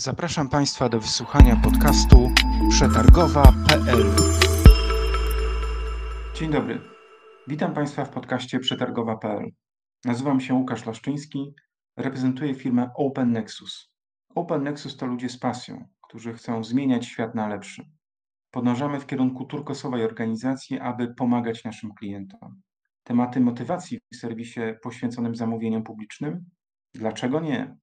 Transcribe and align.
Zapraszam 0.00 0.48
Państwa 0.48 0.88
do 0.88 1.00
wysłuchania 1.00 1.56
podcastu 1.56 2.30
przetargowa.pl. 2.70 4.04
Dzień 6.34 6.50
dobry. 6.50 6.80
Witam 7.48 7.74
Państwa 7.74 8.04
w 8.04 8.10
podcaście 8.10 8.58
przetargowa.pl. 8.58 9.50
Nazywam 10.04 10.40
się 10.40 10.54
Łukasz 10.54 10.86
Laszczyński, 10.86 11.54
reprezentuję 11.96 12.54
firmę 12.54 12.90
Open 12.96 13.32
Nexus. 13.32 13.92
Open 14.34 14.62
Nexus 14.62 14.96
to 14.96 15.06
ludzie 15.06 15.28
z 15.28 15.38
pasją, 15.38 15.88
którzy 16.08 16.34
chcą 16.34 16.64
zmieniać 16.64 17.06
świat 17.06 17.34
na 17.34 17.48
lepszy. 17.48 17.82
Podążamy 18.50 19.00
w 19.00 19.06
kierunku 19.06 19.44
turkosowej 19.44 20.04
organizacji, 20.04 20.78
aby 20.78 21.14
pomagać 21.14 21.64
naszym 21.64 21.94
klientom. 21.94 22.60
Tematy 23.04 23.40
motywacji 23.40 23.98
w 24.12 24.16
serwisie 24.16 24.60
poświęconym 24.82 25.34
zamówieniom 25.34 25.82
publicznym? 25.82 26.44
Dlaczego 26.94 27.40
nie? 27.40 27.76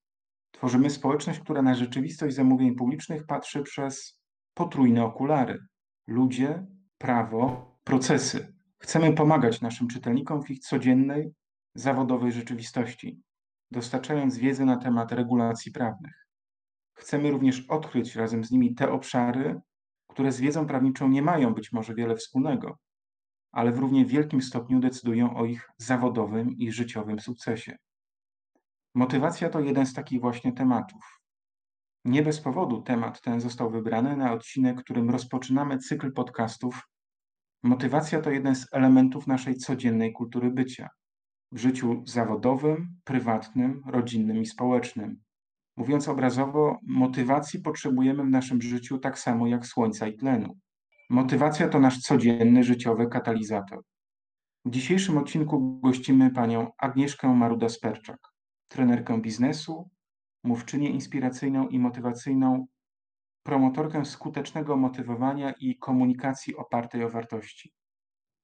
Tworzymy 0.52 0.90
społeczność, 0.90 1.40
która 1.40 1.62
na 1.62 1.76
rzeczywistość 1.76 2.36
zamówień 2.36 2.76
publicznych 2.76 3.26
patrzy 3.26 3.64
przez 3.64 4.22
potrójne 4.54 5.04
okulary. 5.04 5.60
Ludzie, 6.08 6.66
prawo, 6.98 7.76
procesy. 7.84 8.54
Chcemy 8.80 9.14
pomagać 9.14 9.62
naszym 9.62 9.88
czytelnikom 9.88 10.44
w 10.44 10.50
ich 10.50 10.60
codziennej, 10.60 11.34
zawodowej 11.76 12.32
rzeczywistości, 12.32 13.22
dostarczając 13.72 14.38
wiedzę 14.38 14.66
na 14.66 14.78
temat 14.78 15.12
regulacji 15.12 15.72
prawnych. 15.72 16.28
Chcemy 16.94 17.32
również 17.32 17.66
odkryć 17.70 18.16
razem 18.16 18.44
z 18.44 18.52
nimi 18.52 18.76
te 18.76 18.92
obszary, 18.92 19.62
które 20.08 20.32
z 20.32 20.40
wiedzą 20.40 20.68
prawniczą 20.68 21.10
nie 21.10 21.22
mają 21.22 21.54
być 21.54 21.72
może 21.72 21.96
wiele 21.96 22.16
wspólnego, 22.16 22.78
ale 23.52 23.72
w 23.72 23.78
równie 23.78 24.06
wielkim 24.06 24.42
stopniu 24.42 24.80
decydują 24.80 25.36
o 25.36 25.46
ich 25.46 25.70
zawodowym 25.78 26.52
i 26.52 26.72
życiowym 26.72 27.20
sukcesie. 27.20 27.78
Motywacja 28.98 29.50
to 29.50 29.60
jeden 29.60 29.86
z 29.86 29.94
takich 29.94 30.22
właśnie 30.22 30.54
tematów. 30.54 31.22
Nie 32.06 32.24
bez 32.24 32.42
powodu 32.42 32.82
temat 32.82 33.22
ten 33.22 33.42
został 33.42 33.70
wybrany 33.70 34.18
na 34.18 34.34
odcinek, 34.34 34.84
którym 34.84 35.10
rozpoczynamy 35.10 35.78
cykl 35.78 36.14
podcastów. 36.14 36.82
Motywacja 37.64 38.22
to 38.22 38.32
jeden 38.32 38.56
z 38.56 38.68
elementów 38.72 39.28
naszej 39.28 39.56
codziennej 39.56 40.14
kultury 40.14 40.52
bycia 40.52 40.90
w 41.52 41.58
życiu 41.58 42.04
zawodowym, 42.06 42.88
prywatnym, 43.04 43.84
rodzinnym 43.88 44.42
i 44.42 44.46
społecznym. 44.46 45.22
Mówiąc 45.76 46.08
obrazowo, 46.08 46.80
motywacji 46.88 47.62
potrzebujemy 47.62 48.24
w 48.24 48.30
naszym 48.30 48.62
życiu 48.62 48.98
tak 48.98 49.20
samo 49.20 49.48
jak 49.48 49.66
słońca 49.66 50.08
i 50.08 50.18
tlenu. 50.18 50.58
Motywacja 51.10 51.70
to 51.70 51.80
nasz 51.80 52.00
codzienny 52.00 52.64
życiowy 52.64 53.08
katalizator. 53.08 53.82
W 54.66 54.70
dzisiejszym 54.70 55.18
odcinku 55.18 55.80
gościmy 55.84 56.32
panią 56.32 56.72
Agnieszkę 56.78 57.28
Maruda-Sperczak 57.28 58.37
trenerkę 58.68 59.22
biznesu, 59.22 59.90
mówczynię 60.44 60.90
inspiracyjną 60.90 61.68
i 61.68 61.80
motywacyjną, 61.80 62.68
promotorkę 63.44 64.06
skutecznego 64.06 64.78
motywowania 64.78 65.52
i 65.52 65.78
komunikacji 65.78 66.56
opartej 66.56 67.04
o 67.04 67.10
wartości. 67.10 67.74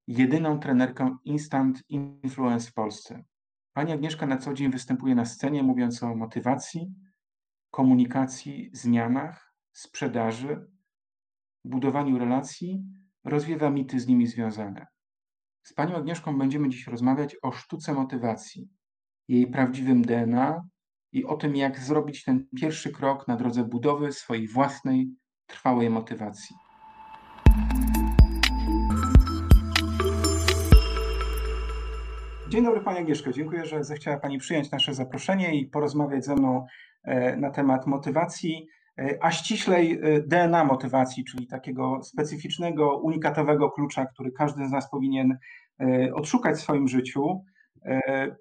Jedyną 0.07 0.59
trenerkę 0.59 1.17
Instant 1.23 1.83
Influence 1.89 2.69
w 2.69 2.73
Polsce. 2.73 3.23
Pani 3.73 3.91
Agnieszka 3.91 4.25
na 4.25 4.37
co 4.37 4.53
dzień 4.53 4.71
występuje 4.71 5.15
na 5.15 5.25
scenie, 5.25 5.63
mówiąc 5.63 6.03
o 6.03 6.15
motywacji, 6.15 6.93
komunikacji, 7.71 8.69
zmianach, 8.73 9.53
sprzedaży, 9.71 10.67
budowaniu 11.65 12.19
relacji, 12.19 12.83
rozwiewa 13.23 13.69
mity 13.69 13.99
z 13.99 14.07
nimi 14.07 14.27
związane. 14.27 14.87
Z 15.63 15.73
Panią 15.73 15.95
Agnieszką 15.95 16.37
będziemy 16.37 16.69
dziś 16.69 16.87
rozmawiać 16.87 17.35
o 17.41 17.51
sztuce 17.51 17.93
motywacji, 17.93 18.69
jej 19.33 19.47
prawdziwym 19.47 20.01
DNA 20.01 20.63
i 21.11 21.25
o 21.25 21.37
tym, 21.37 21.55
jak 21.55 21.79
zrobić 21.79 22.23
ten 22.23 22.45
pierwszy 22.55 22.91
krok 22.91 23.27
na 23.27 23.35
drodze 23.35 23.63
budowy 23.63 24.11
swojej 24.11 24.47
własnej, 24.47 25.09
trwałej 25.47 25.89
motywacji. 25.89 26.55
Dzień 32.49 32.63
dobry 32.63 32.81
Pani 32.81 32.99
Agnieszko, 32.99 33.31
dziękuję, 33.31 33.65
że 33.65 33.83
zechciała 33.83 34.19
Pani 34.19 34.37
przyjąć 34.37 34.71
nasze 34.71 34.93
zaproszenie 34.93 35.59
i 35.59 35.65
porozmawiać 35.65 36.25
ze 36.25 36.35
mną 36.35 36.65
e, 37.03 37.37
na 37.37 37.49
temat 37.49 37.87
motywacji, 37.87 38.67
e, 38.99 39.17
a 39.21 39.31
ściślej 39.31 39.99
e, 40.01 40.21
DNA 40.21 40.63
motywacji, 40.63 41.25
czyli 41.25 41.47
takiego 41.47 42.03
specyficznego, 42.03 42.97
unikatowego 42.97 43.71
klucza, 43.71 44.05
który 44.05 44.31
każdy 44.31 44.67
z 44.67 44.71
nas 44.71 44.89
powinien 44.89 45.37
odszukać 46.13 46.55
w 46.55 46.61
swoim 46.61 46.87
życiu 46.87 47.43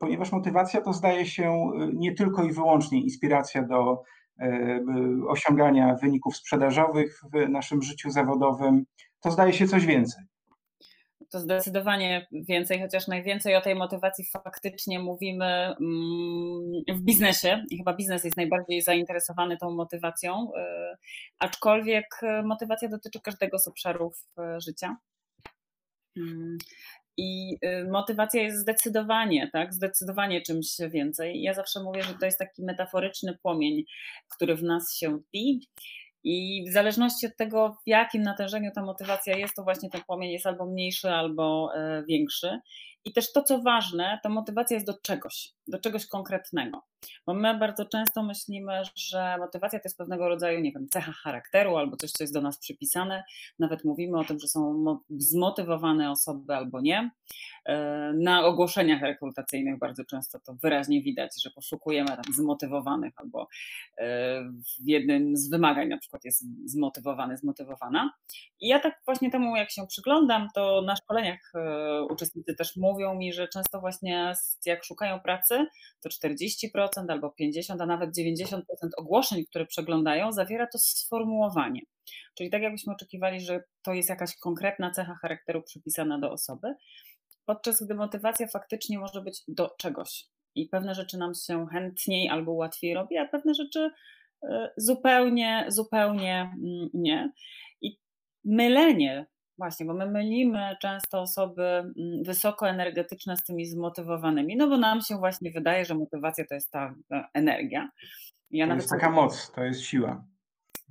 ponieważ 0.00 0.32
motywacja 0.32 0.80
to 0.80 0.92
zdaje 0.92 1.26
się 1.26 1.53
e, 1.53 1.88
nie 1.94 2.14
tylko 2.14 2.44
i 2.44 2.53
wyłącznie 2.53 3.00
inspiracja 3.03 3.62
do 3.62 4.03
e, 4.41 4.80
osiągania 5.28 5.94
wyników 5.94 6.36
sprzedażowych 6.36 7.20
w 7.32 7.48
naszym 7.48 7.82
życiu 7.82 8.10
zawodowym, 8.10 8.84
to 9.20 9.30
zdaje 9.30 9.53
się 9.53 9.69
coś 9.69 9.86
więcej. 9.86 10.25
To 11.30 11.41
zdecydowanie 11.41 12.26
więcej, 12.32 12.80
chociaż 12.80 13.08
najwięcej 13.08 13.56
o 13.56 13.60
tej 13.60 13.75
motywacji 13.75 14.25
faktycznie 14.25 14.98
mówimy 14.98 15.44
mm, 15.44 15.78
w 16.88 17.00
biznesie 17.00 17.64
i 17.70 17.78
chyba 17.78 17.94
biznes 17.97 18.24
jest 18.24 18.36
najbardziej 18.36 18.82
zainteresowany 18.82 19.56
tą 19.56 19.70
motywacją, 19.70 20.50
aczkolwiek 21.38 22.06
motywacja 22.44 22.88
dotyczy 22.88 23.20
każdego 23.20 23.59
z 23.59 23.69
obszarów 23.69 24.26
życia. 24.66 24.97
I 27.17 27.59
y, 27.65 27.89
motywacja 27.91 28.43
jest 28.43 28.59
zdecydowanie, 28.59 29.50
tak, 29.53 29.75
zdecydowanie 29.75 30.43
czymś 30.43 30.77
więcej. 30.91 31.43
Ja 31.43 31.55
zawsze 31.55 31.83
mówię, 31.83 32.03
że 32.03 32.15
to 32.15 32.27
jest 32.27 32.39
taki 32.39 32.65
metaforyczny 32.65 33.39
płomień, 33.43 33.84
który 34.37 34.56
w 34.56 34.62
nas 34.62 34.97
się 34.97 35.19
tli. 35.31 35.61
I 36.25 36.65
w 36.69 36.72
zależności 36.72 37.27
od 37.27 37.37
tego, 37.37 37.77
w 37.87 37.89
jakim 37.89 38.22
natężeniu 38.22 38.71
ta 38.75 38.83
motywacja 38.83 39.37
jest, 39.37 39.55
to 39.55 39.62
właśnie 39.62 39.91
ten 39.91 40.03
płomień 40.06 40.31
jest 40.31 40.47
albo 40.47 40.67
mniejszy, 40.67 41.11
albo 41.11 41.71
e, 41.75 42.05
większy. 42.09 42.61
I 43.05 43.13
też 43.13 43.33
to, 43.33 43.43
co 43.43 43.63
ważne, 43.63 44.19
to 44.23 44.29
motywacja 44.29 44.75
jest 44.75 44.87
do 44.87 44.95
czegoś, 45.03 45.53
do 45.67 45.79
czegoś 45.79 46.07
konkretnego. 46.07 46.83
Bo 47.27 47.35
my 47.35 47.59
bardzo 47.59 47.85
często 47.85 48.23
myślimy, 48.23 48.83
że 48.95 49.37
motywacja 49.39 49.79
to 49.79 49.83
jest 49.85 49.99
pewnego 49.99 50.29
rodzaju, 50.29 50.61
nie 50.61 50.73
wiem, 50.73 50.89
cecha 50.89 51.13
charakteru 51.13 51.77
albo 51.77 51.97
coś, 51.97 52.13
co 52.13 52.25
jest 52.25 52.35
do 52.35 52.41
nas 52.41 52.59
przypisane. 52.59 53.25
Nawet 53.59 53.85
mówimy 53.85 54.19
o 54.19 54.25
tym, 54.25 54.41
że 54.41 54.49
są 54.49 54.85
zmotywowane 55.11 56.11
osoby 56.11 56.55
albo 56.55 56.81
nie. 56.81 57.11
E, 57.65 58.13
na 58.17 58.45
ogłoszeniach 58.45 59.03
rekrutacyjnych 59.03 59.79
bardzo 59.79 60.05
często 60.05 60.41
to 60.41 60.55
wyraźnie 60.55 61.03
widać, 61.03 61.43
że 61.43 61.51
poszukujemy 61.51 62.09
tam 62.09 62.34
zmotywowanych 62.34 63.13
albo 63.17 63.49
e, 63.99 64.43
w 64.45 64.89
jednym 64.89 65.37
z 65.37 65.51
wymagań 65.51 65.89
na 65.89 65.99
przykład 65.99 66.25
jest 66.25 66.71
zmotywowany, 66.71 67.37
zmotywowana. 67.37 68.13
I 68.61 68.69
ja 68.69 68.81
tak 68.81 69.01
właśnie 69.05 69.31
temu, 69.31 69.57
jak 69.57 69.71
się 69.71 69.87
przyglądam, 69.87 70.49
to 70.55 70.83
na 70.83 70.97
szkoleniach 70.97 71.53
e, 71.55 72.03
uczestnicy 72.03 72.55
też 72.55 72.77
mówią 72.77 72.91
mi, 73.14 73.32
że 73.32 73.48
często 73.48 73.80
właśnie 73.80 74.32
jak 74.66 74.84
szukają 74.84 75.20
pracy, 75.20 75.66
to 76.00 76.08
40% 76.08 76.76
albo 77.08 77.34
50%, 77.41 77.82
a 77.82 77.86
nawet 77.86 78.10
90% 78.19 78.60
ogłoszeń, 78.97 79.44
które 79.44 79.66
przeglądają, 79.66 80.32
zawiera 80.32 80.66
to 80.66 80.78
sformułowanie. 80.78 81.80
Czyli 82.34 82.50
tak 82.50 82.62
jakbyśmy 82.62 82.92
oczekiwali, 82.92 83.41
że 83.41 83.64
to 83.82 83.92
jest 83.92 84.08
jakaś 84.08 84.36
konkretna 84.36 84.91
cecha 84.91 85.14
charakteru 85.22 85.62
przypisana 85.62 86.19
do 86.19 86.32
osoby, 86.32 86.75
podczas 87.44 87.84
gdy 87.84 87.94
motywacja 87.94 88.47
faktycznie 88.47 88.98
może 88.98 89.22
być 89.22 89.42
do 89.48 89.70
czegoś. 89.78 90.24
I 90.54 90.69
pewne 90.69 90.94
rzeczy 90.94 91.19
nam 91.19 91.34
się 91.34 91.66
chętniej 91.72 92.28
albo 92.28 92.53
łatwiej 92.53 92.94
robi, 92.94 93.19
a 93.19 93.28
pewne 93.28 93.54
rzeczy 93.54 93.91
e, 94.42 94.70
zupełnie, 94.76 95.64
zupełnie 95.69 96.41
mm, 96.41 96.91
nie. 96.94 97.32
I 97.80 97.98
mylenie 98.44 99.26
Właśnie, 99.62 99.87
bo 99.87 99.95
my 99.95 100.06
mylimy 100.06 100.77
często 100.81 101.21
osoby 101.21 101.62
mm, 101.62 101.93
wysokoenergetyczne 102.25 103.37
z 103.37 103.45
tymi 103.45 103.67
zmotywowanymi, 103.67 104.56
no 104.56 104.69
bo 104.69 104.77
nam 104.77 105.00
się 105.00 105.17
właśnie 105.17 105.50
wydaje, 105.50 105.84
że 105.84 105.95
motywacja 105.95 106.45
to 106.47 106.55
jest 106.55 106.71
ta 106.71 106.95
energia. 107.34 107.91
Ja 108.51 108.67
to 108.69 108.75
jest 108.75 108.91
taka 108.91 109.11
moc, 109.11 109.53
to 109.55 109.65
jest 109.65 109.81
siła. 109.81 110.25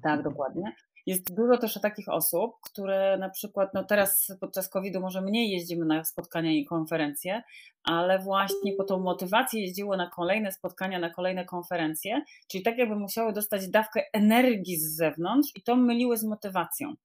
Tak, 0.03 0.23
dokładnie. 0.23 0.75
Jest 1.05 1.35
dużo 1.35 1.57
też 1.57 1.79
takich 1.81 2.09
osób, 2.09 2.51
które 2.63 3.17
na 3.17 3.29
przykład, 3.29 3.73
no 3.73 3.83
teraz 3.83 4.37
podczas 4.39 4.69
COVID-u 4.69 4.99
może 4.99 5.21
mniej 5.21 5.51
jeździmy 5.51 5.85
na 5.85 6.03
spotkania 6.03 6.51
i 6.51 6.65
konferencje, 6.65 7.41
ale 7.83 8.19
właśnie 8.19 8.73
po 8.73 8.83
tą 8.83 8.99
motywację 8.99 9.61
jeździło 9.61 9.97
na 9.97 10.09
kolejne 10.09 10.51
spotkania, 10.51 10.99
na 10.99 11.09
kolejne 11.09 11.45
konferencje, 11.45 12.21
czyli 12.47 12.63
tak 12.63 12.77
jakby 12.77 12.95
musiały 12.95 13.33
dostać 13.33 13.69
dawkę 13.69 14.01
energii 14.13 14.77
z 14.77 14.95
zewnątrz 14.95 15.49
i 15.55 15.61
to 15.61 15.75
myliły 15.75 16.17
z 16.17 16.23
motywacją 16.23 16.95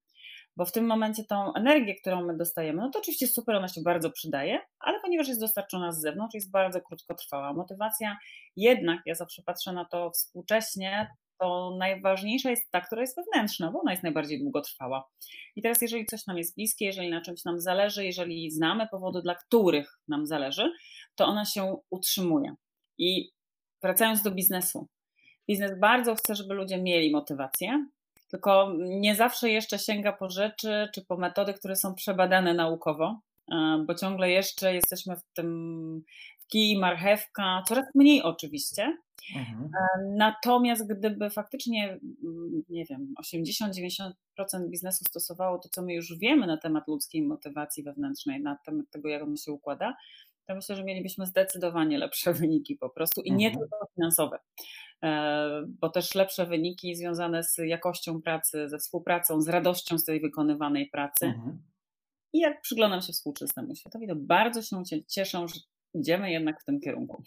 bo 0.57 0.65
w 0.65 0.73
tym 0.73 0.87
momencie 0.87 1.25
tą 1.25 1.55
energię, 1.55 1.95
którą 1.95 2.27
my 2.27 2.37
dostajemy, 2.37 2.83
no 2.83 2.91
to 2.91 2.99
oczywiście 2.99 3.27
super, 3.27 3.57
ona 3.57 3.69
się 3.69 3.81
bardzo 3.83 4.11
przydaje, 4.11 4.61
ale 4.79 5.01
ponieważ 5.01 5.29
jest 5.29 5.41
dostarczona 5.41 5.93
z 5.93 6.01
zewnątrz, 6.01 6.35
jest 6.35 6.51
bardzo 6.51 6.81
krótkotrwała. 6.81 7.53
Motywacja 7.53 8.19
jednak, 8.57 9.01
ja 9.07 9.15
zawsze 9.15 9.43
patrzę 9.43 9.73
na 9.73 9.85
to 9.85 10.11
współcześnie, 10.11 11.11
to 11.39 11.77
najważniejsza 11.79 12.51
jest 12.51 12.71
ta, 12.71 12.81
która 12.81 13.01
jest 13.01 13.17
wewnętrzna, 13.17 13.71
bo 13.71 13.81
ona 13.81 13.91
jest 13.91 14.03
najbardziej 14.03 14.43
długotrwała. 14.43 15.09
I 15.57 15.63
teraz, 15.63 15.83
jeżeli 15.83 16.07
coś 16.07 16.27
nam 16.27 16.39
jest 16.39 16.57
bliskie, 16.57 16.85
jeżeli 16.85 17.11
na 17.11 17.21
czymś 17.21 17.45
nam 17.45 17.61
zależy, 17.61 18.05
jeżeli 18.05 18.51
znamy 18.51 18.89
powody, 18.91 19.23
dla 19.23 19.35
których 19.35 19.99
nam 20.09 20.27
zależy, 20.27 20.73
to 21.15 21.27
ona 21.27 21.45
się 21.45 21.77
utrzymuje. 21.91 22.55
I 22.99 23.31
wracając 23.83 24.23
do 24.23 24.31
biznesu, 24.31 24.89
biznes 25.49 25.81
bardzo 25.81 26.15
chce, 26.15 26.35
żeby 26.35 26.55
ludzie 26.55 26.83
mieli 26.83 27.13
motywację, 27.13 27.87
tylko 28.29 28.73
nie 28.79 29.15
zawsze 29.15 29.51
jeszcze 29.51 29.79
sięga 29.79 30.13
po 30.13 30.31
rzeczy 30.31 30.89
czy 30.95 31.05
po 31.05 31.17
metody, 31.17 31.55
które 31.55 31.77
są 31.77 31.95
przebadane 31.95 32.55
naukowo, 32.55 33.21
e, 33.53 33.85
bo 33.87 33.95
ciągle 33.95 34.31
jeszcze 34.31 34.75
jesteśmy 34.75 35.17
w 35.17 35.23
tym 35.35 36.03
kij, 36.49 36.79
marchewka, 36.79 37.63
coraz 37.69 37.85
mniej 37.95 38.23
oczywiście. 38.23 38.97
Mhm. 39.37 39.65
E, 39.65 40.05
natomiast 40.17 40.89
gdyby 40.89 41.31
faktycznie, 41.31 41.99
mm, 42.25 42.63
nie 42.69 42.85
wiem, 42.85 43.15
80-90% 43.19 44.13
biznesu 44.69 45.05
stosowało 45.05 45.59
to, 45.59 45.69
co 45.69 45.83
my 45.83 45.95
już 45.95 46.19
wiemy 46.19 46.47
na 46.47 46.57
temat 46.57 46.89
ludzkiej 46.89 47.23
motywacji 47.23 47.83
wewnętrznej, 47.83 48.43
na 48.43 48.57
temat 48.65 48.87
tego, 48.91 49.09
jak 49.09 49.23
ona 49.23 49.37
się 49.37 49.53
układa, 49.53 49.97
to 50.47 50.55
myślę, 50.55 50.77
że 50.77 50.85
mielibyśmy 50.85 51.27
zdecydowanie 51.27 51.99
lepsze 51.99 52.33
wyniki 52.43 52.77
po 52.77 52.91
prostu 52.91 53.21
i 53.21 53.33
nie 53.33 53.47
mhm. 53.47 53.61
tylko 53.61 53.87
finansowe, 53.95 54.39
e, 55.03 55.65
bo 55.81 55.91
też 55.91 56.15
lepsze 56.15 56.47
wyniki 56.47 56.97
związane 56.97 57.45
z 57.45 57.59
jakością 57.59 58.23
pracy, 58.23 58.69
ze 58.69 58.79
współpracą, 58.79 59.41
z 59.41 59.49
radością 59.49 59.99
z 59.99 60.05
tej 60.05 60.21
wykonywanej 60.21 60.87
pracy. 60.87 61.27
Mhm. 61.27 61.63
I 62.33 62.39
jak 62.39 62.61
przyglądam 62.61 63.03
się 63.03 63.13
współczesnemu 63.13 63.75
światowi, 63.75 64.07
to 64.07 64.17
bardzo 64.17 64.63
się 64.63 65.05
cieszę, 65.09 65.49
że 65.49 65.61
idziemy 65.95 66.31
jednak 66.31 66.61
w 66.61 66.65
tym 66.65 66.81
kierunku. 66.81 67.23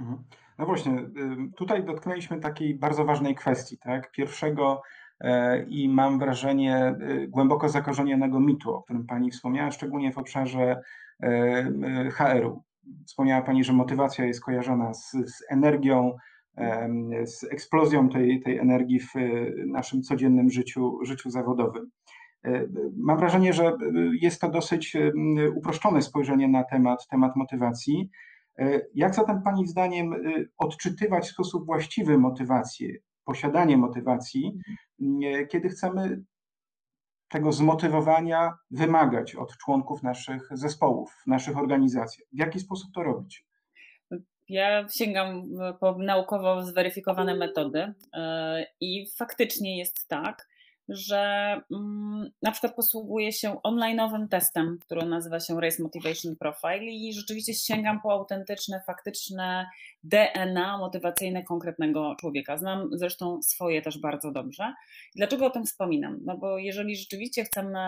Mhm. 0.00 0.24
No 0.58 0.66
właśnie, 0.66 1.10
tutaj 1.56 1.84
dotknęliśmy 1.84 2.40
takiej 2.40 2.74
bardzo 2.74 3.04
ważnej 3.04 3.34
kwestii, 3.34 3.78
tak? 3.78 4.12
Pierwszego 4.12 4.82
e, 5.20 5.62
i 5.64 5.88
mam 5.88 6.18
wrażenie 6.18 6.96
y, 7.00 7.28
głęboko 7.28 7.68
zakorzenionego 7.68 8.40
mitu, 8.40 8.74
o 8.74 8.82
którym 8.82 9.06
Pani 9.06 9.30
wspomniała, 9.30 9.70
szczególnie 9.70 10.12
w 10.12 10.18
obszarze 10.18 10.80
HR-u. 12.12 12.62
Wspomniała 13.06 13.42
Pani, 13.42 13.64
że 13.64 13.72
motywacja 13.72 14.24
jest 14.24 14.40
kojarzona 14.40 14.94
z, 14.94 15.10
z 15.10 15.44
energią, 15.50 16.16
z 17.24 17.44
eksplozją 17.44 18.08
tej, 18.08 18.40
tej 18.40 18.58
energii 18.58 19.00
w 19.00 19.14
naszym 19.66 20.02
codziennym 20.02 20.50
życiu, 20.50 20.98
życiu 21.04 21.30
zawodowym. 21.30 21.90
E, 22.44 22.66
mam 22.96 23.18
wrażenie, 23.18 23.52
że 23.52 23.76
jest 24.20 24.40
to 24.40 24.50
dosyć 24.50 24.96
uproszczone 25.56 26.02
spojrzenie 26.02 26.48
na 26.48 26.64
temat, 26.64 27.06
temat 27.10 27.36
motywacji. 27.36 28.10
E, 28.58 28.80
jak 28.94 29.14
zatem 29.14 29.42
Pani 29.42 29.66
zdaniem 29.66 30.14
odczytywać 30.58 31.26
w 31.26 31.32
sposób 31.32 31.66
właściwy 31.66 32.18
motywację, 32.18 32.88
posiadanie 33.24 33.76
motywacji, 33.76 34.58
kiedy 35.48 35.68
chcemy 35.68 36.22
tego 37.28 37.52
zmotywowania 37.52 38.52
wymagać 38.70 39.34
od 39.34 39.56
członków 39.56 40.02
naszych 40.02 40.48
zespołów, 40.50 41.22
naszych 41.26 41.58
organizacji? 41.58 42.24
W 42.32 42.38
jaki 42.38 42.60
sposób 42.60 42.90
to 42.94 43.02
robić? 43.02 43.48
Ja 44.48 44.86
sięgam 44.88 45.42
po 45.80 45.98
naukowo 45.98 46.62
zweryfikowane 46.62 47.34
metody 47.36 47.94
e, 48.14 48.66
i 48.80 49.06
faktycznie 49.18 49.78
jest 49.78 50.08
tak, 50.08 50.48
że 50.88 51.52
mm, 51.70 52.30
na 52.42 52.52
przykład 52.52 52.74
posługuję 52.74 53.32
się 53.32 53.56
online'owym 53.64 54.28
testem, 54.28 54.78
który 54.80 55.06
nazywa 55.06 55.40
się 55.40 55.60
Race 55.60 55.82
Motivation 55.82 56.36
Profile 56.36 56.84
i 56.84 57.12
rzeczywiście 57.12 57.54
sięgam 57.54 58.00
po 58.00 58.12
autentyczne, 58.12 58.82
faktyczne 58.86 59.66
DNA 60.04 60.78
motywacyjne 60.78 61.44
konkretnego 61.44 62.16
człowieka. 62.20 62.56
Znam 62.56 62.88
zresztą 62.92 63.42
swoje 63.42 63.82
też 63.82 63.98
bardzo 63.98 64.32
dobrze. 64.32 64.74
Dlaczego 65.16 65.46
o 65.46 65.50
tym 65.50 65.66
wspominam? 65.66 66.18
No 66.24 66.36
bo 66.36 66.58
jeżeli 66.58 66.96
rzeczywiście 66.96 67.44
chcemy 67.44 67.78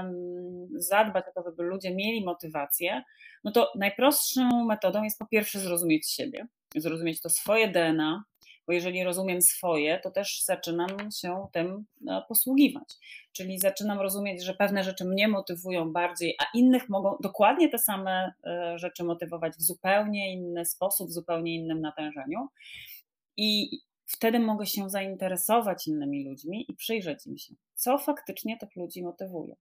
zadbać 0.75 1.25
o 1.29 1.33
to, 1.33 1.51
żeby 1.51 1.63
ludzie 1.63 1.95
mieli 1.95 2.25
motywację, 2.25 3.03
no 3.45 3.53
to 3.53 3.73
najprostszą 3.79 4.65
metodą 4.65 5.03
jest 5.03 5.19
po 5.19 5.27
pierwsze 5.27 5.61
zrozumieć 5.61 6.11
siebie, 6.11 6.47
zrozumieć 6.77 7.21
to 7.21 7.29
swoje 7.29 7.69
DNA, 7.69 8.25
bo 8.71 8.75
jeżeli 8.75 9.05
rozumiem 9.05 9.43
swoje, 9.43 9.99
to 9.99 10.11
też 10.11 10.43
zaczynam 10.45 11.11
się 11.21 11.47
tym 11.53 11.85
no, 12.01 12.23
posługiwać. 12.29 12.89
Czyli 13.33 13.59
zaczynam 13.59 14.01
rozumieć, 14.01 14.45
że 14.45 14.55
pewne 14.55 14.85
rzeczy 14.85 15.05
mnie 15.05 15.29
motywują 15.29 15.93
bardziej, 15.93 16.37
a 16.39 16.45
innych 16.55 16.89
mogą 16.89 17.17
dokładnie 17.21 17.69
te 17.69 17.79
same 17.79 18.33
e, 18.45 18.79
rzeczy 18.79 19.05
motywować 19.05 19.53
w 19.53 19.63
zupełnie 19.63 20.33
inny 20.33 20.65
sposób, 20.65 21.09
w 21.09 21.13
zupełnie 21.13 21.55
innym 21.55 21.81
natężeniu. 21.81 22.49
I 23.37 23.81
wtedy 24.13 24.41
mogę 24.41 24.67
się 24.67 24.91
zainteresować 24.91 25.89
innymi 25.89 26.25
ludźmi 26.25 26.65
i 26.69 26.75
przyjrzeć 26.75 27.27
im 27.27 27.39
się, 27.39 27.55
co 27.75 27.99
faktycznie 27.99 28.59
tych 28.59 28.77
ludzi 28.77 29.03
motywuje. 29.03 29.55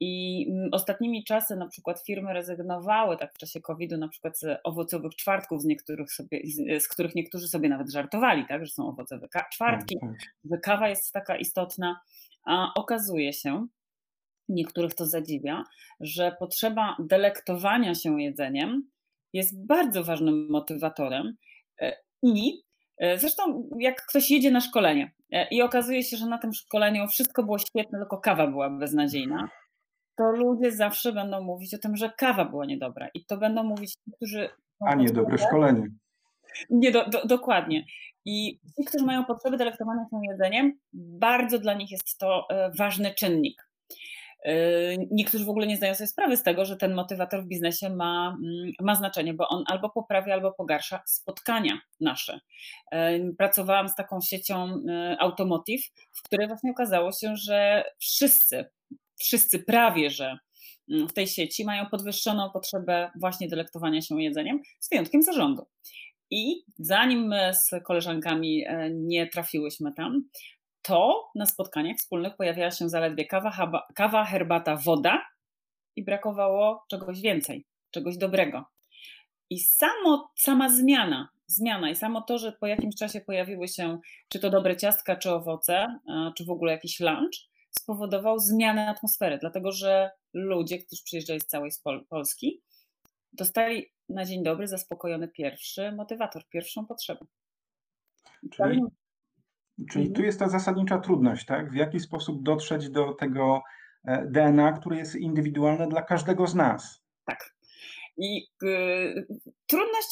I 0.00 0.46
ostatnimi 0.72 1.24
czasy 1.24 1.56
na 1.56 1.68
przykład 1.68 2.02
firmy 2.06 2.32
rezygnowały 2.32 3.16
tak 3.16 3.34
w 3.34 3.38
czasie 3.38 3.60
COVID-u 3.60 3.96
na 3.96 4.08
przykład 4.08 4.38
z 4.38 4.60
owocowych 4.64 5.16
czwartków, 5.16 5.62
z, 5.62 5.64
niektórych 5.64 6.12
sobie, 6.12 6.40
z 6.80 6.88
których 6.88 7.14
niektórzy 7.14 7.48
sobie 7.48 7.68
nawet 7.68 7.92
żartowali, 7.92 8.46
tak, 8.48 8.66
że 8.66 8.72
są 8.72 8.88
owocowe 8.88 9.28
czwartki, 9.52 9.96
tak, 10.00 10.10
tak. 10.10 10.18
że 10.50 10.58
kawa 10.58 10.88
jest 10.88 11.12
taka 11.12 11.36
istotna, 11.36 12.00
a 12.44 12.72
okazuje 12.74 13.32
się, 13.32 13.66
niektórych 14.48 14.94
to 14.94 15.06
zadziwia, 15.06 15.64
że 16.00 16.36
potrzeba 16.38 16.96
delektowania 16.98 17.94
się 17.94 18.22
jedzeniem 18.22 18.90
jest 19.32 19.66
bardzo 19.66 20.04
ważnym 20.04 20.50
motywatorem 20.50 21.36
e, 21.80 21.96
i 22.22 22.62
zresztą, 23.18 23.68
jak 23.78 24.06
ktoś 24.06 24.30
jedzie 24.30 24.50
na 24.50 24.60
szkolenie 24.60 25.12
e, 25.32 25.48
i 25.48 25.62
okazuje 25.62 26.02
się, 26.02 26.16
że 26.16 26.26
na 26.26 26.38
tym 26.38 26.52
szkoleniu 26.52 27.08
wszystko 27.08 27.42
było 27.42 27.58
świetne, 27.58 27.98
tylko 27.98 28.18
kawa 28.18 28.46
była 28.46 28.70
beznadziejna, 28.70 29.48
to 30.16 30.30
ludzie 30.30 30.72
zawsze 30.72 31.12
będą 31.12 31.42
mówić 31.42 31.74
o 31.74 31.78
tym, 31.78 31.96
że 31.96 32.12
kawa 32.16 32.44
była 32.44 32.66
niedobra. 32.66 33.08
I 33.14 33.24
to 33.24 33.36
będą 33.36 33.62
mówić 33.62 33.92
ci, 33.92 34.12
którzy. 34.16 34.48
A 34.80 34.94
niedobre 34.94 35.38
szkolenie. 35.38 35.88
Nie, 36.70 36.92
do, 36.92 37.06
do, 37.06 37.26
dokładnie. 37.26 37.84
I 38.24 38.58
ci, 38.76 38.84
którzy 38.84 39.04
mają 39.04 39.24
potrzeby 39.24 39.56
delektowania 39.56 40.06
się 40.10 40.20
jedzeniem, 40.30 40.78
bardzo 40.92 41.58
dla 41.58 41.74
nich 41.74 41.90
jest 41.90 42.18
to 42.18 42.46
e, 42.50 42.70
ważny 42.78 43.14
czynnik. 43.14 43.68
Yy, 44.44 45.08
niektórzy 45.10 45.44
w 45.44 45.48
ogóle 45.48 45.66
nie 45.66 45.76
zdają 45.76 45.94
sobie 45.94 46.08
sprawy 46.08 46.36
z 46.36 46.42
tego, 46.42 46.64
że 46.64 46.76
ten 46.76 46.94
motywator 46.94 47.44
w 47.44 47.48
biznesie 47.48 47.90
ma, 47.90 48.36
mm, 48.44 48.72
ma 48.80 48.94
znaczenie, 48.94 49.34
bo 49.34 49.48
on 49.48 49.64
albo 49.66 49.90
poprawia, 49.90 50.34
albo 50.34 50.52
pogarsza 50.52 51.02
spotkania 51.06 51.80
nasze. 52.00 52.40
Yy, 52.92 53.34
pracowałam 53.38 53.88
z 53.88 53.94
taką 53.94 54.20
siecią 54.20 54.82
yy, 54.86 55.18
Automotive, 55.18 55.82
w 56.12 56.22
której 56.22 56.48
właśnie 56.48 56.70
okazało 56.70 57.12
się, 57.12 57.36
że 57.36 57.84
wszyscy, 58.00 58.64
wszyscy 59.18 59.58
prawie, 59.58 60.10
że 60.10 60.38
mm, 60.90 61.08
w 61.08 61.12
tej 61.12 61.26
sieci 61.26 61.64
mają 61.64 61.86
podwyższoną 61.86 62.50
potrzebę 62.50 63.10
właśnie 63.20 63.48
delektowania 63.48 64.02
się 64.02 64.22
jedzeniem, 64.22 64.60
z 64.80 64.90
wyjątkiem 64.90 65.22
zarządu. 65.22 65.66
I 66.30 66.64
zanim 66.78 67.26
my 67.26 67.52
z 67.54 67.70
koleżankami 67.84 68.64
nie 68.90 69.26
trafiłyśmy 69.26 69.92
tam, 69.92 70.22
to 70.82 71.30
na 71.34 71.46
spotkaniach 71.46 71.96
wspólnych 71.96 72.36
pojawiała 72.36 72.70
się 72.70 72.88
zaledwie 72.88 73.26
kawa, 73.26 73.82
kawa, 73.94 74.24
herbata, 74.24 74.76
woda 74.76 75.26
i 75.96 76.04
brakowało 76.04 76.84
czegoś 76.90 77.20
więcej, 77.20 77.66
czegoś 77.90 78.16
dobrego. 78.16 78.64
I 79.50 79.58
samo, 79.58 80.30
sama 80.38 80.68
zmiana, 80.68 81.28
zmiana 81.46 81.90
i 81.90 81.96
samo 81.96 82.20
to, 82.20 82.38
że 82.38 82.52
po 82.52 82.66
jakimś 82.66 82.96
czasie 82.96 83.20
pojawiły 83.20 83.68
się 83.68 83.98
czy 84.28 84.38
to 84.40 84.50
dobre 84.50 84.76
ciastka, 84.76 85.16
czy 85.16 85.30
owoce, 85.30 85.98
czy 86.36 86.44
w 86.44 86.50
ogóle 86.50 86.72
jakiś 86.72 87.00
lunch, 87.00 87.36
spowodował 87.70 88.38
zmianę 88.38 88.88
atmosfery, 88.88 89.38
dlatego 89.38 89.72
że 89.72 90.10
ludzie, 90.32 90.78
którzy 90.78 91.02
przyjeżdżali 91.04 91.40
z 91.40 91.46
całej 91.46 91.70
Polski, 92.08 92.62
dostali 93.32 93.92
na 94.08 94.24
dzień 94.24 94.42
dobry 94.42 94.68
zaspokojony 94.68 95.28
pierwszy 95.28 95.92
motywator, 95.92 96.48
pierwszą 96.48 96.86
potrzebę. 96.86 97.26
Czyli, 98.52 98.80
Czyli 99.90 100.04
tu 100.04 100.10
mhm. 100.10 100.26
jest 100.26 100.38
ta 100.38 100.48
zasadnicza 100.48 100.98
trudność, 100.98 101.46
tak? 101.46 101.70
W 101.70 101.74
jaki 101.74 102.00
sposób 102.00 102.42
dotrzeć 102.42 102.90
do 102.90 103.12
tego 103.12 103.62
e, 104.04 104.26
DNA, 104.26 104.72
które 104.72 104.96
jest 104.96 105.16
indywidualne 105.16 105.88
dla 105.88 106.02
każdego 106.02 106.46
z 106.46 106.54
nas. 106.54 107.02
Tak. 107.24 107.54
I 108.16 108.46
y, 108.62 109.26
trudność 109.66 110.08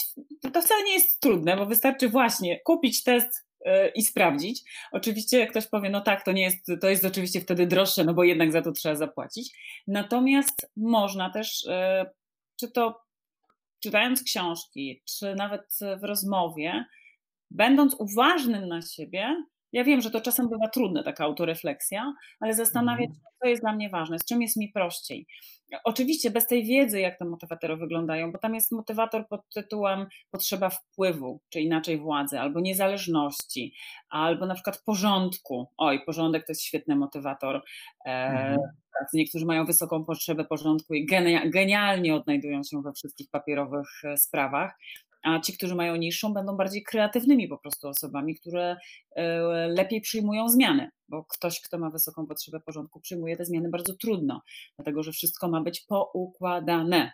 to 0.53 0.63
wcale 0.63 0.85
nie 0.85 0.95
jest 0.95 1.21
trudne, 1.21 1.57
bo 1.57 1.67
wystarczy 1.67 2.09
właśnie 2.09 2.61
kupić 2.61 3.05
test 3.05 3.47
y, 3.67 3.71
i 3.95 4.03
sprawdzić. 4.03 4.63
Oczywiście 4.93 5.47
ktoś 5.47 5.67
powie, 5.67 5.91
no 5.91 6.01
tak, 6.01 6.25
to 6.25 6.33
nie 6.33 6.43
jest, 6.43 6.67
to 6.81 6.89
jest 6.89 7.05
oczywiście 7.05 7.41
wtedy 7.41 7.67
droższe, 7.67 8.05
no 8.05 8.15
bo 8.15 8.25
jednak 8.25 8.53
za 8.53 8.63
to 8.63 8.73
trzeba 8.73 8.95
zapłacić. 8.95 9.53
Natomiast 9.87 10.71
można 10.77 11.31
też, 11.31 11.65
y, 11.65 12.07
czy 12.57 12.71
to 12.71 13.01
czytając 13.81 14.23
książki, 14.23 15.03
czy 15.05 15.35
nawet 15.35 15.79
w 16.01 16.05
rozmowie, 16.05 16.85
będąc 17.51 17.97
uważnym 17.99 18.69
na 18.69 18.83
siebie, 18.83 19.45
ja 19.73 19.85
wiem, 19.85 20.01
że 20.01 20.11
to 20.11 20.21
czasem 20.21 20.49
bywa 20.49 20.69
trudne, 20.69 21.05
taka 21.05 21.25
autorefleksja, 21.25 22.15
ale 22.41 22.55
zastanawiać 22.55 23.09
mhm. 23.09 23.15
się, 23.15 23.39
co 23.43 23.49
jest 23.49 23.63
dla 23.63 23.73
mnie 23.73 23.91
ważne, 23.91 24.19
z 24.19 24.25
czym 24.25 24.43
jest 24.43 24.57
mi 24.57 24.69
prościej. 24.69 25.27
Oczywiście 25.85 26.31
bez 26.31 26.47
tej 26.47 26.65
wiedzy, 26.65 27.01
jak 27.01 27.19
te 27.19 27.25
motywatory 27.25 27.77
wyglądają, 27.77 28.33
bo 28.33 28.39
tam 28.39 28.55
jest 28.55 28.73
motywator 28.73 29.29
pod 29.29 29.49
tytułem 29.55 30.07
potrzeba 30.31 30.71
wpływu, 30.71 31.41
czy 31.49 31.61
inaczej 31.61 31.99
władzy, 31.99 32.41
albo 32.41 32.61
niezależności, 32.61 33.75
albo 34.09 34.47
na 34.47 34.55
przykład 34.55 34.83
porządku. 34.83 35.67
Oj, 35.77 36.05
porządek 36.07 36.47
to 36.47 36.53
jest 36.53 36.63
świetny 36.63 36.97
motywator. 36.97 37.63
E, 38.07 38.11
mhm. 38.11 38.59
Niektórzy 39.15 39.47
mają 39.47 39.65
wysoką 39.65 40.05
potrzebę 40.05 40.45
porządku 40.45 40.95
i 40.95 41.07
genialnie 41.45 42.15
odnajdują 42.15 42.63
się 42.63 42.83
we 42.83 42.93
wszystkich 42.93 43.31
papierowych 43.31 43.89
e, 44.05 44.17
sprawach. 44.17 44.79
A 45.23 45.41
ci, 45.41 45.57
którzy 45.57 45.75
mają 45.75 45.97
niższą, 45.97 46.35
będą 46.35 46.57
bardziej 46.57 46.83
kreatywnymi 46.83 47.49
po 47.49 47.59
prostu 47.59 47.89
osobami, 47.89 48.35
które 48.35 48.77
e, 49.11 49.41
lepiej 49.69 50.01
przyjmują 50.01 50.49
zmiany, 50.49 50.91
bo 51.09 51.25
ktoś, 51.25 51.61
kto 51.61 51.79
ma 51.79 51.91
wysoką 51.91 52.27
potrzebę 52.27 52.61
porządku, 52.61 53.01
przyjmuje 53.01 53.37
te 53.37 53.45
zmiany 53.45 53.69
bardzo 53.69 53.95
trudno, 53.95 54.43
dlatego 54.77 55.03
że 55.03 55.13
wszystko 55.13 55.49
ma 55.49 55.61
być 55.61 55.81
poukładane. 55.81 57.13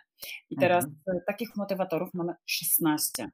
I 0.49 0.55
teraz 0.55 0.85
mhm. 0.85 1.19
takich 1.27 1.55
motywatorów 1.55 2.13
mamy 2.13 2.33
16. 2.45 3.29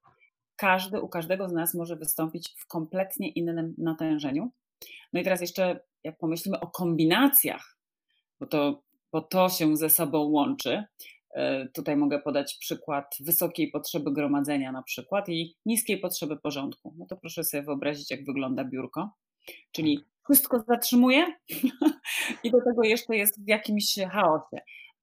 Każdy, 0.55 1.01
u 1.01 1.09
każdego 1.09 1.49
z 1.49 1.53
nas 1.53 1.73
może 1.73 1.95
wystąpić 1.95 2.55
w 2.57 2.67
kompletnie 2.67 3.29
innym 3.29 3.75
natężeniu. 3.77 4.51
No 5.13 5.19
i 5.19 5.23
teraz 5.23 5.41
jeszcze, 5.41 5.79
jak 6.03 6.17
pomyślimy 6.17 6.59
o 6.59 6.67
kombinacjach, 6.67 7.77
bo 8.39 8.45
to, 8.45 8.83
bo 9.11 9.21
to 9.21 9.49
się 9.49 9.77
ze 9.77 9.89
sobą 9.89 10.19
łączy, 10.19 10.83
tutaj 11.73 11.95
mogę 11.95 12.19
podać 12.19 12.57
przykład 12.59 13.15
wysokiej 13.19 13.71
potrzeby 13.71 14.11
gromadzenia 14.11 14.71
na 14.71 14.83
przykład 14.83 15.29
i 15.29 15.55
niskiej 15.65 15.97
potrzeby 15.97 16.37
porządku. 16.37 16.93
No 16.97 17.05
to 17.05 17.17
proszę 17.17 17.43
sobie 17.43 17.63
wyobrazić, 17.63 18.11
jak 18.11 18.25
wygląda 18.25 18.63
biurko. 18.63 19.09
Czyli 19.71 19.97
tak. 19.97 20.07
wszystko 20.23 20.63
zatrzymuje 20.67 21.25
i 22.43 22.51
do 22.51 22.57
tego 22.61 22.83
jeszcze 22.83 23.15
jest 23.15 23.45
w 23.45 23.47
jakimś 23.47 23.95
chaosie. 24.11 24.57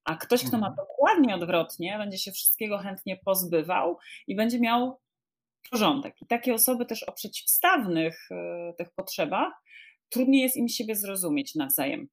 A 0.04 0.16
ktoś, 0.16 0.44
kto 0.44 0.58
ma 0.58 0.68
mhm. 0.68 0.76
dokładnie 0.76 1.34
odwrotnie, 1.34 1.98
będzie 1.98 2.18
się 2.18 2.32
wszystkiego 2.32 2.78
chętnie 2.78 3.16
pozbywał 3.24 3.98
i 4.26 4.36
będzie 4.36 4.60
miał 4.60 5.00
porządek. 5.70 6.22
I 6.22 6.26
takie 6.26 6.54
osoby 6.54 6.86
też 6.86 7.02
o 7.02 7.12
przeciwstawnych 7.12 8.28
e, 8.30 8.72
tych 8.78 8.90
potrzebach 8.90 9.52
trudniej 10.08 10.42
jest 10.42 10.56
im 10.56 10.68
siebie 10.68 10.96
zrozumieć 10.96 11.54
nawzajem 11.54 12.08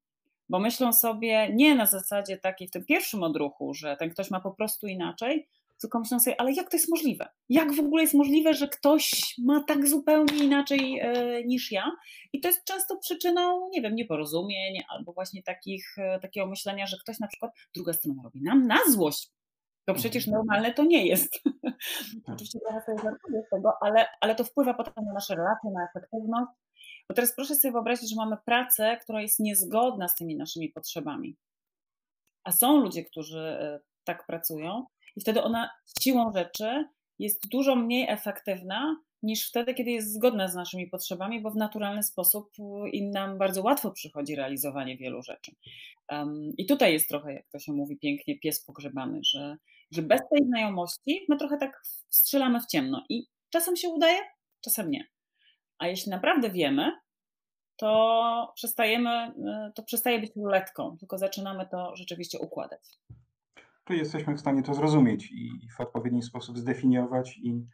bo 0.48 0.58
myślą 0.58 0.92
sobie 0.92 1.52
nie 1.54 1.74
na 1.74 1.86
zasadzie 1.86 2.38
takiej 2.38 2.68
w 2.68 2.70
tym 2.70 2.84
pierwszym 2.84 3.22
odruchu, 3.22 3.74
że 3.74 3.96
ten 3.96 4.10
ktoś 4.10 4.30
ma 4.30 4.40
po 4.40 4.50
prostu 4.50 4.86
inaczej, 4.86 5.48
tylko 5.80 6.00
myślą 6.00 6.20
sobie, 6.20 6.40
ale 6.40 6.52
jak 6.52 6.70
to 6.70 6.76
jest 6.76 6.90
możliwe? 6.90 7.28
Jak 7.48 7.72
w 7.72 7.80
ogóle 7.80 8.02
jest 8.02 8.14
możliwe, 8.14 8.54
że 8.54 8.68
ktoś 8.68 9.34
ma 9.38 9.64
tak 9.64 9.88
zupełnie 9.88 10.44
inaczej 10.44 11.00
e, 11.00 11.44
niż 11.44 11.72
ja? 11.72 11.92
I 12.32 12.40
to 12.40 12.48
jest 12.48 12.64
często 12.64 12.96
przyczyną, 12.96 13.68
nie 13.70 13.82
wiem, 13.82 13.94
nieporozumień 13.94 14.82
albo 14.88 15.12
właśnie 15.12 15.42
takich, 15.42 15.98
e, 15.98 16.20
takiego 16.20 16.46
myślenia, 16.46 16.86
że 16.86 16.96
ktoś 17.02 17.18
na 17.18 17.28
przykład 17.28 17.52
druga 17.74 17.92
strona 17.92 18.22
robi 18.24 18.42
nam 18.42 18.66
na 18.66 18.78
złość. 18.90 19.30
To 19.84 19.94
przecież 19.94 20.28
mhm. 20.28 20.36
normalne 20.36 20.74
to 20.74 20.84
nie 20.84 21.06
jest. 21.06 21.32
Tak. 22.26 22.34
Oczywiście 22.34 22.58
trochę 22.60 22.80
sobie 22.80 22.98
żartuję 22.98 23.42
z 23.46 23.50
tego, 23.50 23.72
ale, 23.80 24.06
ale 24.20 24.34
to 24.34 24.44
wpływa 24.44 24.74
potem 24.74 25.04
na 25.04 25.12
nasze 25.12 25.34
relacje, 25.34 25.70
na 25.70 25.88
efektywność 25.88 26.46
bo 27.08 27.14
teraz 27.14 27.34
proszę 27.34 27.54
sobie 27.54 27.72
wyobrazić, 27.72 28.10
że 28.10 28.16
mamy 28.16 28.36
pracę, 28.44 28.98
która 29.02 29.22
jest 29.22 29.40
niezgodna 29.40 30.08
z 30.08 30.14
tymi 30.14 30.36
naszymi 30.36 30.68
potrzebami. 30.68 31.36
A 32.44 32.52
są 32.52 32.76
ludzie, 32.76 33.04
którzy 33.04 33.40
e, 33.40 33.80
tak 34.04 34.26
pracują, 34.26 34.86
i 35.16 35.20
wtedy 35.20 35.42
ona 35.42 35.70
siłą 36.00 36.32
rzeczy 36.32 36.84
jest 37.18 37.48
dużo 37.48 37.76
mniej 37.76 38.08
efektywna 38.08 38.96
niż 39.22 39.48
wtedy, 39.48 39.74
kiedy 39.74 39.90
jest 39.90 40.14
zgodna 40.14 40.48
z 40.48 40.54
naszymi 40.54 40.86
potrzebami, 40.86 41.40
bo 41.40 41.50
w 41.50 41.56
naturalny 41.56 42.02
sposób 42.02 42.50
e, 42.58 42.88
im 42.90 43.10
nam 43.10 43.38
bardzo 43.38 43.62
łatwo 43.62 43.90
przychodzi 43.90 44.36
realizowanie 44.36 44.96
wielu 44.96 45.22
rzeczy. 45.22 45.52
Um, 46.10 46.52
I 46.58 46.66
tutaj 46.66 46.92
jest 46.92 47.08
trochę, 47.08 47.34
jak 47.34 47.48
to 47.52 47.58
się 47.58 47.72
mówi 47.72 47.98
pięknie, 47.98 48.38
pies 48.38 48.64
pogrzebany, 48.64 49.20
że, 49.22 49.56
że 49.90 50.02
bez 50.02 50.20
tej 50.30 50.46
znajomości 50.46 51.26
my 51.28 51.36
trochę 51.36 51.58
tak 51.58 51.82
strzelamy 52.08 52.60
w 52.60 52.66
ciemno 52.66 53.04
i 53.08 53.26
czasem 53.50 53.76
się 53.76 53.88
udaje, 53.88 54.18
czasem 54.60 54.90
nie. 54.90 55.17
A 55.78 55.86
jeśli 55.86 56.10
naprawdę 56.10 56.50
wiemy, 56.50 56.92
to 57.76 58.52
przestajemy, 58.54 59.32
y, 59.68 59.72
to 59.74 59.82
przestaje 59.82 60.20
być 60.20 60.36
ruletką, 60.36 60.96
tylko 60.98 61.18
zaczynamy 61.18 61.66
to 61.66 61.96
rzeczywiście 61.96 62.38
układać. 62.38 62.98
To 63.88 63.94
jesteśmy 63.94 64.34
w 64.34 64.40
stanie 64.40 64.62
to 64.62 64.74
zrozumieć 64.74 65.32
i 65.32 65.68
w 65.76 65.80
odpowiedni 65.80 66.22
sposób 66.22 66.58
zdefiniować 66.58 67.38
i, 67.38 67.66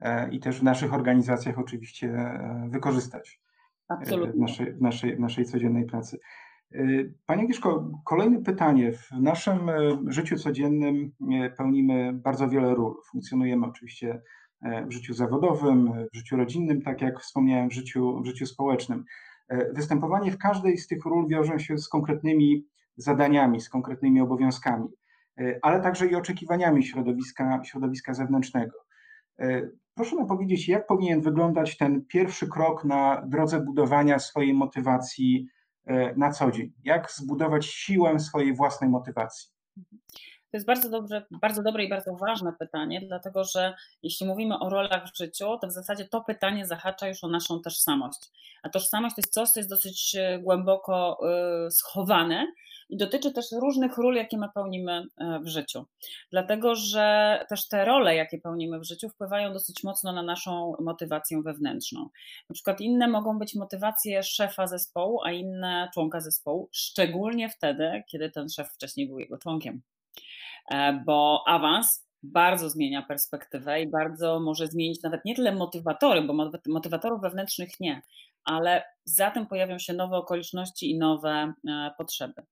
e, 0.00 0.30
i 0.30 0.40
też 0.40 0.60
w 0.60 0.62
naszych 0.62 0.94
organizacjach 0.94 1.58
oczywiście 1.58 2.08
e, 2.08 2.68
wykorzystać 2.70 3.40
e, 3.90 3.94
Absolutnie. 3.94 4.32
W, 4.32 4.40
naszej, 4.40 4.72
w, 4.72 4.82
naszej, 4.82 5.16
w 5.16 5.20
naszej 5.20 5.44
codziennej 5.44 5.84
pracy. 5.84 6.18
Pani 7.26 7.42
Agnieszko, 7.42 7.90
kolejne 8.04 8.42
pytanie. 8.42 8.92
W 8.92 9.10
naszym 9.12 9.70
życiu 10.06 10.36
codziennym 10.36 11.12
pełnimy 11.56 12.12
bardzo 12.12 12.48
wiele 12.48 12.74
ról. 12.74 12.94
Funkcjonujemy 13.10 13.66
oczywiście 13.66 14.22
w 14.86 14.92
życiu 14.92 15.14
zawodowym, 15.14 15.92
w 16.12 16.16
życiu 16.16 16.36
rodzinnym, 16.36 16.82
tak 16.82 17.00
jak 17.00 17.20
wspomniałem, 17.20 17.70
w 17.70 17.72
życiu, 17.72 18.20
w 18.22 18.26
życiu 18.26 18.46
społecznym. 18.46 19.04
E, 19.52 19.72
występowanie 19.72 20.32
w 20.32 20.38
każdej 20.38 20.78
z 20.78 20.86
tych 20.86 21.04
ról 21.04 21.28
wiąże 21.28 21.60
się 21.60 21.78
z 21.78 21.88
konkretnymi 21.88 22.66
zadaniami, 22.96 23.60
z 23.60 23.68
konkretnymi 23.68 24.20
obowiązkami, 24.20 24.88
e, 25.38 25.58
ale 25.62 25.80
także 25.80 26.06
i 26.06 26.14
oczekiwaniami 26.14 26.84
środowiska, 26.84 27.64
środowiska 27.64 28.14
zewnętrznego. 28.14 28.72
Proszę 29.94 30.16
nam 30.16 30.26
powiedzieć, 30.26 30.68
jak 30.68 30.86
powinien 30.86 31.20
wyglądać 31.20 31.76
ten 31.76 32.04
pierwszy 32.04 32.48
krok 32.48 32.84
na 32.84 33.22
drodze 33.26 33.60
budowania 33.60 34.18
swojej 34.18 34.54
motywacji 34.54 35.48
na 36.16 36.30
co 36.30 36.50
dzień? 36.50 36.72
Jak 36.84 37.10
zbudować 37.10 37.66
siłę 37.66 38.18
swojej 38.18 38.54
własnej 38.54 38.90
motywacji? 38.90 39.50
To 40.52 40.56
jest 40.56 40.66
bardzo, 40.66 40.90
dobrze, 40.90 41.26
bardzo 41.30 41.62
dobre 41.62 41.84
i 41.84 41.88
bardzo 41.88 42.16
ważne 42.16 42.52
pytanie, 42.52 43.00
dlatego 43.00 43.44
że 43.44 43.74
jeśli 44.02 44.26
mówimy 44.26 44.58
o 44.58 44.68
rolach 44.68 45.12
w 45.12 45.16
życiu, 45.16 45.58
to 45.60 45.66
w 45.66 45.72
zasadzie 45.72 46.04
to 46.04 46.20
pytanie 46.20 46.66
zahacza 46.66 47.08
już 47.08 47.24
o 47.24 47.28
naszą 47.28 47.60
tożsamość. 47.60 48.20
A 48.62 48.68
tożsamość 48.68 49.16
to 49.16 49.20
jest 49.20 49.32
coś, 49.32 49.48
co 49.50 49.60
jest 49.60 49.70
dosyć 49.70 50.16
e, 50.16 50.38
głęboko 50.38 51.18
e, 51.66 51.70
schowane 51.70 52.46
i 52.88 52.96
dotyczy 52.96 53.32
też 53.32 53.52
różnych 53.52 53.98
ról, 53.98 54.14
jakie 54.14 54.38
my 54.38 54.48
pełnimy 54.54 55.06
e, 55.18 55.40
w 55.40 55.48
życiu. 55.48 55.84
Dlatego, 56.30 56.74
że 56.74 57.38
też 57.48 57.68
te 57.68 57.84
role, 57.84 58.16
jakie 58.16 58.38
pełnimy 58.38 58.80
w 58.80 58.84
życiu, 58.84 59.08
wpływają 59.08 59.52
dosyć 59.52 59.84
mocno 59.84 60.12
na 60.12 60.22
naszą 60.22 60.74
motywację 60.80 61.42
wewnętrzną. 61.42 62.08
Na 62.50 62.54
przykład 62.54 62.80
inne 62.80 63.08
mogą 63.08 63.38
być 63.38 63.54
motywacje 63.54 64.22
szefa 64.22 64.66
zespołu, 64.66 65.20
a 65.24 65.32
inne 65.32 65.90
członka 65.94 66.20
zespołu, 66.20 66.68
szczególnie 66.72 67.48
wtedy, 67.48 68.02
kiedy 68.06 68.30
ten 68.30 68.48
szef 68.48 68.72
wcześniej 68.72 69.08
był 69.08 69.18
jego 69.18 69.38
członkiem. 69.38 69.82
E, 70.70 71.02
bo 71.06 71.44
awans 71.46 72.06
bardzo 72.22 72.70
zmienia 72.70 73.02
perspektywę 73.02 73.82
i 73.82 73.88
bardzo 73.88 74.40
może 74.40 74.66
zmienić 74.66 75.02
nawet 75.02 75.24
nie 75.24 75.34
tyle 75.34 75.52
motywatory, 75.52 76.22
bo 76.22 76.50
motywatorów 76.68 77.20
wewnętrznych 77.20 77.80
nie, 77.80 78.02
ale 78.44 78.84
za 79.04 79.30
tym 79.30 79.46
pojawią 79.46 79.78
się 79.78 79.92
nowe 79.92 80.16
okoliczności 80.16 80.90
i 80.90 80.98
nowe 80.98 81.52
e, 81.68 81.90
potrzeby. 81.98 82.42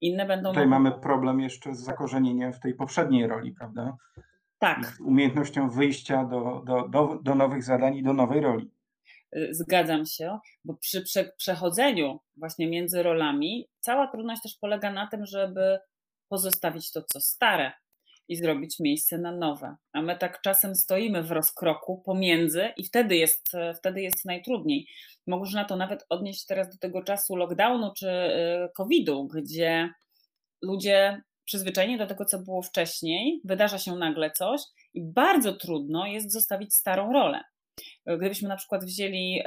Inne 0.00 0.26
będą. 0.26 0.48
Tutaj 0.48 0.66
mamy 0.66 0.92
problem 0.92 1.40
jeszcze 1.40 1.74
z 1.74 1.80
zakorzenieniem 1.80 2.52
w 2.52 2.60
tej 2.60 2.74
poprzedniej 2.74 3.26
roli, 3.26 3.52
prawda? 3.52 3.96
Tak. 4.58 4.86
Z 4.86 5.00
umiejętnością 5.00 5.70
wyjścia 5.70 6.24
do, 6.24 6.62
do, 6.66 6.88
do, 6.88 7.18
do 7.22 7.34
nowych 7.34 7.62
zadań 7.62 7.96
i 7.96 8.02
do 8.02 8.12
nowej 8.12 8.40
roli. 8.40 8.70
E, 9.32 9.54
zgadzam 9.54 10.06
się, 10.06 10.38
bo 10.64 10.74
przy 10.74 11.04
przechodzeniu 11.36 12.20
właśnie 12.36 12.68
między 12.68 13.02
rolami, 13.02 13.68
cała 13.80 14.06
trudność 14.06 14.42
też 14.42 14.58
polega 14.60 14.92
na 14.92 15.06
tym, 15.06 15.26
żeby 15.26 15.78
pozostawić 16.28 16.92
to, 16.92 17.02
co 17.02 17.20
stare 17.20 17.72
i 18.28 18.36
zrobić 18.36 18.80
miejsce 18.80 19.18
na 19.18 19.32
nowe. 19.32 19.76
A 19.92 20.02
my 20.02 20.18
tak 20.18 20.40
czasem 20.40 20.74
stoimy 20.74 21.22
w 21.22 21.30
rozkroku 21.30 22.02
pomiędzy 22.06 22.68
i 22.76 22.84
wtedy 22.84 23.16
jest, 23.16 23.52
wtedy 23.78 24.02
jest 24.02 24.24
najtrudniej. 24.24 24.86
Można 25.26 25.64
to 25.64 25.76
nawet 25.76 26.04
odnieść 26.08 26.46
teraz 26.46 26.68
do 26.68 26.78
tego 26.78 27.02
czasu 27.02 27.36
lockdownu 27.36 27.92
czy 27.98 28.08
y, 28.08 28.68
COVID-u, 28.76 29.28
gdzie 29.28 29.90
ludzie 30.62 31.22
przyzwyczajeni 31.44 31.98
do 31.98 32.06
tego, 32.06 32.24
co 32.24 32.38
było 32.38 32.62
wcześniej, 32.62 33.40
wydarza 33.44 33.78
się 33.78 33.96
nagle 33.96 34.30
coś 34.30 34.60
i 34.94 35.02
bardzo 35.02 35.52
trudno 35.52 36.06
jest 36.06 36.32
zostawić 36.32 36.74
starą 36.74 37.12
rolę. 37.12 37.40
Gdybyśmy 38.06 38.48
na 38.48 38.56
przykład 38.56 38.84
wzięli 38.84 39.42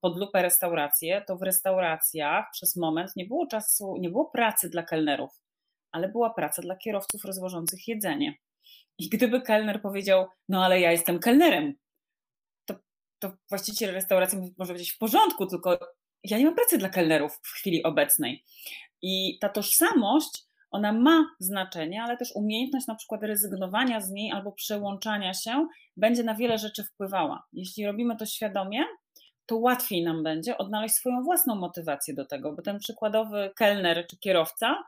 pod 0.00 0.18
lupę 0.18 0.42
restaurację, 0.42 1.22
to 1.26 1.36
w 1.36 1.42
restauracjach 1.42 2.44
przez 2.52 2.76
moment 2.76 3.16
nie 3.16 3.26
było 3.26 3.46
czasu, 3.46 3.96
nie 4.00 4.10
było 4.10 4.30
pracy 4.30 4.70
dla 4.70 4.82
kelnerów 4.82 5.43
ale 5.94 6.08
była 6.08 6.30
praca 6.30 6.62
dla 6.62 6.76
kierowców 6.76 7.24
rozwożących 7.24 7.88
jedzenie. 7.88 8.34
I 8.98 9.08
gdyby 9.08 9.42
kelner 9.42 9.82
powiedział, 9.82 10.26
no 10.48 10.64
ale 10.64 10.80
ja 10.80 10.92
jestem 10.92 11.18
kelnerem, 11.18 11.74
to, 12.64 12.74
to 13.18 13.32
właściciel 13.48 13.94
restauracji 13.94 14.38
może 14.38 14.72
powiedzieć 14.72 14.92
w 14.92 14.98
porządku, 14.98 15.46
tylko 15.46 15.78
ja 16.24 16.38
nie 16.38 16.44
mam 16.44 16.54
pracy 16.54 16.78
dla 16.78 16.88
kelnerów 16.88 17.40
w 17.42 17.48
chwili 17.48 17.82
obecnej. 17.82 18.44
I 19.02 19.38
ta 19.40 19.48
tożsamość, 19.48 20.44
ona 20.70 20.92
ma 20.92 21.26
znaczenie, 21.38 22.02
ale 22.02 22.16
też 22.16 22.32
umiejętność 22.34 22.86
na 22.86 22.94
przykład 22.94 23.22
rezygnowania 23.22 24.00
z 24.00 24.10
niej 24.10 24.32
albo 24.32 24.52
przełączania 24.52 25.34
się 25.34 25.68
będzie 25.96 26.22
na 26.22 26.34
wiele 26.34 26.58
rzeczy 26.58 26.84
wpływała. 26.84 27.44
Jeśli 27.52 27.86
robimy 27.86 28.16
to 28.16 28.26
świadomie, 28.26 28.84
to 29.46 29.56
łatwiej 29.56 30.02
nam 30.02 30.22
będzie 30.22 30.58
odnaleźć 30.58 30.94
swoją 30.94 31.22
własną 31.22 31.54
motywację 31.54 32.14
do 32.14 32.24
tego, 32.24 32.52
bo 32.52 32.62
ten 32.62 32.78
przykładowy 32.78 33.50
kelner 33.56 34.06
czy 34.06 34.18
kierowca 34.18 34.84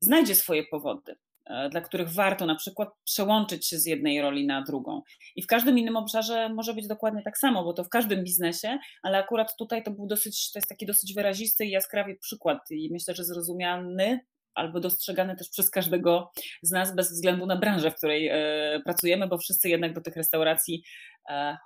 znajdzie 0.00 0.34
swoje 0.34 0.64
powody, 0.64 1.16
e, 1.46 1.68
dla 1.68 1.80
których 1.80 2.08
warto 2.08 2.46
na 2.46 2.54
przykład 2.54 2.88
przełączyć 3.04 3.66
się 3.66 3.78
z 3.78 3.86
jednej 3.86 4.20
roli 4.20 4.46
na 4.46 4.62
drugą. 4.62 5.02
I 5.36 5.42
w 5.42 5.46
każdym 5.46 5.78
innym 5.78 5.96
obszarze 5.96 6.48
może 6.48 6.74
być 6.74 6.86
dokładnie 6.86 7.22
tak 7.22 7.38
samo, 7.38 7.64
bo 7.64 7.72
to 7.72 7.84
w 7.84 7.88
każdym 7.88 8.24
biznesie, 8.24 8.78
ale 9.02 9.18
akurat 9.18 9.56
tutaj 9.58 9.82
to 9.82 9.90
był 9.90 10.06
dosyć, 10.06 10.52
to 10.52 10.58
jest 10.58 10.68
taki 10.68 10.86
dosyć 10.86 11.14
wyrazisty 11.14 11.66
i 11.66 11.70
jaskrawy 11.70 12.16
przykład 12.20 12.70
i 12.70 12.88
myślę, 12.92 13.14
że 13.14 13.24
zrozumiany 13.24 14.20
albo 14.54 14.80
dostrzegany 14.80 15.36
też 15.36 15.48
przez 15.48 15.70
każdego 15.70 16.32
z 16.62 16.70
nas 16.70 16.94
bez 16.94 17.12
względu 17.12 17.46
na 17.46 17.56
branżę, 17.56 17.90
w 17.90 17.96
której 17.96 18.30
pracujemy, 18.84 19.28
bo 19.28 19.38
wszyscy 19.38 19.68
jednak 19.68 19.92
do 19.92 20.00
tych 20.00 20.16
restauracji 20.16 20.82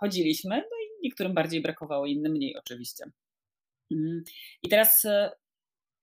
chodziliśmy, 0.00 0.56
no 0.56 0.62
i 0.62 1.02
niektórym 1.02 1.34
bardziej 1.34 1.62
brakowało, 1.62 2.06
innym 2.06 2.32
mniej 2.32 2.56
oczywiście. 2.56 3.04
Mm. 3.90 4.22
I 4.62 4.68
teraz 4.68 5.06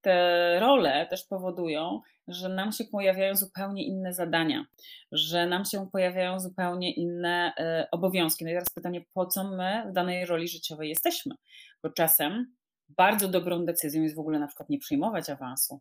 te 0.02 0.60
role 0.60 1.08
też 1.10 1.24
powodują, 1.24 2.02
że 2.28 2.50
nam 2.50 2.72
się 2.72 2.86
pojawiają 2.86 3.36
zupełnie 3.36 3.86
inne 3.86 4.14
zadania, 4.14 4.66
że 5.12 5.48
nam 5.48 5.66
się 5.66 5.90
pojawiają 5.92 6.40
zupełnie 6.40 6.94
inne 6.94 7.54
e, 7.58 7.88
obowiązki. 7.92 8.46
No 8.46 8.52
i 8.52 8.54
teraz 8.54 8.70
pytanie, 8.70 9.02
po 9.14 9.26
co 9.26 9.44
my 9.44 9.86
w 9.90 9.94
danej 9.94 10.26
roli 10.26 10.48
życiowej 10.48 10.90
jesteśmy? 10.90 11.36
Bo 11.84 11.90
czasem 11.90 12.56
bardzo 12.90 13.28
dobrą 13.28 13.66
decyzją 13.66 14.04
jest 14.04 14.16
w 14.16 14.20
ogóle 14.20 14.40
na 14.40 14.48
przykład 14.48 14.70
nie 14.70 14.80
przyjmować 14.80 15.30
awansu. 15.30 15.80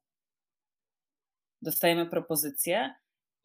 Dostajemy 1.62 2.06
propozycję, 2.06 2.94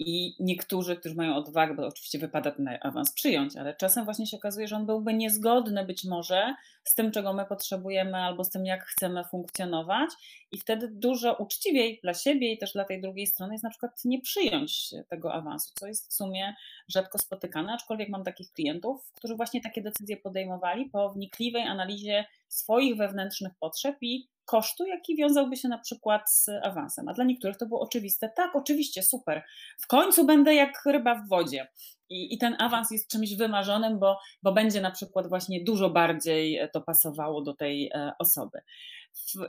i 0.05 0.35
niektórzy, 0.39 0.95
którzy 0.95 1.15
mają 1.15 1.35
odwagę, 1.35 1.73
bo 1.73 1.87
oczywiście 1.87 2.19
wypada 2.19 2.51
ten 2.51 2.69
awans 2.81 3.13
przyjąć, 3.13 3.55
ale 3.55 3.75
czasem 3.75 4.05
właśnie 4.05 4.27
się 4.27 4.37
okazuje, 4.37 4.67
że 4.67 4.75
on 4.75 4.85
byłby 4.85 5.13
niezgodny 5.13 5.85
być 5.85 6.03
może 6.03 6.55
z 6.83 6.95
tym, 6.95 7.11
czego 7.11 7.33
my 7.33 7.45
potrzebujemy, 7.45 8.17
albo 8.17 8.43
z 8.43 8.49
tym, 8.49 8.65
jak 8.65 8.83
chcemy 8.83 9.23
funkcjonować, 9.23 10.09
i 10.51 10.57
wtedy 10.57 10.87
dużo 10.87 11.33
uczciwiej 11.33 11.99
dla 12.03 12.13
siebie 12.13 12.51
i 12.51 12.57
też 12.57 12.73
dla 12.73 12.85
tej 12.85 13.01
drugiej 13.01 13.27
strony 13.27 13.53
jest 13.53 13.63
na 13.63 13.69
przykład 13.69 14.05
nie 14.05 14.21
przyjąć 14.21 14.93
tego 15.09 15.33
awansu, 15.33 15.71
co 15.79 15.87
jest 15.87 16.09
w 16.09 16.13
sumie 16.13 16.55
rzadko 16.87 17.17
spotykane, 17.17 17.73
aczkolwiek 17.73 18.09
mam 18.09 18.23
takich 18.23 18.51
klientów, 18.51 19.11
którzy 19.15 19.35
właśnie 19.35 19.61
takie 19.61 19.81
decyzje 19.81 20.17
podejmowali 20.17 20.89
po 20.89 21.09
wnikliwej 21.09 21.63
analizie 21.63 22.25
swoich 22.47 22.97
wewnętrznych 22.97 23.53
potrzeb 23.59 23.95
i 24.01 24.27
kosztu, 24.45 24.85
jaki 24.85 25.15
wiązałby 25.15 25.57
się 25.57 25.67
na 25.67 25.77
przykład 25.77 26.31
z 26.31 26.49
awansem. 26.63 27.09
A 27.09 27.13
dla 27.13 27.23
niektórych 27.23 27.57
to 27.57 27.65
było 27.65 27.81
oczywiste. 27.81 28.29
Tak, 28.35 28.55
oczywiście, 28.55 29.03
super. 29.03 29.43
W 29.81 29.87
końcu 29.87 30.25
będę 30.25 30.55
jak 30.55 30.85
ryba 30.85 31.15
w 31.15 31.27
wodzie. 31.29 31.67
I, 32.09 32.33
i 32.33 32.37
ten 32.37 32.55
awans 32.59 32.91
jest 32.91 33.07
czymś 33.07 33.35
wymarzonym, 33.35 33.99
bo, 33.99 34.19
bo 34.43 34.51
będzie 34.51 34.81
na 34.81 34.91
przykład 34.91 35.29
właśnie 35.29 35.63
dużo 35.63 35.89
bardziej 35.89 36.59
to 36.73 36.81
pasowało 36.81 37.41
do 37.41 37.53
tej 37.53 37.89
e, 37.93 38.11
osoby. 38.19 38.61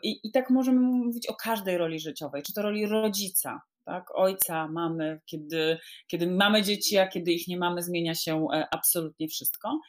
I, 0.02 0.20
I 0.24 0.30
tak 0.30 0.50
możemy 0.50 0.80
mówić 0.80 1.26
o 1.26 1.34
każdej 1.34 1.78
roli 1.78 2.00
życiowej, 2.00 2.42
czy 2.42 2.52
to 2.52 2.62
roli 2.62 2.86
rodzica, 2.86 3.60
tak, 3.84 4.04
ojca, 4.14 4.68
mamy, 4.68 5.20
kiedy, 5.26 5.78
kiedy 6.06 6.26
mamy 6.26 6.62
dzieci, 6.62 6.98
a 6.98 7.08
kiedy 7.08 7.32
ich 7.32 7.48
nie 7.48 7.56
mamy, 7.56 7.82
zmienia 7.82 8.14
się 8.14 8.46
e, 8.52 8.66
absolutnie 8.70 9.28
wszystko. 9.28 9.80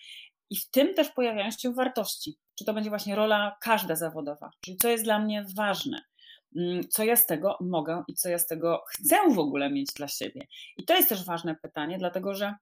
I 0.49 0.55
w 0.55 0.69
tym 0.69 0.93
też 0.93 1.09
pojawiają 1.09 1.51
się 1.51 1.73
wartości. 1.73 2.37
Czy 2.55 2.65
to 2.65 2.73
będzie 2.73 2.89
właśnie 2.89 3.15
rola 3.15 3.57
każda 3.61 3.95
zawodowa, 3.95 4.51
czyli 4.61 4.77
co 4.77 4.89
jest 4.89 5.03
dla 5.03 5.19
mnie 5.19 5.45
ważne, 5.55 6.01
mm, 6.55 6.89
co 6.89 7.03
ja 7.03 7.15
z 7.15 7.25
tego 7.25 7.57
mogę 7.61 8.03
i 8.07 8.13
co 8.13 8.29
ja 8.29 8.37
z 8.39 8.47
tego 8.47 8.83
chcę 8.87 9.15
w 9.29 9.39
ogóle 9.39 9.71
mieć 9.71 9.93
dla 9.93 10.07
siebie. 10.07 10.47
I 10.77 10.85
to 10.85 10.95
jest 10.95 11.09
też 11.09 11.25
ważne 11.25 11.55
pytanie, 11.55 11.97
dlatego 11.97 12.33
że 12.33 12.55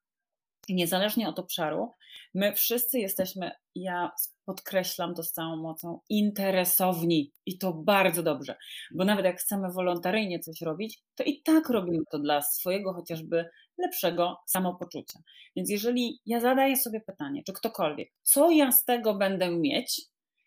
niezależnie 0.74 1.30
od 1.30 1.40
obszaru, 1.40 1.92
my 2.34 2.54
wszyscy 2.54 3.00
jesteśmy, 3.00 3.52
ja 3.76 4.12
podkreślam 4.46 5.16
to 5.16 5.24
z 5.24 5.32
całą 5.32 5.56
mocą, 5.56 6.00
interesowni 6.10 7.32
i 7.46 7.58
to 7.58 7.74
bardzo 7.74 8.24
dobrze, 8.24 8.56
bo 8.92 9.06
nawet 9.06 9.26
jak 9.26 9.40
chcemy 9.40 9.72
wolontaryjnie 9.72 10.40
coś 10.40 10.62
robić, 10.62 11.00
to 11.16 11.24
i 11.24 11.42
tak 11.42 11.70
robimy 11.70 12.04
to 12.12 12.20
dla 12.20 12.42
swojego 12.42 12.94
chociażby 12.94 13.46
lepszego 13.78 14.38
samopoczucia. 14.48 15.20
Więc 15.56 15.70
jeżeli 15.70 16.20
ja 16.26 16.40
zadaję 16.40 16.78
sobie 16.78 17.02
pytanie, 17.02 17.44
czy 17.46 17.54
ktokolwiek, 17.54 18.10
co 18.22 18.50
ja 18.50 18.72
z 18.72 18.86
tego 18.86 19.16
będę 19.16 19.52
mieć, 19.52 20.02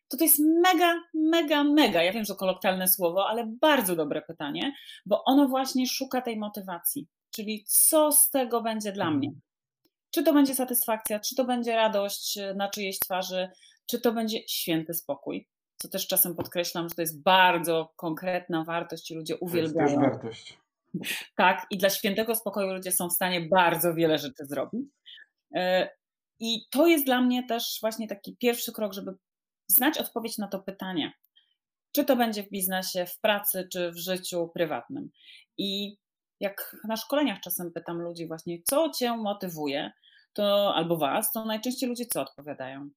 to 0.08 0.16
to 0.16 0.24
jest 0.24 0.38
mega, 0.62 0.94
mega, 1.14 1.64
mega, 1.64 2.02
ja 2.02 2.12
wiem, 2.12 2.24
że 2.24 2.34
kolokwialne 2.34 2.88
słowo, 2.88 3.28
ale 3.28 3.46
bardzo 3.60 3.96
dobre 3.96 4.22
pytanie, 4.22 4.72
bo 5.06 5.24
ono 5.24 5.48
właśnie 5.48 5.86
szuka 5.86 6.20
tej 6.20 6.38
motywacji, 6.38 7.06
czyli 7.30 7.64
co 7.66 8.12
z 8.12 8.30
tego 8.30 8.62
będzie 8.62 8.92
dla 8.92 9.10
mnie. 9.10 9.32
Czy 10.14 10.22
to 10.22 10.32
będzie 10.32 10.54
satysfakcja, 10.54 11.20
czy 11.20 11.34
to 11.34 11.44
będzie 11.44 11.76
radość 11.76 12.38
e, 12.38 12.54
na 12.54 12.68
czyjejś 12.68 12.98
twarzy, 12.98 13.48
czy 13.86 14.00
to 14.00 14.12
będzie 14.12 14.48
święty 14.48 14.94
spokój, 14.94 15.48
co 15.76 15.88
też 15.88 16.06
czasem 16.06 16.34
podkreślam, 16.34 16.88
że 16.88 16.94
to 16.94 17.02
jest 17.02 17.22
bardzo 17.22 17.92
konkretna 17.96 18.64
wartość 18.64 19.10
i 19.10 19.14
ludzie 19.14 19.36
uwielbiają. 19.36 20.00
To 20.00 20.02
jest 20.02 20.12
wartość. 20.12 20.58
Tak, 21.36 21.66
i 21.70 21.78
dla 21.78 21.90
świętego 21.90 22.34
spokoju 22.34 22.72
ludzie 22.72 22.92
są 22.92 23.08
w 23.08 23.12
stanie 23.12 23.40
bardzo 23.40 23.94
wiele 23.94 24.18
rzeczy 24.18 24.46
zrobić. 24.46 24.86
E, 25.54 25.90
I 26.40 26.66
to 26.70 26.86
jest 26.86 27.04
dla 27.04 27.20
mnie 27.20 27.46
też 27.46 27.78
właśnie 27.80 28.08
taki 28.08 28.36
pierwszy 28.36 28.72
krok, 28.72 28.92
żeby 28.92 29.14
znać 29.66 29.98
odpowiedź 29.98 30.38
na 30.38 30.48
to 30.48 30.58
pytanie. 30.58 31.12
Czy 31.92 32.04
to 32.04 32.16
będzie 32.16 32.42
w 32.42 32.50
biznesie, 32.50 33.06
w 33.06 33.20
pracy, 33.20 33.68
czy 33.72 33.92
w 33.92 33.96
życiu 33.96 34.50
prywatnym. 34.54 35.10
I 35.58 35.96
jak 36.44 36.76
na 36.84 36.96
szkoleniach 36.96 37.40
czasem 37.40 37.72
pytam 37.72 38.00
ludzi 38.00 38.26
właśnie, 38.26 38.62
co 38.62 38.90
cię 38.90 39.16
motywuje, 39.16 39.92
to 40.32 40.74
albo 40.74 40.96
was, 40.96 41.32
to 41.32 41.44
najczęściej 41.44 41.88
ludzie 41.88 42.06
co 42.06 42.22
odpowiadają? 42.22 42.90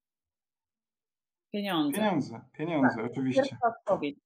Pieniądze. 1.52 1.98
Pieniądze, 1.98 2.42
pieniądze, 2.58 2.96
tak, 2.96 3.12
oczywiście. 3.12 3.42
Pierwsza 3.42 3.68
odpowiedź. 3.68 4.18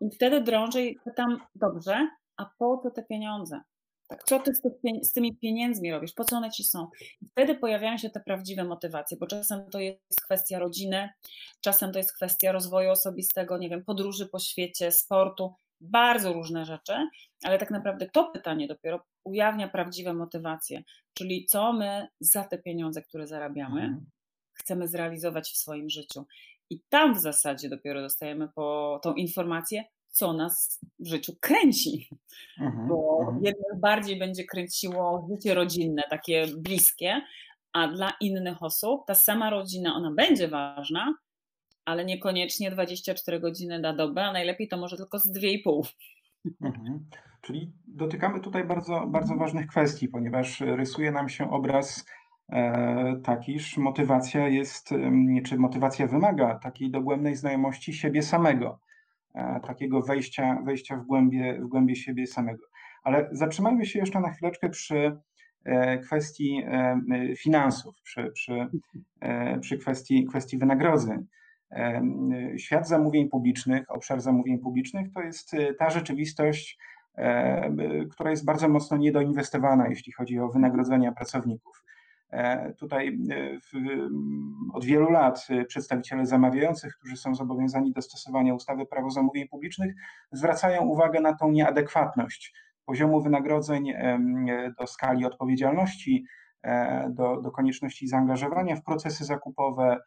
I 0.00 0.10
wtedy 0.10 0.40
drążę 0.40 0.82
i 0.82 0.98
pytam, 1.04 1.40
dobrze, 1.54 2.08
a 2.36 2.50
po 2.58 2.78
co 2.82 2.90
te 2.90 3.02
pieniądze? 3.02 3.60
Tak, 4.08 4.24
co 4.24 4.38
ty 4.38 4.52
z, 5.02 5.12
tymi 5.12 5.36
pieniędzmi 5.36 5.92
robisz? 5.92 6.12
Po 6.12 6.24
co 6.24 6.36
one 6.36 6.50
ci 6.50 6.64
są? 6.64 6.88
I 7.20 7.26
wtedy 7.26 7.54
pojawiają 7.54 7.98
się 7.98 8.10
te 8.10 8.20
prawdziwe 8.20 8.64
motywacje, 8.64 9.16
bo 9.16 9.26
czasem 9.26 9.70
to 9.70 9.80
jest 9.80 10.20
kwestia 10.24 10.58
rodziny, 10.58 11.10
czasem 11.60 11.92
to 11.92 11.98
jest 11.98 12.12
kwestia 12.12 12.52
rozwoju 12.52 12.90
osobistego, 12.90 13.58
nie 13.58 13.68
wiem, 13.68 13.84
podróży 13.84 14.28
po 14.28 14.38
świecie, 14.38 14.92
sportu, 14.92 15.54
bardzo 15.80 16.32
różne 16.32 16.64
rzeczy, 16.64 17.08
ale 17.42 17.58
tak 17.58 17.70
naprawdę 17.70 18.06
to 18.12 18.24
pytanie 18.24 18.68
dopiero 18.68 19.00
ujawnia 19.24 19.68
prawdziwe 19.68 20.14
motywacje, 20.14 20.82
czyli 21.14 21.46
co 21.46 21.72
my 21.72 22.08
za 22.20 22.44
te 22.44 22.58
pieniądze, 22.58 23.02
które 23.02 23.26
zarabiamy, 23.26 23.80
mhm. 23.80 24.06
chcemy 24.52 24.88
zrealizować 24.88 25.50
w 25.50 25.56
swoim 25.56 25.90
życiu. 25.90 26.26
I 26.70 26.80
tam 26.88 27.14
w 27.14 27.20
zasadzie 27.20 27.68
dopiero 27.68 28.02
dostajemy 28.02 28.48
po 28.54 29.00
tą 29.02 29.14
informację, 29.14 29.84
co 30.08 30.32
nas 30.32 30.80
w 30.98 31.06
życiu 31.06 31.32
kręci. 31.40 32.08
Mhm, 32.60 32.88
Bo 32.88 33.18
mhm. 33.20 33.44
jednych 33.44 33.80
bardziej 33.80 34.18
będzie 34.18 34.44
kręciło 34.44 35.28
życie 35.30 35.54
rodzinne, 35.54 36.02
takie 36.10 36.46
bliskie, 36.56 37.20
a 37.72 37.88
dla 37.88 38.12
innych 38.20 38.62
osób 38.62 39.06
ta 39.06 39.14
sama 39.14 39.50
rodzina, 39.50 39.94
ona 39.94 40.10
będzie 40.10 40.48
ważna, 40.48 41.14
ale 41.84 42.04
niekoniecznie 42.04 42.70
24 42.70 43.40
godziny 43.40 43.78
na 43.78 43.92
dobę, 43.92 44.24
a 44.24 44.32
najlepiej 44.32 44.68
to 44.68 44.76
może 44.76 44.96
tylko 44.96 45.18
z 45.18 45.32
2,5. 45.32 45.92
Mhm. 46.60 47.06
Czyli 47.42 47.72
dotykamy 47.86 48.40
tutaj 48.40 48.64
bardzo, 48.64 49.06
bardzo 49.06 49.36
ważnych 49.36 49.66
kwestii, 49.66 50.08
ponieważ 50.08 50.60
rysuje 50.60 51.12
nam 51.12 51.28
się 51.28 51.50
obraz 51.50 52.06
e, 52.52 53.16
taki, 53.24 53.58
że 53.58 53.80
motywacja 53.80 54.48
jest, 54.48 54.90
czy 55.44 55.58
motywacja 55.58 56.06
wymaga 56.06 56.54
takiej 56.54 56.90
dogłębnej 56.90 57.36
znajomości 57.36 57.92
siebie 57.92 58.22
samego. 58.22 58.80
E, 59.34 59.60
takiego 59.60 60.02
wejścia, 60.02 60.62
wejścia 60.64 60.96
w, 60.96 61.06
głębie, 61.06 61.60
w 61.60 61.66
głębie 61.66 61.96
siebie 61.96 62.26
samego. 62.26 62.66
Ale 63.04 63.28
zatrzymajmy 63.32 63.86
się 63.86 63.98
jeszcze 63.98 64.20
na 64.20 64.30
chwileczkę 64.30 64.68
przy 64.68 65.20
e, 65.64 65.98
kwestii 65.98 66.64
finansów, 67.36 67.94
przy, 68.02 68.30
przy, 68.30 68.68
przy 69.60 69.78
kwestii, 69.78 70.26
kwestii 70.26 70.58
wynagrodzeń. 70.58 71.26
Świat 72.56 72.88
zamówień 72.88 73.28
publicznych, 73.28 73.90
obszar 73.90 74.20
zamówień 74.20 74.58
publicznych 74.58 75.12
to 75.12 75.20
jest 75.20 75.56
ta 75.78 75.90
rzeczywistość, 75.90 76.78
która 78.10 78.30
jest 78.30 78.44
bardzo 78.44 78.68
mocno 78.68 78.96
niedoinwestowana, 78.96 79.88
jeśli 79.88 80.12
chodzi 80.12 80.38
o 80.38 80.48
wynagrodzenia 80.48 81.12
pracowników. 81.12 81.82
E, 82.32 82.72
tutaj 82.74 83.08
e, 83.08 83.60
w, 83.60 83.72
od 84.72 84.84
wielu 84.84 85.10
lat 85.10 85.46
e, 85.50 85.64
przedstawiciele 85.64 86.26
zamawiających, 86.26 86.96
którzy 86.96 87.16
są 87.16 87.34
zobowiązani 87.34 87.92
do 87.92 88.02
stosowania 88.02 88.54
ustawy 88.54 88.86
Prawo 88.86 89.10
zamówień 89.10 89.48
publicznych, 89.48 89.94
zwracają 90.32 90.82
uwagę 90.82 91.20
na 91.20 91.34
tą 91.34 91.50
nieadekwatność 91.50 92.54
poziomu 92.84 93.22
wynagrodzeń 93.22 93.92
do 94.78 94.86
skali 94.86 95.26
odpowiedzialności, 95.26 96.24
do, 97.10 97.40
do 97.40 97.50
konieczności 97.50 98.08
zaangażowania 98.08 98.76
w 98.76 98.82
procesy 98.82 99.24
zakupowe, 99.24 99.98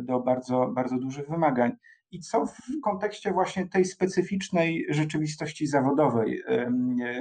do 0.00 0.20
bardzo, 0.20 0.66
bardzo 0.66 0.98
dużych 0.98 1.28
wymagań. 1.28 1.72
I 2.12 2.20
co 2.20 2.46
w 2.46 2.80
kontekście 2.82 3.32
właśnie 3.32 3.68
tej 3.68 3.84
specyficznej 3.84 4.86
rzeczywistości 4.88 5.66
zawodowej 5.66 6.42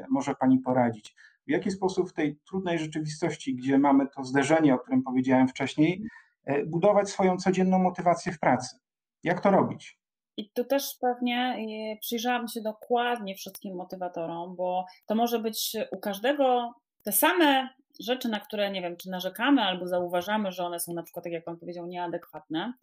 może 0.10 0.36
Pani 0.36 0.60
poradzić? 0.60 1.16
w 1.48 1.52
jaki 1.52 1.72
sposób 1.72 2.10
w 2.10 2.14
tej 2.14 2.38
trudnej 2.48 2.80
rzeczywistości, 2.80 3.56
gdzie 3.56 3.78
mamy 3.78 4.08
to 4.08 4.24
zderzenie, 4.24 4.74
o 4.74 4.80
którym 4.80 5.04
powiedziałem 5.04 5.48
wcześniej, 5.48 6.04
e, 6.46 6.66
budować 6.66 7.10
swoją 7.10 7.38
codzienną 7.38 7.80
motywację 7.80 8.32
w 8.32 8.40
pracy. 8.40 8.80
Jak 9.24 9.42
to 9.42 9.52
robić? 9.52 10.00
I 10.38 10.50
tu 10.50 10.66
też 10.66 10.98
pewnie 11.02 11.58
e, 11.94 11.98
przyjrzałam 12.00 12.48
się 12.48 12.62
dokładnie 12.62 13.36
wszystkim 13.36 13.76
motywatorom, 13.76 14.56
bo 14.56 14.86
to 15.06 15.16
może 15.16 15.40
być 15.40 15.78
u 15.92 15.98
każdego 15.98 16.74
te 17.04 17.12
same 17.12 17.70
rzeczy, 18.00 18.30
na 18.30 18.40
które 18.40 18.72
nie 18.72 18.82
wiem, 18.82 18.98
czy 18.98 19.10
narzekamy 19.10 19.62
albo 19.62 19.88
zauważamy, 19.88 20.52
że 20.52 20.64
one 20.64 20.80
są 20.80 20.94
na 20.94 21.04
przykład, 21.04 21.24
tak 21.24 21.34
jak 21.34 21.44
Pan 21.44 21.58
powiedział, 21.58 21.88
nieadekwatne, 21.88 22.74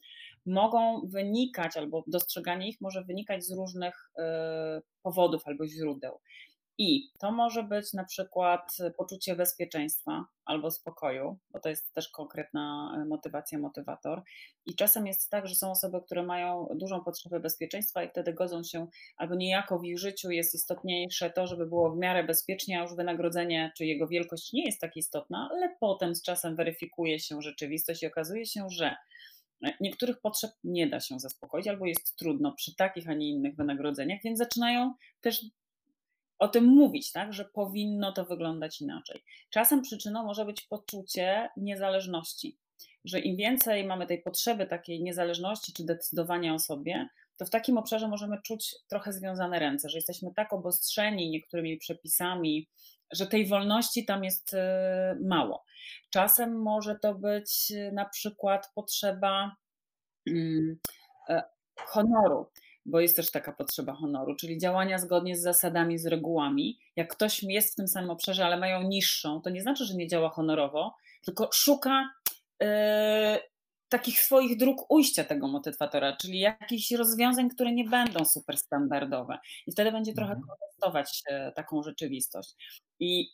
mogą 0.48 1.00
wynikać, 1.08 1.76
albo 1.76 2.04
dostrzeganie 2.06 2.68
ich 2.68 2.80
może 2.80 3.04
wynikać 3.04 3.44
z 3.44 3.52
różnych 3.52 4.11
powodów 5.02 5.42
albo 5.46 5.66
źródeł. 5.66 6.20
I 6.80 7.11
to 7.18 7.32
może 7.32 7.62
być 7.62 7.92
na 7.92 8.04
przykład 8.04 8.76
poczucie 8.96 9.37
bezpieczeństwa 9.37 10.24
albo 10.44 10.70
spokoju, 10.70 11.38
bo 11.50 11.61
to 11.61 11.68
jest 11.68 11.94
też 11.94 12.08
konkretna 12.08 12.94
e, 12.96 13.04
motywacja, 13.04 13.58
motywator. 13.58 14.22
I 14.66 14.74
czasem 14.74 15.06
jest 15.06 15.30
tak, 15.30 15.46
że 15.46 15.54
są 15.54 15.70
osoby, 15.70 16.00
które 16.00 16.22
mają 16.22 16.68
dużą 16.74 17.04
potrzebę 17.04 17.40
bezpieczeństwa 17.40 18.04
i 18.04 18.08
wtedy 18.08 18.32
godzą 18.32 18.62
się 18.62 18.87
albo 19.16 19.34
niejako 19.34 19.78
w 19.78 19.84
ich 19.84 19.98
życiu 19.98 20.30
jest 20.30 20.54
istotniejsze 20.54 21.30
to, 21.30 21.46
żeby 21.46 21.66
było 21.66 21.90
w 21.90 21.98
miarę 21.98 22.24
bezpiecznie, 22.24 22.78
a 22.78 22.82
już 22.82 22.96
wynagrodzenie 22.96 23.72
czy 23.76 23.84
jego 23.84 24.08
wielkość 24.08 24.52
nie 24.52 24.64
jest 24.64 24.80
tak 24.80 24.96
istotna, 24.96 25.48
ale 25.52 25.76
potem 25.80 26.14
z 26.14 26.22
czasem 26.22 26.56
weryfikuje 26.56 27.20
się 27.20 27.42
rzeczywistość 27.42 28.02
i 28.02 28.06
okazuje 28.06 28.46
się, 28.46 28.66
że 28.70 28.96
Niektórych 29.80 30.20
potrzeb 30.20 30.50
nie 30.64 30.86
da 30.86 31.00
się 31.00 31.20
zaspokoić, 31.20 31.68
albo 31.68 31.86
jest 31.86 32.16
trudno 32.16 32.52
przy 32.52 32.74
takich, 32.76 33.08
a 33.08 33.14
nie 33.14 33.28
innych 33.28 33.56
wynagrodzeniach, 33.56 34.20
więc 34.24 34.38
zaczynają 34.38 34.94
też 35.20 35.44
o 36.38 36.48
tym 36.48 36.64
mówić, 36.64 37.12
tak, 37.12 37.32
że 37.32 37.44
powinno 37.44 38.12
to 38.12 38.24
wyglądać 38.24 38.80
inaczej. 38.80 39.24
Czasem 39.50 39.82
przyczyną 39.82 40.24
może 40.24 40.44
być 40.44 40.60
poczucie 40.60 41.48
niezależności, 41.56 42.58
że 43.04 43.20
im 43.20 43.36
więcej 43.36 43.86
mamy 43.86 44.06
tej 44.06 44.22
potrzeby 44.22 44.66
takiej 44.66 45.02
niezależności 45.02 45.72
czy 45.72 45.84
decydowania 45.84 46.54
o 46.54 46.58
sobie, 46.58 47.08
to 47.36 47.46
w 47.46 47.50
takim 47.50 47.78
obszarze 47.78 48.08
możemy 48.08 48.42
czuć 48.42 48.74
trochę 48.88 49.12
związane 49.12 49.58
ręce, 49.58 49.88
że 49.88 49.98
jesteśmy 49.98 50.34
tak 50.34 50.52
obostrzeni 50.52 51.30
niektórymi 51.30 51.76
przepisami, 51.76 52.68
że 53.12 53.26
tej 53.26 53.46
wolności 53.46 54.04
tam 54.04 54.24
jest 54.24 54.54
e, 54.54 55.16
mało. 55.24 55.64
Czasem 56.10 56.62
może 56.62 56.98
to 56.98 57.14
być 57.14 57.72
e, 57.76 57.92
na 57.92 58.04
przykład 58.04 58.70
potrzeba 58.74 59.56
mm, 60.26 60.78
e, 61.28 61.42
honoru 61.76 62.50
bo 62.88 63.00
jest 63.00 63.16
też 63.16 63.30
taka 63.30 63.52
potrzeba 63.52 63.92
honoru, 63.92 64.36
czyli 64.36 64.58
działania 64.58 64.98
zgodnie 64.98 65.36
z 65.36 65.42
zasadami, 65.42 65.98
z 65.98 66.06
regułami. 66.06 66.78
Jak 66.96 67.12
ktoś 67.14 67.42
jest 67.42 67.72
w 67.72 67.76
tym 67.76 67.88
samym 67.88 68.10
obszarze, 68.10 68.46
ale 68.46 68.56
mają 68.56 68.82
niższą, 68.82 69.40
to 69.40 69.50
nie 69.50 69.62
znaczy, 69.62 69.84
że 69.84 69.94
nie 69.94 70.08
działa 70.08 70.28
honorowo, 70.28 70.96
tylko 71.24 71.48
szuka 71.52 72.10
yy, 72.60 72.68
takich 73.88 74.20
swoich 74.20 74.57
dróg 74.57 74.90
ujścia 74.90 75.24
tego 75.24 75.48
motywatora, 75.48 76.16
czyli 76.16 76.40
jakichś 76.40 76.90
rozwiązań, 76.90 77.51
które 77.51 77.72
nie 77.72 77.85
będą 77.85 78.24
super 78.24 78.59
standardowe. 78.59 79.38
I 79.66 79.72
wtedy 79.72 79.92
będzie 79.92 80.12
trochę 80.12 80.33
mhm. 80.33 80.48
kontestować 80.48 81.22
taką 81.55 81.83
rzeczywistość. 81.83 82.55
I 83.01 83.29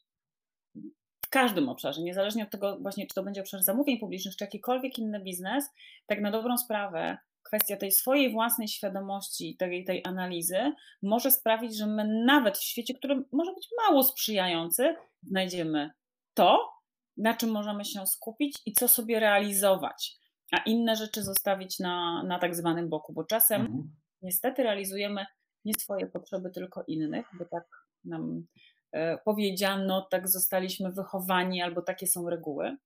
w 1.27 1.29
każdym 1.31 1.69
obszarze, 1.69 2.03
niezależnie 2.03 2.45
od 2.45 2.51
tego 2.51 2.79
właśnie, 2.81 3.07
czy 3.07 3.15
to 3.15 3.23
będzie 3.23 3.41
obszar 3.41 3.63
zamówień 3.63 3.99
publicznych, 3.99 4.37
czy 4.37 4.45
jakikolwiek 4.45 4.99
inny 4.99 5.21
biznes, 5.21 5.65
tak 6.07 6.21
na 6.21 6.31
dobrą 6.31 6.59
sprawę 6.59 7.19
kwestia 7.43 7.77
tej 7.77 7.93
swojej 7.93 8.33
własnej 8.33 8.69
świadomości, 8.69 9.57
tej, 9.59 9.85
tej 9.85 10.03
analizy 10.05 10.73
może 11.03 11.31
sprawić, 11.31 11.77
że 11.77 11.87
my 11.87 12.25
nawet 12.25 12.59
w 12.59 12.65
świecie, 12.65 12.95
który 12.95 13.25
może 13.33 13.55
być 13.55 13.69
mało 13.83 14.03
sprzyjający, 14.03 14.97
znajdziemy 15.23 15.91
to, 16.35 16.71
na 17.17 17.35
czym 17.35 17.51
możemy 17.51 17.85
się 17.85 18.07
skupić 18.07 18.59
i 18.67 18.73
co 18.73 18.89
sobie 18.89 19.21
realizować, 19.21 20.17
a 20.55 20.63
inne 20.67 20.97
rzeczy 20.97 21.23
zostawić 21.23 21.79
na, 21.79 22.23
na 22.23 22.39
tak 22.39 22.57
zwanym 22.57 22.89
boku, 22.89 23.13
bo 23.13 23.25
czasem 23.25 23.61
mhm. 23.61 23.91
niestety 24.23 24.63
realizujemy 24.63 25.27
nie 25.65 25.75
swoje 25.75 26.07
potrzeby, 26.07 26.51
tylko 26.51 26.85
innych, 26.87 27.27
bo 27.39 27.45
tak 27.45 27.65
nam 28.05 28.47
e, 28.93 29.19
powiedziano, 29.19 30.07
tak 30.11 30.29
zostaliśmy 30.29 30.93
wychowani, 30.93 31.63
albo 31.63 31.83
takie 31.83 32.07
są 32.07 32.31
reguły. 32.31 32.77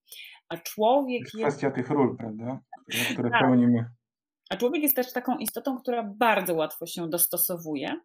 A 0.49 0.57
człowiek. 0.57 1.23
Jest 1.23 1.37
kwestia 1.37 1.71
tych 1.71 1.91
ról, 1.91 2.17
prawda? 2.17 2.61
Które 3.13 3.31
tak. 3.31 3.41
pełnimy. 3.41 3.85
A 4.51 4.57
człowiek 4.57 4.83
jest 4.83 4.97
też 4.97 5.13
taką 5.13 5.39
istotą, 5.39 5.79
która 5.79 6.03
bardzo 6.03 6.55
łatwo 6.55 6.87
się 6.87 7.09
dostosowuje, 7.09 8.01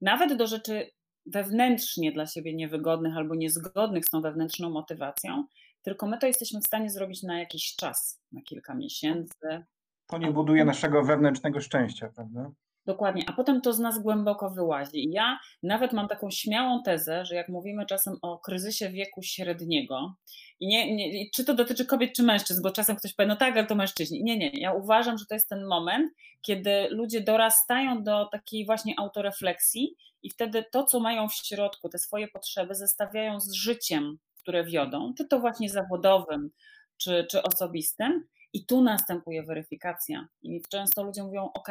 nawet 0.00 0.36
do 0.36 0.46
rzeczy 0.46 0.90
wewnętrznie 1.26 2.12
dla 2.12 2.26
siebie 2.26 2.54
niewygodnych 2.54 3.16
albo 3.16 3.34
niezgodnych 3.34 4.04
z 4.04 4.10
tą 4.10 4.20
wewnętrzną 4.20 4.70
motywacją, 4.70 5.46
tylko 5.84 6.06
my 6.06 6.18
to 6.18 6.26
jesteśmy 6.26 6.60
w 6.60 6.66
stanie 6.66 6.90
zrobić 6.90 7.22
na 7.22 7.38
jakiś 7.38 7.76
czas, 7.76 8.20
na 8.32 8.42
kilka 8.42 8.74
miesięcy. 8.74 9.64
To 10.06 10.18
nie 10.18 10.32
buduje 10.32 10.64
naszego 10.64 11.04
wewnętrznego 11.04 11.60
szczęścia, 11.60 12.08
prawda? 12.14 12.50
Dokładnie, 12.86 13.24
a 13.26 13.32
potem 13.32 13.60
to 13.60 13.72
z 13.72 13.78
nas 13.78 13.98
głęboko 13.98 14.50
wyłazi. 14.50 15.04
I 15.04 15.12
ja 15.12 15.38
nawet 15.62 15.92
mam 15.92 16.08
taką 16.08 16.30
śmiałą 16.30 16.82
tezę, 16.82 17.24
że 17.24 17.34
jak 17.34 17.48
mówimy 17.48 17.86
czasem 17.86 18.16
o 18.22 18.38
kryzysie 18.38 18.90
wieku 18.90 19.22
średniego, 19.22 20.14
i 20.60 20.66
nie, 20.66 20.96
nie, 20.96 21.30
czy 21.30 21.44
to 21.44 21.54
dotyczy 21.54 21.86
kobiet 21.86 22.16
czy 22.16 22.22
mężczyzn, 22.22 22.62
bo 22.62 22.70
czasem 22.70 22.96
ktoś 22.96 23.14
powie, 23.14 23.26
no 23.26 23.36
tak, 23.36 23.56
ale 23.56 23.66
to 23.66 23.74
mężczyźni. 23.74 24.24
Nie, 24.24 24.38
nie, 24.38 24.50
ja 24.50 24.72
uważam, 24.72 25.18
że 25.18 25.26
to 25.26 25.34
jest 25.34 25.48
ten 25.48 25.66
moment, 25.66 26.12
kiedy 26.42 26.88
ludzie 26.90 27.20
dorastają 27.20 28.02
do 28.02 28.24
takiej 28.24 28.66
właśnie 28.66 28.94
autorefleksji 28.98 29.96
i 30.22 30.30
wtedy 30.30 30.64
to, 30.70 30.84
co 30.84 31.00
mają 31.00 31.28
w 31.28 31.34
środku, 31.34 31.88
te 31.88 31.98
swoje 31.98 32.28
potrzeby, 32.28 32.74
zestawiają 32.74 33.40
z 33.40 33.52
życiem, 33.52 34.18
które 34.44 34.64
wiodą, 34.64 35.14
czy 35.18 35.28
to 35.28 35.40
właśnie 35.40 35.68
zawodowym, 35.68 36.50
czy, 36.96 37.26
czy 37.30 37.42
osobistym. 37.42 38.26
I 38.52 38.66
tu 38.66 38.82
następuje 38.82 39.42
weryfikacja. 39.42 40.28
I 40.42 40.62
często 40.70 41.02
ludzie 41.02 41.22
mówią, 41.22 41.50
OK, 41.54 41.68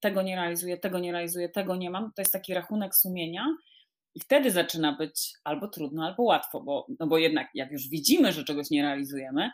tego 0.00 0.22
nie 0.22 0.36
realizuję, 0.36 0.78
tego 0.78 0.98
nie 0.98 1.12
realizuję, 1.12 1.48
tego 1.48 1.76
nie 1.76 1.90
mam. 1.90 2.12
To 2.12 2.22
jest 2.22 2.32
taki 2.32 2.54
rachunek 2.54 2.94
sumienia. 2.94 3.56
I 4.14 4.20
wtedy 4.20 4.50
zaczyna 4.50 4.92
być 4.92 5.32
albo 5.44 5.68
trudno, 5.68 6.06
albo 6.06 6.22
łatwo, 6.22 6.60
bo, 6.60 6.86
no 7.00 7.06
bo 7.06 7.18
jednak 7.18 7.48
jak 7.54 7.72
już 7.72 7.88
widzimy, 7.88 8.32
że 8.32 8.44
czegoś 8.44 8.70
nie 8.70 8.82
realizujemy, 8.82 9.50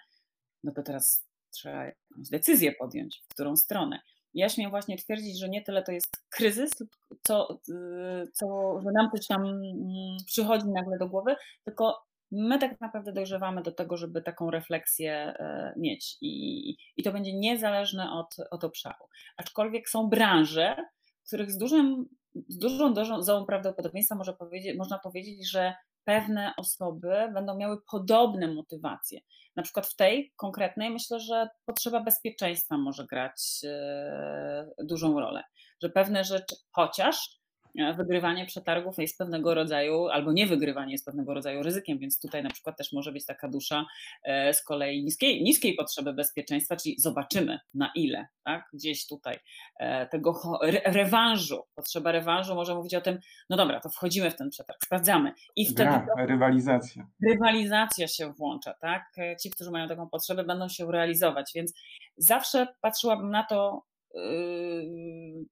no 0.64 0.72
to 0.72 0.82
teraz 0.82 1.26
trzeba 1.50 1.85
jakąś 1.85 2.28
decyzję 2.30 2.72
podjąć, 2.72 3.22
w 3.24 3.35
którą 3.35 3.56
stronę. 3.56 4.00
Ja 4.35 4.48
śmiem 4.48 4.70
właśnie 4.70 4.98
twierdzić, 4.98 5.38
że 5.38 5.48
nie 5.48 5.62
tyle 5.62 5.82
to 5.82 5.92
jest 5.92 6.06
kryzys, 6.30 6.70
co, 7.22 7.61
co 8.32 8.80
że 8.82 8.92
nam 8.92 9.11
coś 9.11 9.26
tam 9.26 9.46
mm, 9.46 10.16
przychodzi 10.26 10.68
nagle 10.68 10.98
do 10.98 11.08
głowy, 11.08 11.37
tylko 11.64 12.02
my 12.33 12.59
tak 12.59 12.81
naprawdę 12.81 13.12
dojrzewamy 13.12 13.62
do 13.62 13.73
tego, 13.73 13.97
żeby 13.97 14.23
taką 14.23 14.51
refleksję 14.51 15.12
e, 15.12 15.75
mieć 15.77 16.16
i, 16.21 16.77
i 16.97 17.03
to 17.03 17.12
będzie 17.12 17.33
niezależne 17.33 18.12
od, 18.12 18.37
od 18.51 18.64
obszaru. 18.64 19.05
Aczkolwiek 19.37 19.88
są 19.88 20.09
branże, 20.09 20.77
w 21.25 21.27
których 21.27 21.51
z, 21.51 21.59
dużym, 21.59 22.09
z 22.49 22.59
dużą 22.59 22.95
dozą 22.95 23.47
prawdopodobieństwa 23.47 24.14
może 24.14 24.33
powiedzieć, 24.33 24.79
można 24.79 24.99
powiedzieć, 24.99 25.51
że 25.51 25.75
pewne 26.05 26.53
osoby 26.57 27.31
będą 27.35 27.57
miały 27.57 27.79
podobne 27.90 28.49
motywacje. 28.49 29.21
Na 29.57 29.62
przykład 29.62 29.87
w 29.87 29.97
tej 29.97 30.33
konkretnej 30.37 30.90
myślę, 30.90 31.21
że 31.21 31.49
potrzeba 31.64 32.01
bezpieczeństwa 32.01 32.79
może 32.79 33.07
grać 33.07 33.61
e, 33.64 34.71
dużą 34.85 35.21
rolę, 35.21 35.42
że 35.83 35.90
pewne 35.90 36.25
rzeczy, 36.25 36.57
chociaż 36.71 37.41
wygrywanie 37.74 38.46
przetargów 38.46 38.98
jest 38.98 39.18
pewnego 39.18 39.54
rodzaju, 39.54 40.08
albo 40.08 40.32
nie 40.32 40.46
wygrywanie 40.46 40.92
jest 40.92 41.04
pewnego 41.04 41.35
rodzaju 41.35 41.62
ryzykiem, 41.62 41.98
więc 41.98 42.20
tutaj 42.20 42.42
na 42.42 42.50
przykład 42.50 42.76
też 42.76 42.92
może 42.92 43.12
być 43.12 43.26
taka 43.26 43.48
dusza 43.48 43.85
e, 44.22 44.54
z 44.54 44.64
kolei 44.64 45.04
niskiej, 45.04 45.42
niskiej 45.42 45.74
potrzeby 45.74 46.12
bezpieczeństwa, 46.12 46.76
czyli 46.76 46.94
zobaczymy 46.98 47.58
na 47.74 47.92
ile, 47.94 48.26
tak? 48.44 48.68
gdzieś 48.72 49.06
tutaj 49.06 49.38
e, 49.78 50.06
tego 50.06 50.40
rewanżu, 50.85 51.62
potrzeba 51.74 52.12
rewanżu 52.12 52.54
może 52.54 52.74
mówić 52.74 52.94
o 52.94 53.00
tym, 53.00 53.18
no 53.50 53.56
dobra, 53.56 53.80
to 53.80 53.88
wchodzimy 53.88 54.30
w 54.30 54.37
ten 54.37 54.50
przetarg, 54.50 54.85
sprawdzamy 54.85 55.32
i 55.56 55.66
wtedy 55.66 55.90
Gra, 55.90 56.26
rywalizacja. 56.26 57.06
Rywalizacja 57.28 58.08
się 58.08 58.32
włącza, 58.32 58.74
tak? 58.74 59.16
Ci, 59.42 59.50
którzy 59.50 59.70
mają 59.70 59.88
taką 59.88 60.08
potrzebę, 60.08 60.44
będą 60.44 60.68
się 60.68 60.92
realizować, 60.92 61.52
więc 61.54 61.74
zawsze 62.16 62.66
patrzyłabym 62.80 63.30
na 63.30 63.42
to 63.44 63.82
yy, 64.14 65.44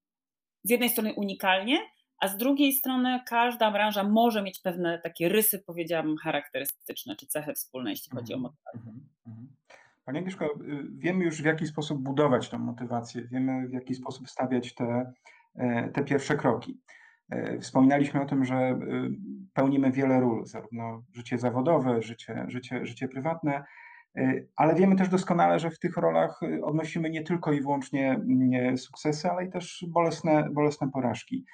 z 0.65 0.71
jednej 0.71 0.89
strony 0.89 1.15
unikalnie, 1.15 1.79
a 2.21 2.29
z 2.29 2.37
drugiej 2.37 2.73
strony 2.73 3.21
każda 3.27 3.71
branża 3.71 4.05
może 4.05 4.43
mieć 4.43 4.61
pewne 4.61 4.99
takie 4.99 5.29
rysy, 5.29 5.63
powiedziałabym, 5.67 6.17
charakterystyczne, 6.17 7.17
czy 7.17 7.27
cechy 7.27 7.55
wspólne, 7.55 7.91
jeśli 7.91 8.11
chodzi 8.11 8.35
o 8.35 8.37
mhm, 8.37 8.43
motywację. 8.53 8.91
Mhm, 8.91 9.09
mhm. 9.27 9.49
Pani 10.05 10.19
Agnieszko, 10.19 10.45
y, 10.45 10.49
wiemy 10.93 11.25
już 11.25 11.43
w 11.43 11.45
jaki 11.45 11.67
sposób 11.67 12.03
budować 12.03 12.49
tę 12.49 12.59
motywację, 12.59 13.23
wiemy 13.23 13.69
w 13.69 13.73
jaki 13.73 13.95
sposób 13.95 14.31
stawiać 14.31 14.75
te, 14.75 15.13
e, 15.55 15.89
te 15.89 16.05
pierwsze 16.05 16.37
kroki. 16.37 16.81
E, 17.31 17.59
wspominaliśmy 17.59 18.23
o 18.23 18.27
tym, 18.27 18.45
że 18.45 18.55
y, 18.55 19.11
pełnimy 19.53 19.91
wiele 19.91 20.21
ról, 20.21 20.47
zarówno 20.47 21.03
życie 21.13 21.39
zawodowe, 21.39 22.03
życie, 22.03 22.45
życie, 22.49 22.87
życie 22.87 23.09
prywatne, 23.09 23.65
e, 24.17 24.35
ale 24.57 24.75
wiemy 24.75 24.97
też 24.97 25.09
doskonale, 25.09 25.59
że 25.59 25.71
w 25.71 25.79
tych 25.79 25.97
rolach 25.97 26.43
y, 26.43 26.65
odnosimy 26.65 27.11
nie 27.11 27.23
tylko 27.23 27.53
i 27.53 27.61
wyłącznie 27.61 28.11
mm, 28.11 28.79
sukcesy, 28.79 29.31
ale 29.31 29.45
i 29.45 29.51
też 29.51 29.85
bolesne, 29.89 30.49
bolesne 30.53 30.91
porażki. 30.91 31.45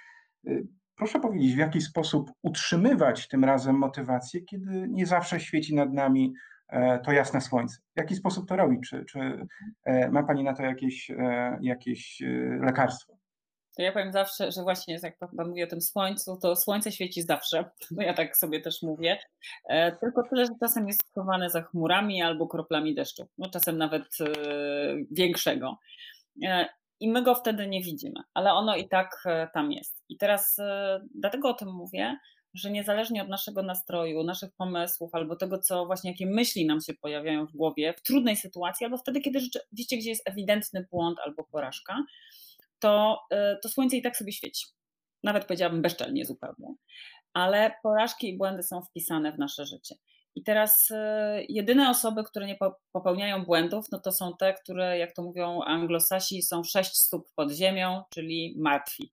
Y, 0.46 0.66
proszę 0.96 1.20
powiedzieć, 1.20 1.54
w 1.54 1.58
jaki 1.58 1.80
sposób 1.80 2.30
utrzymywać 2.42 3.28
tym 3.28 3.44
razem 3.44 3.78
motywację, 3.78 4.40
kiedy 4.40 4.86
nie 4.88 5.06
zawsze 5.06 5.40
świeci 5.40 5.74
nad 5.74 5.92
nami 5.92 6.32
e, 6.68 6.98
to 6.98 7.12
jasne 7.12 7.40
słońce? 7.40 7.76
W 7.94 7.98
jaki 7.98 8.14
sposób 8.14 8.48
to 8.48 8.56
robić? 8.56 8.80
Czy, 8.90 9.04
czy 9.04 9.46
e, 9.84 10.10
ma 10.10 10.22
Pani 10.22 10.44
na 10.44 10.54
to 10.54 10.62
jakieś, 10.62 11.10
e, 11.10 11.58
jakieś 11.62 12.22
lekarstwo? 12.60 13.16
To 13.76 13.82
ja 13.82 13.92
powiem 13.92 14.12
zawsze, 14.12 14.52
że 14.52 14.62
właśnie 14.62 14.98
jak 15.02 15.18
Pan 15.18 15.48
mówi 15.48 15.62
o 15.62 15.66
tym 15.66 15.80
słońcu, 15.80 16.36
to 16.36 16.56
słońce 16.56 16.92
świeci 16.92 17.22
zawsze. 17.22 17.70
No 17.90 18.02
ja 18.02 18.14
tak 18.14 18.36
sobie 18.36 18.60
też 18.60 18.82
mówię. 18.82 19.18
Tylko 20.00 20.22
tyle, 20.30 20.46
że 20.46 20.52
czasem 20.60 20.88
jest 20.88 21.08
schowane 21.10 21.50
za 21.50 21.62
chmurami 21.62 22.22
albo 22.22 22.48
kroplami 22.48 22.94
deszczu. 22.94 23.26
No 23.38 23.50
czasem 23.50 23.78
nawet 23.78 24.04
większego. 25.10 25.78
I 27.00 27.08
my 27.08 27.22
go 27.22 27.34
wtedy 27.34 27.66
nie 27.66 27.82
widzimy, 27.82 28.20
ale 28.34 28.52
ono 28.52 28.76
i 28.76 28.88
tak 28.88 29.24
tam 29.54 29.72
jest. 29.72 30.04
I 30.08 30.16
teraz 30.16 30.56
dlatego 31.14 31.48
o 31.48 31.54
tym 31.54 31.72
mówię, 31.72 32.16
że 32.56 32.70
niezależnie 32.70 33.22
od 33.22 33.28
naszego 33.28 33.62
nastroju, 33.62 34.22
naszych 34.22 34.50
pomysłów 34.56 35.14
albo 35.14 35.36
tego, 35.36 35.58
co 35.58 35.86
właśnie 35.86 36.10
jakie 36.10 36.26
myśli 36.26 36.66
nam 36.66 36.80
się 36.80 36.94
pojawiają 36.94 37.46
w 37.46 37.52
głowie 37.52 37.94
w 37.98 38.02
trudnej 38.02 38.36
sytuacji, 38.36 38.84
albo 38.84 38.98
wtedy, 38.98 39.20
kiedy 39.20 39.40
rzeczywiście 39.40 39.96
gdzie 39.96 40.10
jest 40.10 40.28
ewidentny 40.28 40.86
błąd 40.90 41.18
albo 41.24 41.44
porażka, 41.44 42.04
to, 42.78 43.20
y, 43.32 43.36
to 43.62 43.68
słońce 43.68 43.96
i 43.96 44.02
tak 44.02 44.16
sobie 44.16 44.32
świeci. 44.32 44.66
Nawet 45.22 45.44
powiedziałabym 45.44 45.82
bezczelnie 45.82 46.24
zupełnie. 46.24 46.74
Ale 47.32 47.74
porażki 47.82 48.28
i 48.28 48.38
błędy 48.38 48.62
są 48.62 48.82
wpisane 48.82 49.32
w 49.32 49.38
nasze 49.38 49.66
życie. 49.66 49.94
I 50.36 50.42
teraz 50.42 50.90
y, 50.90 50.94
jedyne 51.48 51.90
osoby, 51.90 52.24
które 52.24 52.46
nie 52.46 52.56
popełniają 52.92 53.44
błędów, 53.44 53.86
no 53.92 54.00
to 54.00 54.12
są 54.12 54.36
te, 54.38 54.54
które, 54.54 54.98
jak 54.98 55.12
to 55.12 55.22
mówią 55.22 55.62
anglosasi, 55.62 56.42
są 56.42 56.64
sześć 56.64 56.96
stóp 56.96 57.28
pod 57.34 57.52
ziemią, 57.52 58.02
czyli 58.10 58.54
martwi. 58.58 59.12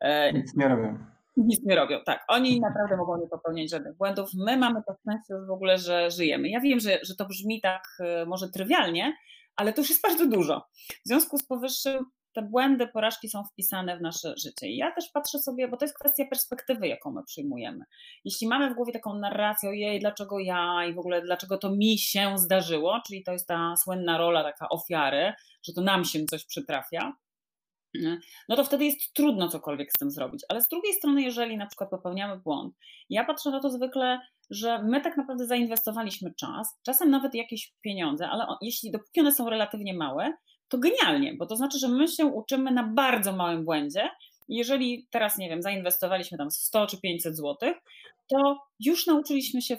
E, 0.00 0.32
Nic 0.32 0.56
nie 0.56 0.68
robią 0.68 0.98
nic 1.36 1.62
nie 1.62 1.76
robią. 1.76 1.98
Tak, 2.04 2.24
oni 2.28 2.60
naprawdę 2.60 2.96
mogą 2.96 3.16
nie 3.20 3.26
popełniać 3.26 3.70
żadnych 3.70 3.96
błędów. 3.96 4.30
My 4.34 4.56
mamy 4.56 4.82
to 4.86 4.94
szczęście 5.00 5.46
w 5.46 5.50
ogóle, 5.50 5.78
że 5.78 6.10
żyjemy. 6.10 6.48
Ja 6.48 6.60
wiem, 6.60 6.80
że, 6.80 6.98
że 7.02 7.16
to 7.16 7.26
brzmi 7.26 7.60
tak 7.60 7.82
e, 8.00 8.26
może 8.26 8.48
trywialnie, 8.48 9.16
ale 9.56 9.72
to 9.72 9.80
już 9.80 9.90
jest 9.90 10.02
bardzo 10.02 10.26
dużo. 10.26 10.66
W 11.04 11.08
związku 11.08 11.38
z 11.38 11.42
powyższym 11.42 12.06
te 12.32 12.42
błędy, 12.42 12.88
porażki 12.88 13.28
są 13.28 13.44
wpisane 13.44 13.98
w 13.98 14.00
nasze 14.00 14.34
życie. 14.36 14.66
I 14.66 14.76
ja 14.76 14.92
też 14.92 15.10
patrzę 15.10 15.38
sobie, 15.38 15.68
bo 15.68 15.76
to 15.76 15.84
jest 15.84 15.98
kwestia 15.98 16.24
perspektywy, 16.30 16.88
jaką 16.88 17.12
my 17.12 17.24
przyjmujemy. 17.24 17.84
Jeśli 18.24 18.48
mamy 18.48 18.70
w 18.70 18.74
głowie 18.74 18.92
taką 18.92 19.14
narrację, 19.14 19.68
ojej, 19.68 20.00
dlaczego 20.00 20.38
ja 20.38 20.86
i 20.90 20.94
w 20.94 20.98
ogóle 20.98 21.22
dlaczego 21.22 21.58
to 21.58 21.70
mi 21.70 21.98
się 21.98 22.38
zdarzyło, 22.38 23.00
czyli 23.06 23.24
to 23.24 23.32
jest 23.32 23.48
ta 23.48 23.76
słynna 23.76 24.18
rola 24.18 24.42
taka 24.44 24.68
ofiary, 24.68 25.32
że 25.66 25.72
to 25.72 25.80
nam 25.80 26.04
się 26.04 26.24
coś 26.24 26.44
przytrafia, 26.44 27.12
no 28.48 28.56
to 28.56 28.64
wtedy 28.64 28.84
jest 28.84 29.12
trudno 29.12 29.48
cokolwiek 29.48 29.90
z 29.92 29.98
tym 29.98 30.10
zrobić. 30.10 30.44
Ale 30.48 30.62
z 30.62 30.68
drugiej 30.68 30.92
strony, 30.92 31.22
jeżeli 31.22 31.56
na 31.56 31.66
przykład 31.66 31.90
popełniamy 31.90 32.40
błąd, 32.40 32.74
ja 33.10 33.24
patrzę 33.24 33.50
na 33.50 33.60
to 33.60 33.70
zwykle, 33.70 34.20
że 34.50 34.82
my 34.82 35.00
tak 35.00 35.16
naprawdę 35.16 35.46
zainwestowaliśmy 35.46 36.34
czas, 36.34 36.78
czasem 36.82 37.10
nawet 37.10 37.34
jakieś 37.34 37.74
pieniądze, 37.80 38.28
ale 38.28 38.46
jeśli 38.62 38.90
dopóki 38.90 39.20
one 39.20 39.32
są 39.32 39.50
relatywnie 39.50 39.94
małe, 39.94 40.32
to 40.72 40.78
genialnie, 40.78 41.34
bo 41.34 41.46
to 41.46 41.56
znaczy, 41.56 41.78
że 41.78 41.88
my 41.88 42.08
się 42.08 42.26
uczymy 42.26 42.70
na 42.70 42.82
bardzo 42.82 43.32
małym 43.32 43.64
błędzie. 43.64 44.10
Jeżeli 44.48 45.06
teraz, 45.10 45.38
nie 45.38 45.48
wiem, 45.48 45.62
zainwestowaliśmy 45.62 46.38
tam 46.38 46.50
100 46.50 46.86
czy 46.86 47.00
500 47.00 47.36
złotych, 47.36 47.76
to 48.26 48.58
już 48.80 49.06
nauczyliśmy 49.06 49.62
się 49.62 49.76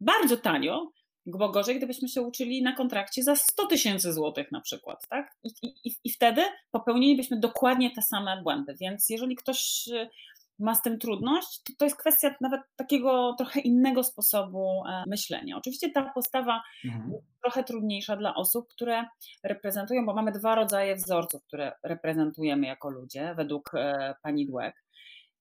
bardzo 0.00 0.36
tanio 0.36 0.90
bo 1.26 1.48
gorzej, 1.48 1.76
gdybyśmy 1.76 2.08
się 2.08 2.22
uczyli 2.22 2.62
na 2.62 2.72
kontrakcie 2.72 3.22
za 3.22 3.36
100 3.36 3.66
tysięcy 3.66 4.12
złotych 4.12 4.52
na 4.52 4.60
przykład, 4.60 5.08
tak? 5.08 5.36
I, 5.44 5.50
i, 5.84 5.94
I 6.04 6.10
wtedy 6.10 6.42
popełnilibyśmy 6.70 7.40
dokładnie 7.40 7.90
te 7.90 8.02
same 8.02 8.42
błędy. 8.42 8.74
Więc 8.80 9.10
jeżeli 9.10 9.36
ktoś 9.36 9.88
y, 9.88 10.08
ma 10.58 10.74
z 10.74 10.82
tym 10.82 10.98
trudność, 10.98 11.62
to, 11.62 11.72
to 11.78 11.84
jest 11.84 11.96
kwestia 11.96 12.34
nawet 12.40 12.60
takiego 12.76 13.34
trochę 13.38 13.60
innego 13.60 14.04
sposobu 14.04 14.82
e, 14.88 15.04
myślenia. 15.06 15.56
Oczywiście 15.56 15.90
ta 15.90 16.12
postawa 16.14 16.62
mhm. 16.84 17.12
jest 17.12 17.24
trochę 17.42 17.64
trudniejsza 17.64 18.16
dla 18.16 18.34
osób, 18.34 18.68
które 18.68 19.04
reprezentują, 19.42 20.06
bo 20.06 20.14
mamy 20.14 20.32
dwa 20.32 20.54
rodzaje 20.54 20.96
wzorców, 20.96 21.44
które 21.44 21.72
reprezentujemy 21.82 22.66
jako 22.66 22.90
ludzie, 22.90 23.34
według 23.36 23.70
e, 23.74 24.14
pani 24.22 24.46
Dweck. 24.46 24.86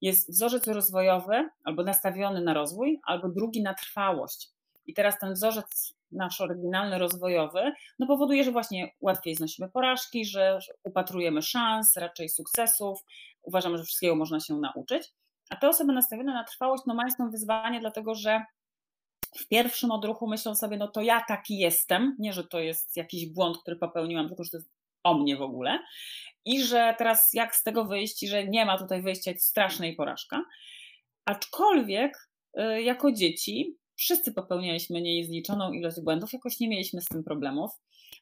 Jest 0.02 0.32
wzorzec 0.32 0.68
rozwojowy, 0.68 1.50
albo 1.64 1.84
nastawiony 1.84 2.42
na 2.42 2.54
rozwój, 2.54 3.00
albo 3.06 3.30
drugi 3.30 3.64
na 3.64 3.74
trwałość. 3.74 4.50
I 4.86 4.94
teraz 4.94 5.20
ten 5.20 5.34
wzorzec 5.34 5.95
nasz 6.12 6.42
oryginalny, 6.42 6.98
rozwojowy, 6.98 7.72
no 8.00 8.08
powoduje, 8.08 8.44
że 8.44 8.52
właśnie 8.52 8.92
łatwiej 9.02 9.36
znosimy 9.36 9.70
porażki, 9.70 10.26
że 10.26 10.60
upatrujemy 10.84 11.42
szans, 11.42 11.98
raczej 11.98 12.30
sukcesów, 12.30 13.00
uważamy, 13.44 13.78
że 13.78 13.84
wszystkiego 13.84 14.16
można 14.16 14.40
się 14.40 14.54
nauczyć. 14.54 15.12
A 15.50 15.56
te 15.56 15.70
osoby 15.70 15.94
nastawione 15.94 16.34
na 16.34 16.44
trwałość, 16.44 16.84
no 16.88 16.96
mają 16.96 17.32
wyzwanie, 17.32 17.80
dlatego 17.80 18.16
że 18.16 18.42
w 19.38 19.48
pierwszym 19.48 19.92
odruchu 19.92 20.28
myślą 20.28 20.56
sobie, 20.56 20.78
no 20.78 20.88
to 20.88 21.02
ja 21.02 21.24
taki 21.28 21.58
jestem, 21.58 22.16
nie, 22.20 22.34
że 22.34 22.48
to 22.48 22.60
jest 22.60 22.98
jakiś 22.98 23.34
błąd, 23.34 23.58
który 23.58 23.76
popełniłam, 23.76 24.28
tylko 24.28 24.44
że 24.44 24.50
to 24.50 24.58
jest 24.58 24.70
o 25.04 25.14
mnie 25.14 25.38
w 25.38 25.42
ogóle 25.42 25.80
i 26.46 26.64
że 26.64 26.96
teraz 26.98 27.34
jak 27.34 27.56
z 27.56 27.64
tego 27.64 27.86
wyjść 27.86 28.24
i 28.24 28.28
że 28.28 28.48
nie 28.48 28.66
ma 28.66 28.78
tutaj 28.78 29.02
wyjścia, 29.02 29.32
jest 29.32 29.46
strasznej 29.46 29.96
porażka. 29.96 30.44
Aczkolwiek 31.26 32.30
y, 32.60 32.82
jako 32.82 33.12
dzieci 33.12 33.78
wszyscy 33.96 34.34
popełnialiśmy 34.34 35.02
niezliczoną 35.02 35.72
ilość 35.72 36.02
błędów, 36.02 36.34
jakoś 36.34 36.60
nie 36.60 36.70
mieliśmy 36.70 37.02
z 37.02 37.06
tym 37.06 37.24
problemów. 37.24 37.72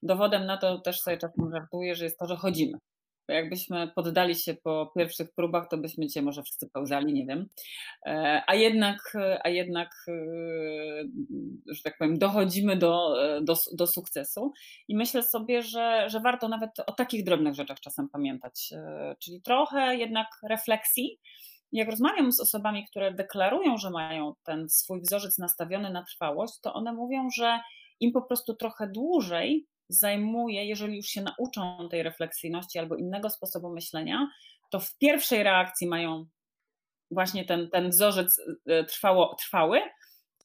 Dowodem 0.03 0.45
na 0.45 0.57
to 0.57 0.79
też 0.79 1.01
sobie 1.01 1.17
czasem 1.17 1.51
żartuję, 1.51 1.95
że 1.95 2.03
jest 2.03 2.19
to, 2.19 2.27
że 2.27 2.35
chodzimy. 2.35 2.77
Jakbyśmy 3.27 3.87
poddali 3.95 4.35
się 4.35 4.53
po 4.53 4.91
pierwszych 4.95 5.33
próbach, 5.35 5.67
to 5.69 5.77
byśmy 5.77 6.07
cię 6.07 6.21
może 6.21 6.43
wszyscy 6.43 6.69
pełzali, 6.69 7.13
nie 7.13 7.25
wiem. 7.25 7.49
E, 8.05 8.43
a 8.47 8.55
jednak, 8.55 9.13
a 9.43 9.49
jednak, 9.49 9.89
e, 10.07 10.13
że 11.67 11.81
tak 11.83 11.97
powiem, 11.97 12.17
dochodzimy 12.17 12.77
do, 12.77 13.15
do, 13.41 13.55
do 13.73 13.87
sukcesu 13.87 14.51
i 14.87 14.95
myślę 14.95 15.23
sobie, 15.23 15.61
że, 15.61 16.09
że 16.09 16.19
warto 16.19 16.47
nawet 16.47 16.71
o 16.87 16.91
takich 16.91 17.23
drobnych 17.23 17.53
rzeczach 17.55 17.79
czasem 17.79 18.09
pamiętać. 18.09 18.69
E, 18.73 19.15
czyli 19.19 19.41
trochę 19.41 19.95
jednak 19.95 20.27
refleksji, 20.49 21.19
jak 21.73 21.89
rozmawiam 21.89 22.31
z 22.31 22.39
osobami, 22.39 22.85
które 22.85 23.13
deklarują, 23.13 23.77
że 23.77 23.89
mają 23.89 24.33
ten 24.43 24.69
swój 24.69 25.01
wzorzec 25.01 25.37
nastawiony 25.37 25.89
na 25.89 26.03
trwałość, 26.03 26.53
to 26.61 26.73
one 26.73 26.93
mówią, 26.93 27.29
że 27.35 27.59
im 27.99 28.11
po 28.11 28.21
prostu 28.21 28.53
trochę 28.53 28.87
dłużej 28.87 29.67
zajmuje, 29.89 30.65
jeżeli 30.65 30.95
już 30.97 31.05
się 31.05 31.21
nauczą 31.21 31.89
tej 31.91 32.03
refleksyjności 32.03 32.79
albo 32.79 32.95
innego 32.95 33.29
sposobu 33.29 33.69
myślenia, 33.69 34.27
to 34.69 34.79
w 34.79 34.97
pierwszej 34.97 35.43
reakcji 35.43 35.87
mają 35.87 36.25
właśnie 37.11 37.45
ten, 37.45 37.69
ten 37.69 37.89
wzorzec 37.89 38.41
e, 38.65 38.83
trwało, 38.83 39.35
trwały, 39.35 39.81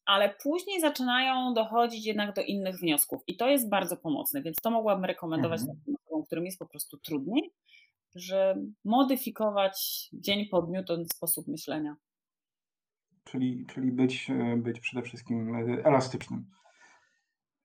ale 0.04 0.34
później 0.42 0.80
zaczynają 0.80 1.54
dochodzić 1.54 2.06
jednak 2.06 2.34
do 2.34 2.42
innych 2.42 2.76
wniosków 2.76 3.22
i 3.26 3.36
to 3.36 3.48
jest 3.48 3.68
bardzo 3.68 3.96
pomocne, 3.96 4.42
więc 4.42 4.56
to 4.56 4.70
mogłabym 4.70 5.04
rekomendować 5.04 5.60
mhm. 5.60 5.78
osobom, 5.78 6.26
którym 6.26 6.46
jest 6.46 6.58
po 6.58 6.66
prostu 6.66 6.98
trudniej, 6.98 7.52
że 8.14 8.56
modyfikować 8.84 10.08
dzień 10.12 10.46
po 10.46 10.62
dniu 10.62 10.84
ten 10.84 11.04
sposób 11.08 11.48
myślenia. 11.48 11.96
Czyli, 13.24 13.66
czyli 13.66 13.92
być, 13.92 14.30
e, 14.30 14.56
być 14.56 14.80
przede 14.80 15.02
wszystkim 15.02 15.54
e, 15.54 15.84
elastycznym. 15.84 16.46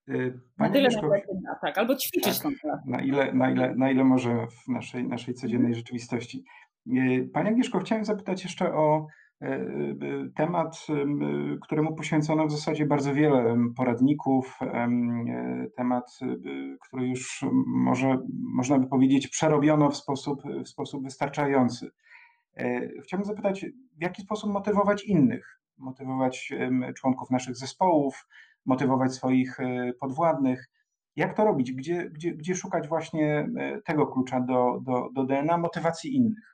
E, 0.08 0.14
Pani 0.14 0.42
na 0.58 0.70
tyle, 0.70 0.90
Mieszko, 0.90 1.10
na 1.44 1.56
tak, 1.62 1.78
albo 1.78 1.96
ćwiczyć 1.96 2.40
tak, 2.40 2.54
na 2.86 3.02
ile, 3.02 3.34
na, 3.34 3.52
ile, 3.52 3.76
na 3.76 3.92
ile 3.92 4.04
może 4.04 4.48
w 4.48 4.68
naszej, 4.68 5.08
naszej 5.08 5.34
codziennej 5.34 5.76
rzeczywistości. 5.76 6.44
Pani 7.34 7.50
Agnieszko, 7.50 7.80
chciałem 7.80 8.06
zapytać 8.06 8.44
jeszcze 8.44 8.74
o 8.74 9.08
temat, 10.36 10.88
któremu 11.62 11.96
poświęcono 11.96 12.48
w 12.48 12.52
zasadzie 12.52 12.86
bardzo 12.86 13.14
wiele 13.14 13.58
poradników, 13.76 14.60
e, 14.62 14.88
temat, 15.78 16.20
który 16.82 17.08
już 17.08 17.46
może, 17.68 18.18
można 18.30 18.80
by 18.80 18.88
powiedzieć, 18.88 19.28
przerobiono 19.28 19.90
w 19.90 19.98
sposób, 19.98 20.42
w 20.66 20.70
sposób 20.70 21.04
wystarczający. 21.04 21.92
Chciałbym 23.04 23.26
zapytać, 23.26 23.66
w 23.98 24.02
jaki 24.02 24.22
sposób 24.22 24.52
motywować 24.52 25.04
innych, 25.04 25.60
motywować 25.78 26.54
członków 26.96 27.32
naszych 27.32 27.56
zespołów, 27.56 28.28
motywować 28.66 29.14
swoich 29.14 29.58
podwładnych. 30.00 30.70
Jak 31.16 31.38
to 31.38 31.46
robić? 31.46 31.72
Gdzie, 31.72 32.10
gdzie, 32.10 32.32
gdzie 32.36 32.56
szukać 32.56 32.88
właśnie 32.88 33.48
tego 33.86 34.08
klucza 34.08 34.40
do, 34.40 34.80
do, 34.82 35.10
do 35.14 35.26
DNA 35.26 35.58
motywacji 35.58 36.16
innych? 36.16 36.53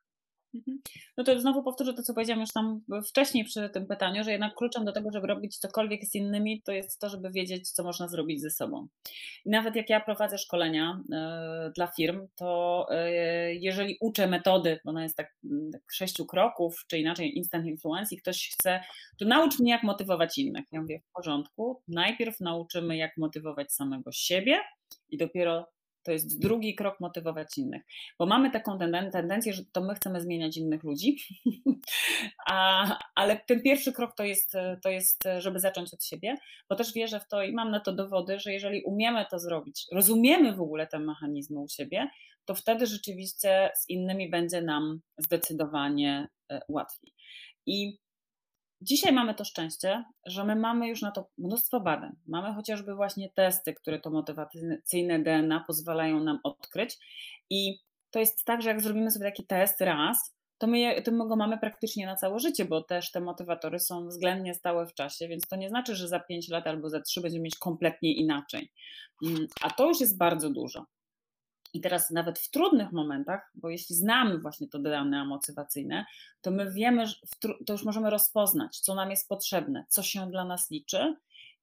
Mhm. 0.53 0.79
No 1.17 1.23
to 1.23 1.39
znowu 1.39 1.63
powtórzę 1.63 1.93
to, 1.93 2.03
co 2.03 2.13
powiedziałam 2.13 2.41
już 2.41 2.51
tam 2.51 2.81
wcześniej 3.07 3.45
przy 3.45 3.69
tym 3.69 3.87
pytaniu, 3.87 4.23
że 4.23 4.31
jednak 4.31 4.55
kluczem 4.55 4.85
do 4.85 4.91
tego, 4.91 5.11
żeby 5.11 5.27
robić 5.27 5.57
cokolwiek 5.57 6.05
z 6.05 6.15
innymi, 6.15 6.61
to 6.61 6.71
jest 6.71 6.99
to, 6.99 7.09
żeby 7.09 7.31
wiedzieć, 7.31 7.71
co 7.71 7.83
można 7.83 8.07
zrobić 8.07 8.41
ze 8.41 8.49
sobą. 8.49 8.87
I 9.45 9.49
nawet 9.49 9.75
jak 9.75 9.89
ja 9.89 9.99
prowadzę 9.99 10.37
szkolenia 10.37 11.01
y, 11.67 11.71
dla 11.75 11.87
firm, 11.87 12.27
to 12.35 12.87
y, 12.91 13.55
jeżeli 13.55 13.97
uczę 14.01 14.27
metody, 14.27 14.79
ona 14.85 15.03
jest 15.03 15.17
tak, 15.17 15.35
tak 15.71 15.81
sześciu 15.91 16.25
kroków, 16.25 16.85
czy 16.87 16.97
inaczej 16.99 17.37
instant 17.37 17.65
influence 17.65 18.15
i 18.15 18.17
ktoś 18.17 18.49
chce, 18.49 18.83
to 19.19 19.25
naucz 19.25 19.59
mnie, 19.59 19.71
jak 19.71 19.83
motywować 19.83 20.37
innych. 20.37 20.65
Ja 20.71 20.81
mówię, 20.81 20.99
w 21.09 21.13
porządku, 21.13 21.81
najpierw 21.87 22.39
nauczymy, 22.39 22.97
jak 22.97 23.17
motywować 23.17 23.73
samego 23.73 24.11
siebie 24.11 24.59
i 25.09 25.17
dopiero 25.17 25.67
to 26.03 26.11
jest 26.11 26.41
drugi 26.41 26.75
krok 26.75 26.99
motywować 26.99 27.57
innych, 27.57 27.81
bo 28.19 28.25
mamy 28.25 28.51
taką 28.51 28.79
tendencję, 29.11 29.53
że 29.53 29.63
to 29.71 29.81
my 29.81 29.95
chcemy 29.95 30.21
zmieniać 30.21 30.57
innych 30.57 30.83
ludzi, 30.83 31.17
A, 32.49 32.97
ale 33.15 33.37
ten 33.47 33.61
pierwszy 33.61 33.93
krok 33.93 34.15
to 34.15 34.23
jest, 34.23 34.53
to 34.83 34.89
jest, 34.89 35.23
żeby 35.37 35.59
zacząć 35.59 35.93
od 35.93 36.03
siebie, 36.03 36.35
bo 36.69 36.75
też 36.75 36.93
wierzę 36.93 37.19
w 37.19 37.27
to 37.27 37.43
i 37.43 37.53
mam 37.53 37.71
na 37.71 37.79
to 37.79 37.93
dowody, 37.93 38.39
że 38.39 38.53
jeżeli 38.53 38.83
umiemy 38.83 39.25
to 39.31 39.39
zrobić, 39.39 39.85
rozumiemy 39.91 40.53
w 40.53 40.61
ogóle 40.61 40.87
te 40.87 40.99
mechanizmy 40.99 41.59
u 41.59 41.67
siebie, 41.67 42.09
to 42.45 42.55
wtedy 42.55 42.87
rzeczywiście 42.87 43.71
z 43.75 43.89
innymi 43.89 44.29
będzie 44.29 44.61
nam 44.61 45.01
zdecydowanie 45.17 46.27
e, 46.51 46.61
łatwiej. 46.69 47.13
I 47.65 47.97
Dzisiaj 48.81 49.13
mamy 49.13 49.35
to 49.35 49.45
szczęście, 49.45 50.03
że 50.25 50.43
my 50.43 50.55
mamy 50.55 50.87
już 50.87 51.01
na 51.01 51.11
to 51.11 51.29
mnóstwo 51.37 51.79
badań. 51.79 52.15
Mamy 52.27 52.53
chociażby 52.53 52.95
właśnie 52.95 53.29
testy, 53.35 53.73
które 53.73 53.99
to 53.99 54.09
motywacyjne 54.09 55.19
DNA 55.19 55.63
pozwalają 55.67 56.19
nam 56.19 56.39
odkryć. 56.43 56.97
I 57.49 57.79
to 58.11 58.19
jest 58.19 58.45
tak, 58.45 58.61
że 58.61 58.69
jak 58.69 58.81
zrobimy 58.81 59.11
sobie 59.11 59.25
taki 59.25 59.45
test 59.45 59.81
raz, 59.81 60.35
to 60.57 60.67
my, 60.67 61.01
to 61.01 61.11
my 61.11 61.27
go 61.27 61.35
mamy 61.35 61.57
praktycznie 61.57 62.05
na 62.05 62.15
całe 62.15 62.39
życie, 62.39 62.65
bo 62.65 62.83
też 62.83 63.11
te 63.11 63.21
motywatory 63.21 63.79
są 63.79 64.07
względnie 64.07 64.53
stałe 64.53 64.87
w 64.87 64.93
czasie, 64.93 65.27
więc 65.27 65.47
to 65.47 65.55
nie 65.55 65.69
znaczy, 65.69 65.95
że 65.95 66.07
za 66.07 66.19
5 66.19 66.49
lat 66.49 66.67
albo 66.67 66.89
za 66.89 67.01
3 67.01 67.21
będziemy 67.21 67.43
mieć 67.43 67.57
kompletnie 67.57 68.13
inaczej. 68.13 68.71
Mm, 69.25 69.47
a 69.61 69.69
to 69.69 69.87
już 69.87 70.01
jest 70.01 70.17
bardzo 70.17 70.49
dużo. 70.49 70.85
I 71.73 71.81
teraz 71.81 72.11
nawet 72.11 72.39
w 72.39 72.51
trudnych 72.51 72.91
momentach, 72.91 73.51
bo 73.55 73.69
jeśli 73.69 73.95
znamy 73.95 74.39
właśnie 74.39 74.67
to 74.67 74.79
dane 74.79 75.25
motywacyjne, 75.25 76.05
to 76.41 76.51
my 76.51 76.71
wiemy, 76.71 77.05
to 77.65 77.73
już 77.73 77.83
możemy 77.83 78.09
rozpoznać, 78.09 78.79
co 78.79 78.95
nam 78.95 79.09
jest 79.09 79.29
potrzebne, 79.29 79.85
co 79.89 80.03
się 80.03 80.31
dla 80.31 80.45
nas 80.45 80.71
liczy. 80.71 81.15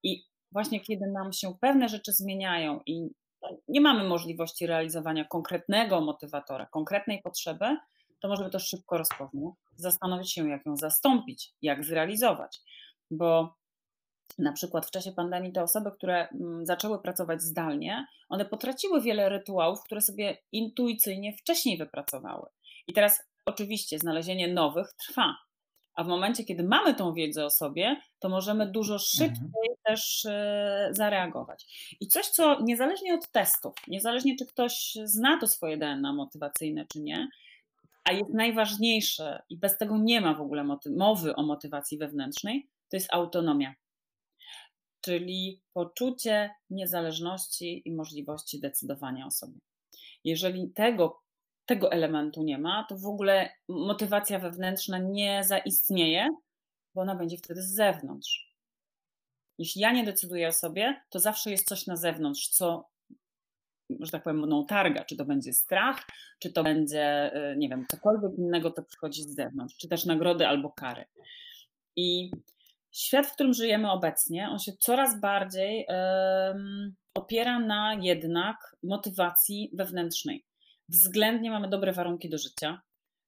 I 0.03 0.25
właśnie 0.53 0.81
kiedy 0.81 1.07
nam 1.07 1.33
się 1.33 1.55
pewne 1.61 1.89
rzeczy 1.89 2.13
zmieniają 2.13 2.81
i 2.87 3.09
nie 3.69 3.81
mamy 3.81 4.05
możliwości 4.05 4.67
realizowania 4.67 5.25
konkretnego 5.25 6.01
motywatora, 6.01 6.67
konkretnej 6.67 7.23
potrzeby, 7.23 7.77
to 8.21 8.29
możemy 8.29 8.51
to 8.51 8.59
szybko 8.59 8.99
rozpoznać, 8.99 9.55
zastanowić 9.77 10.33
się, 10.33 10.49
jak 10.49 10.67
ją 10.67 10.77
zastąpić, 10.77 11.55
jak 11.63 11.85
zrealizować. 11.85 12.61
Bo 13.11 13.55
na 14.39 14.53
przykład 14.53 14.87
w 14.87 14.91
czasie 14.91 15.13
pandemii 15.13 15.53
te 15.53 15.63
osoby, 15.63 15.91
które 15.91 16.29
mm, 16.29 16.67
zaczęły 16.67 17.03
pracować 17.03 17.43
zdalnie, 17.43 18.07
one 18.29 18.45
potraciły 18.45 19.01
wiele 19.01 19.29
rytuałów, 19.29 19.83
które 19.85 20.01
sobie 20.01 20.39
intuicyjnie 20.53 21.33
wcześniej 21.33 21.79
wypracowały. 21.79 22.49
I 22.87 22.93
teraz 22.93 23.25
oczywiście 23.47 23.99
znalezienie 23.99 24.53
nowych 24.53 24.93
trwa. 24.93 25.37
A 25.95 26.05
w 26.05 26.07
momencie, 26.07 26.45
kiedy 26.45 26.63
mamy 26.63 26.95
tą 26.95 27.15
wiedzę 27.15 27.45
o 27.45 27.51
sobie, 27.51 28.01
to 28.19 28.29
możemy 28.29 28.67
dużo 28.67 28.99
szybciej 28.99 29.45
mhm. 29.45 29.77
też 29.85 30.25
e, 30.25 30.89
zareagować. 30.91 31.67
I 32.01 32.09
coś, 32.09 32.27
co 32.27 32.63
niezależnie 32.63 33.15
od 33.15 33.31
testów, 33.31 33.75
niezależnie 33.89 34.37
czy 34.37 34.47
ktoś 34.47 34.99
zna 35.05 35.39
to 35.41 35.47
swoje 35.47 35.77
DNA 35.77 36.13
motywacyjne, 36.13 36.87
czy 36.93 37.01
nie, 37.01 37.29
a 38.05 38.13
jest 38.13 38.35
najważniejsze 38.35 39.43
i 39.49 39.59
bez 39.59 39.79
tego 39.79 39.99
nie 39.99 40.21
ma 40.21 40.35
w 40.35 40.41
ogóle 40.41 40.65
mowy 40.97 41.37
o 41.37 41.43
motywacji 41.43 41.99
wewnętrznej, 41.99 42.69
to 42.91 42.97
jest 42.97 43.09
autonomia. 43.13 43.75
Czyli 45.07 45.63
poczucie 45.73 46.51
niezależności 46.71 47.83
i 47.89 47.93
możliwości 47.93 48.61
decydowania 48.61 49.27
o 49.27 49.31
sobie. 49.31 49.59
Jeżeli 50.25 50.71
tego, 50.71 51.23
tego 51.67 51.93
elementu 51.93 52.43
nie 52.43 52.59
ma, 52.59 52.87
to 52.89 52.97
w 52.99 53.07
ogóle 53.07 53.51
motywacja 53.69 54.39
wewnętrzna 54.39 54.99
nie 54.99 55.45
zaistnieje, 55.45 56.29
bo 56.95 57.03
ona 57.03 57.15
będzie 57.15 57.37
wtedy 57.39 57.63
z 57.63 57.75
zewnątrz. 57.75 58.55
Jeśli 59.59 59.81
ja 59.81 59.93
nie 59.93 60.05
decyduję 60.05 60.49
o 60.49 60.53
sobie, 60.53 61.03
to 61.11 61.21
zawsze 61.21 61.51
jest 61.51 61.69
coś 61.69 61.87
na 61.87 61.97
zewnątrz, 61.97 62.49
co 62.49 62.89
że 64.01 64.11
tak 64.11 64.23
powiem, 64.23 64.39
mną 64.39 64.67
targa, 64.67 65.05
czy 65.05 65.17
to 65.17 65.25
będzie 65.25 65.53
strach, 65.53 66.07
czy 66.39 66.53
to 66.53 66.65
będzie, 66.65 67.37
y, 67.53 67.57
nie 67.57 67.69
wiem, 67.69 67.87
cokolwiek 67.91 68.39
innego, 68.39 68.71
to 68.71 68.83
przychodzi 68.83 69.23
z 69.23 69.35
zewnątrz, 69.35 69.77
czy 69.77 69.89
też 69.89 70.05
nagrody 70.05 70.47
albo 70.47 70.71
kary. 70.71 71.05
I 71.97 72.31
świat, 72.97 73.27
w 73.27 73.33
którym 73.33 73.55
żyjemy 73.55 73.91
obecnie, 73.91 74.49
on 74.51 74.59
się 74.59 74.73
coraz 74.81 75.21
bardziej 75.21 75.87
opiera 77.15 77.59
na 77.59 77.95
jednak 78.01 78.77
motywacji 78.83 79.71
wewnętrznej. 79.73 80.45
Względnie 80.89 81.51
mamy 81.51 81.69
dobre 81.69 81.93
warunki 81.93 82.29
do 82.29 82.39
życia. 82.39 82.81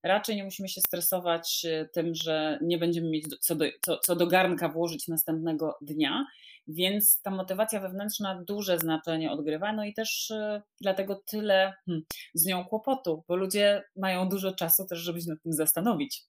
Raczej 0.02 0.36
nie 0.36 0.44
musimy 0.44 0.68
się 0.68 0.80
stresować 0.80 1.62
y, 1.64 1.88
tym, 1.92 2.14
że 2.14 2.58
nie 2.62 2.78
będziemy 2.78 3.10
mieć 3.10 3.24
co 3.40 3.54
do, 3.54 3.64
co, 3.84 3.98
co 3.98 4.16
do 4.16 4.26
garnka 4.26 4.68
włożyć 4.68 5.08
następnego 5.08 5.78
dnia 5.82 6.26
więc 6.68 7.22
ta 7.22 7.30
motywacja 7.30 7.80
wewnętrzna 7.80 8.42
duże 8.46 8.78
znaczenie 8.78 9.32
odgrywa, 9.32 9.72
no 9.72 9.84
i 9.84 9.94
też 9.94 10.30
y, 10.30 10.62
dlatego 10.80 11.22
tyle 11.26 11.74
hmm, 11.86 12.04
z 12.34 12.46
nią 12.46 12.64
kłopotu, 12.64 13.24
bo 13.28 13.36
ludzie 13.36 13.84
mają 13.96 14.28
dużo 14.28 14.52
czasu 14.52 14.86
też, 14.86 14.98
żeby 14.98 15.20
się 15.20 15.30
nad 15.30 15.42
tym 15.42 15.52
zastanowić. 15.52 16.24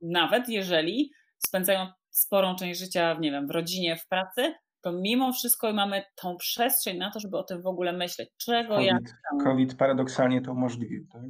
Nawet 0.00 0.48
jeżeli 0.48 1.10
spędzają 1.46 1.86
sporą 2.10 2.56
część 2.56 2.80
życia, 2.80 3.16
nie 3.20 3.30
wiem, 3.30 3.46
w 3.46 3.50
rodzinie, 3.50 3.96
w 3.96 4.06
pracy, 4.06 4.54
to 4.80 4.92
mimo 4.92 5.32
wszystko 5.32 5.72
mamy 5.72 6.02
tą 6.14 6.36
przestrzeń 6.36 6.98
na 6.98 7.10
to, 7.10 7.20
żeby 7.20 7.38
o 7.38 7.42
tym 7.42 7.62
w 7.62 7.66
ogóle 7.66 7.92
myśleć. 7.92 8.30
Czego 8.36 8.74
COVID, 8.74 8.88
ja 8.88 8.98
chcę. 9.04 9.44
COVID 9.44 9.74
paradoksalnie 9.74 10.42
to 10.42 10.52
umożliwił, 10.52 11.06
tak? 11.12 11.22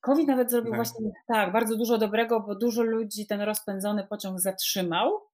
COVID 0.00 0.28
nawet 0.28 0.50
zrobił 0.50 0.72
tak. 0.72 0.78
właśnie 0.78 1.10
tak, 1.28 1.52
bardzo 1.52 1.76
dużo 1.76 1.98
dobrego, 1.98 2.40
bo 2.40 2.54
dużo 2.54 2.82
ludzi 2.82 3.26
ten 3.26 3.40
rozpędzony 3.40 4.06
pociąg 4.06 4.40
zatrzymał, 4.40 5.30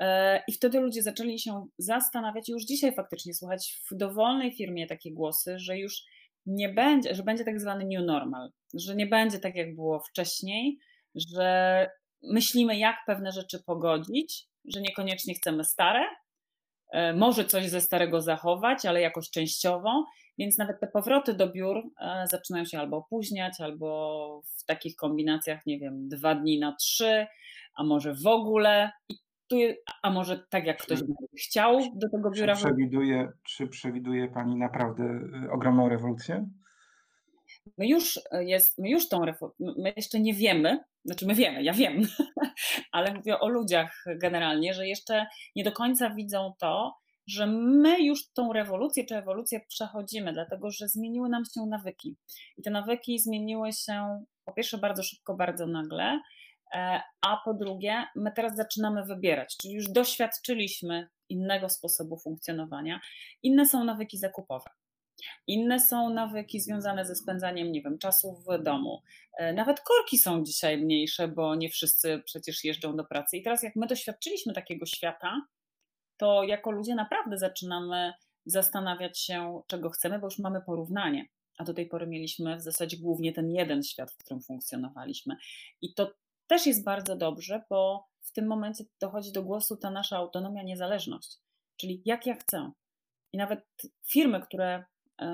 E, 0.00 0.42
I 0.48 0.52
wtedy 0.52 0.80
ludzie 0.80 1.02
zaczęli 1.02 1.38
się 1.38 1.66
zastanawiać, 1.78 2.48
i 2.48 2.52
już 2.52 2.64
dzisiaj 2.64 2.94
faktycznie 2.94 3.34
słuchać 3.34 3.82
w 3.90 3.94
dowolnej 3.94 4.52
firmie 4.52 4.86
takie 4.86 5.12
głosy, 5.12 5.58
że 5.58 5.78
już 5.78 6.04
nie 6.46 6.68
będzie, 6.68 7.14
że 7.14 7.22
będzie 7.22 7.44
tak 7.44 7.60
zwany 7.60 7.84
new 7.84 8.06
normal, 8.06 8.50
że 8.74 8.96
nie 8.96 9.06
będzie 9.06 9.38
tak 9.38 9.54
jak 9.54 9.74
było 9.74 10.00
wcześniej, 10.00 10.78
że 11.14 11.90
myślimy, 12.30 12.78
jak 12.78 12.96
pewne 13.06 13.32
rzeczy 13.32 13.62
pogodzić, 13.66 14.48
że 14.64 14.80
niekoniecznie 14.80 15.34
chcemy 15.34 15.64
stare, 15.64 16.04
e, 16.92 17.12
może 17.12 17.44
coś 17.44 17.68
ze 17.68 17.80
starego 17.80 18.20
zachować, 18.20 18.86
ale 18.86 19.00
jakoś 19.00 19.30
częściowo, 19.30 20.04
więc 20.38 20.58
nawet 20.58 20.80
te 20.80 20.86
powroty 20.86 21.34
do 21.34 21.52
biur 21.52 21.76
e, 22.00 22.26
zaczynają 22.30 22.64
się 22.64 22.78
albo 22.78 22.96
opóźniać, 22.96 23.60
albo 23.60 24.42
w 24.58 24.64
takich 24.64 24.96
kombinacjach, 24.96 25.66
nie 25.66 25.78
wiem, 25.78 26.08
dwa 26.08 26.34
dni 26.34 26.58
na 26.58 26.76
trzy, 26.76 27.26
a 27.76 27.84
może 27.84 28.14
w 28.14 28.26
ogóle. 28.26 28.90
Tu, 29.48 29.56
a 30.02 30.10
może 30.10 30.44
tak 30.50 30.66
jak 30.66 30.82
ktoś 30.82 31.02
by 31.02 31.12
chciał 31.40 31.80
do 31.94 32.08
tego 32.08 32.30
biura. 32.30 32.56
Czy 32.56 32.64
przewiduje, 32.64 33.28
czy 33.42 33.66
przewiduje 33.66 34.28
Pani 34.28 34.56
naprawdę 34.56 35.04
y, 35.44 35.50
ogromną 35.50 35.88
rewolucję? 35.88 36.48
My 37.78 37.86
już, 37.88 38.20
e, 38.32 38.44
jest, 38.44 38.78
my 38.78 38.90
już 38.90 39.08
tą 39.08 39.24
rewolucję, 39.24 39.74
my 39.78 39.92
jeszcze 39.96 40.20
nie 40.20 40.34
wiemy, 40.34 40.78
znaczy 41.04 41.26
my 41.26 41.34
wiemy, 41.34 41.62
ja 41.62 41.72
wiem, 41.72 42.02
ale 42.92 43.14
mówię 43.14 43.40
o 43.40 43.48
ludziach 43.48 44.04
generalnie, 44.16 44.74
że 44.74 44.88
jeszcze 44.88 45.26
nie 45.56 45.64
do 45.64 45.72
końca 45.72 46.10
widzą 46.10 46.52
to, 46.58 46.96
że 47.26 47.46
my 47.46 48.02
już 48.02 48.32
tą 48.32 48.52
rewolucję 48.52 49.04
czy 49.04 49.16
ewolucję 49.16 49.60
przechodzimy, 49.68 50.32
dlatego 50.32 50.70
że 50.70 50.88
zmieniły 50.88 51.28
nam 51.28 51.44
się 51.44 51.66
nawyki. 51.66 52.16
I 52.56 52.62
te 52.62 52.70
nawyki 52.70 53.18
zmieniły 53.18 53.72
się 53.72 54.24
po 54.44 54.52
pierwsze 54.52 54.78
bardzo 54.78 55.02
szybko, 55.02 55.34
bardzo 55.34 55.66
nagle, 55.66 56.20
E, 56.74 57.02
a 57.20 57.36
po 57.44 57.54
drugie, 57.54 58.04
my 58.16 58.32
teraz 58.32 58.56
zaczynamy 58.56 59.04
wybierać, 59.04 59.56
czyli 59.56 59.74
już 59.74 59.88
doświadczyliśmy 59.88 61.08
innego 61.28 61.68
sposobu 61.68 62.18
funkcjonowania. 62.18 63.00
Inne 63.42 63.66
są 63.66 63.84
nawyki 63.84 64.18
zakupowe. 64.18 64.70
Inne 65.46 65.80
są 65.80 66.10
nawyki 66.10 66.60
związane 66.60 67.06
ze 67.06 67.14
spędzaniem, 67.14 67.72
nie 67.72 67.82
wiem, 67.82 67.98
czasu 67.98 68.32
w 68.32 68.62
domu. 68.62 69.02
E, 69.38 69.52
nawet 69.52 69.80
korki 69.80 70.18
są 70.18 70.44
dzisiaj 70.44 70.78
mniejsze, 70.78 71.28
bo 71.28 71.54
nie 71.54 71.68
wszyscy 71.68 72.22
przecież 72.24 72.64
jeżdżą 72.64 72.96
do 72.96 73.04
pracy. 73.04 73.36
I 73.36 73.42
teraz, 73.42 73.62
jak 73.62 73.76
my 73.76 73.86
doświadczyliśmy 73.86 74.52
takiego 74.52 74.86
świata, 74.86 75.40
to 76.16 76.42
jako 76.42 76.70
ludzie 76.70 76.94
naprawdę 76.94 77.38
zaczynamy 77.38 78.12
zastanawiać 78.46 79.20
się, 79.20 79.62
czego 79.66 79.90
chcemy, 79.90 80.18
bo 80.18 80.26
już 80.26 80.38
mamy 80.38 80.60
porównanie. 80.60 81.26
A 81.58 81.64
do 81.64 81.74
tej 81.74 81.86
pory 81.86 82.06
mieliśmy 82.06 82.56
w 82.56 82.62
zasadzie 82.62 82.96
głównie 82.96 83.32
ten 83.32 83.50
jeden 83.50 83.82
świat, 83.82 84.12
w 84.12 84.16
którym 84.16 84.42
funkcjonowaliśmy. 84.42 85.36
I 85.82 85.94
to 85.94 86.12
też 86.46 86.66
jest 86.66 86.84
bardzo 86.84 87.16
dobrze, 87.16 87.62
bo 87.70 88.08
w 88.20 88.32
tym 88.32 88.46
momencie 88.46 88.84
dochodzi 89.00 89.32
do 89.32 89.42
głosu 89.42 89.76
ta 89.76 89.90
nasza 89.90 90.16
autonomia, 90.16 90.62
niezależność, 90.62 91.38
czyli 91.76 92.02
jak 92.04 92.26
ja 92.26 92.34
chcę. 92.34 92.70
I 93.32 93.38
nawet 93.38 93.60
firmy, 94.06 94.40
które 94.40 94.84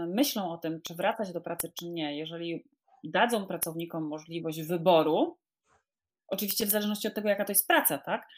myślą 0.07 0.53
o 0.53 0.59
tym, 0.59 0.81
czy 0.83 0.95
wracać 0.95 1.33
do 1.33 1.41
pracy, 1.41 1.73
czy 1.79 1.91
nie, 1.91 2.19
jeżeli 2.19 2.65
dadzą 3.05 3.47
pracownikom 3.47 4.05
możliwość 4.05 4.63
wyboru, 4.63 5.37
oczywiście 6.29 6.67
w 6.67 6.71
zależności 6.71 7.09
od 7.09 7.15
tego, 7.15 7.29
jaka 7.29 7.45
to 7.45 7.53
jest 7.53 7.69
praca, 7.69 7.99
tak? 7.99 8.29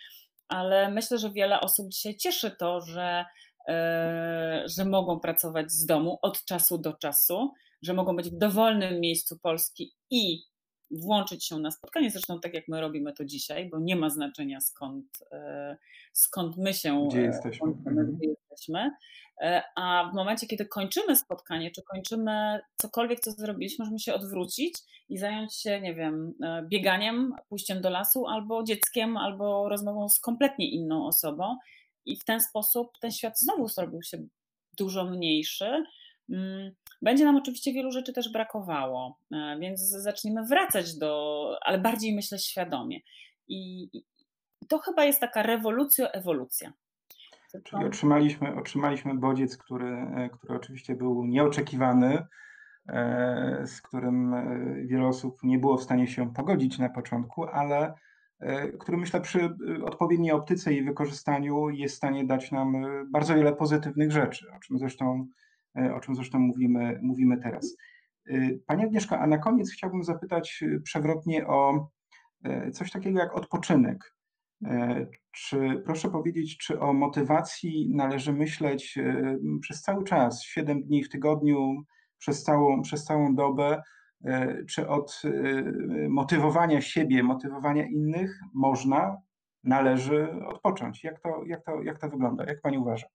Ale 0.48 0.90
myślę, 0.90 1.18
że 1.18 1.30
wiele 1.30 1.61
osób 1.61 1.88
dzisiaj 1.88 2.16
cieszy 2.16 2.50
to, 2.50 2.80
że, 2.80 3.24
yy, 3.68 3.74
że 4.68 4.85
mogą 4.85 5.20
pracować 5.20 5.72
z 5.72 5.87
domu 5.87 6.18
od 6.22 6.44
czasu 6.44 6.78
do 6.78 6.92
czasu, 6.92 7.52
że 7.83 7.94
mogą 7.94 8.16
być 8.16 8.30
w 8.30 8.38
dowolnym 8.38 9.00
miejscu 9.00 9.38
Polski 9.38 9.92
i 10.11 10.42
włączyć 10.90 11.46
się 11.46 11.59
na 11.59 11.70
spotkanie, 11.70 12.11
zresztą 12.11 12.40
tak 12.40 12.54
jak 12.54 12.68
my 12.68 12.80
robimy 12.80 13.12
to 13.12 13.24
dzisiaj, 13.24 13.68
bo 13.70 13.80
nie 13.80 13.96
ma 13.96 14.11
znaczenia 14.11 14.61
skąd, 14.61 15.07
e, 15.33 15.76
skąd 16.12 16.57
my 16.57 16.74
się 16.74 17.09
gdzie 17.09 17.20
jesteśmy. 17.20 17.68
Mhm. 17.68 18.16
Gdzie 18.16 18.28
jesteśmy. 18.55 18.90
E, 19.40 19.62
a 19.77 20.11
w 20.12 20.15
momencie, 20.15 20.46
kiedy 20.46 20.67
kończymy 20.67 21.17
spotkanie, 21.17 21.71
czy 21.71 21.83
kończymy 21.83 22.61
cokolwiek, 22.77 23.21
co 23.21 23.31
zrobiliśmy, 23.31 23.85
możemy 23.85 23.98
się 23.98 24.15
odwrócić 24.15 24.75
i 25.09 25.19
zająć 25.19 25.55
się, 25.55 25.81
nie 25.81 25.94
wiem, 25.94 26.35
e, 26.42 26.63
bieganiem, 26.69 27.35
pójściem 27.48 27.81
do 27.81 27.90
lasu, 27.90 28.27
albo 28.27 28.63
dzieckiem, 28.63 29.17
albo 29.17 29.69
rozmową 29.69 30.09
z 30.09 30.19
kompletnie 30.19 30.71
inną 30.71 31.07
osobą. 31.07 31.57
I 32.07 32.17
w 32.17 32.25
ten 32.25 32.40
sposób 32.40 32.88
ten 33.00 33.11
świat 33.11 33.40
znowu 33.40 33.69
zrobił 33.69 34.02
się 34.02 34.19
dużo 34.79 35.05
mniejszy. 35.05 35.85
Mm, 36.31 36.73
będzie 37.02 37.25
nam 37.25 37.37
oczywiście 37.37 37.73
wielu 37.73 37.90
rzeczy 37.90 38.13
też 38.13 38.33
brakowało, 38.33 39.19
e, 39.33 39.57
więc 39.61 39.81
zaczniemy 39.81 40.46
wracać 40.46 40.98
do, 40.98 41.57
ale 41.61 41.79
bardziej 41.79 42.15
myślę 42.15 42.38
świadomie. 42.38 43.00
I, 43.48 43.88
i 43.92 44.05
to 44.69 44.79
chyba 44.79 45.05
jest 45.05 45.21
taka 45.21 45.42
rewolucja, 45.42 46.11
ewolucja. 46.11 46.73
Czyli 47.63 47.85
otrzymaliśmy, 47.85 48.57
otrzymaliśmy 48.57 49.15
bodziec, 49.15 49.57
który, 49.57 49.87
e, 49.87 50.31
który 50.33 50.55
oczywiście 50.55 50.94
był 50.94 51.25
nieoczekiwany, 51.25 52.27
z 53.65 53.83
którym 53.83 54.35
wiele 54.87 55.07
osób 55.07 55.38
nie 55.42 55.59
było 55.59 55.77
w 55.77 55.83
stanie 55.83 56.09
się 56.09 56.33
pogodzić 56.33 56.79
na 56.79 56.88
początku, 56.88 57.44
ale 57.44 57.94
który 58.81 58.98
myślę 58.98 59.21
przy 59.21 59.57
odpowiedniej 59.85 60.33
optyce 60.33 60.75
i 60.75 60.83
wykorzystaniu 60.83 61.71
jest 61.71 61.94
w 61.94 61.96
stanie 61.96 62.25
dać 62.25 62.52
nam 62.52 62.87
bardzo 63.11 63.35
wiele 63.35 63.52
pozytywnych 63.52 64.13
rzeczy, 64.13 64.46
o 64.57 64.59
czym 64.59 64.79
zresztą, 64.79 65.27
o 65.94 66.00
czym 66.00 66.15
zresztą 66.15 66.38
mówimy, 66.38 67.00
mówimy 67.02 67.38
teraz. 67.38 67.77
Pani 68.67 68.85
Agnieszka, 68.85 69.21
a 69.21 69.27
na 69.27 69.38
koniec 69.38 69.73
chciałbym 69.73 70.05
zapytać 70.05 70.65
przewrotnie 70.83 71.46
o 71.46 71.88
coś 72.73 72.90
takiego 72.90 73.19
jak 73.19 73.37
odpoczynek. 73.37 74.13
E, 74.65 75.06
czy 75.33 75.83
proszę 75.85 76.10
powiedzieć, 76.10 76.58
czy 76.58 76.81
o 76.81 76.92
motywacji 76.92 77.90
należy 77.94 78.33
myśleć 78.33 78.98
e, 78.98 79.37
przez 79.60 79.83
cały 79.83 80.04
czas, 80.04 80.42
7 80.42 80.83
dni 80.83 81.04
w 81.04 81.08
tygodniu, 81.08 81.85
przez 82.19 82.42
całą, 82.42 82.83
przez 82.83 83.04
całą 83.04 83.35
dobę, 83.35 83.83
e, 84.25 84.65
czy 84.65 84.88
od 84.88 85.23
motywowania 86.08 86.81
siebie, 86.81 87.23
motywowania 87.23 87.87
innych 87.87 88.40
można, 88.54 89.17
należy 89.65 90.29
odpocząć? 90.46 91.04
Jak 91.04 91.21
to, 91.21 91.29
jak 91.46 91.65
to, 91.65 91.83
jak 91.83 92.00
to 92.00 92.08
wygląda? 92.08 92.44
Jak 92.44 92.60
pani 92.60 92.79
uważa? 92.79 93.06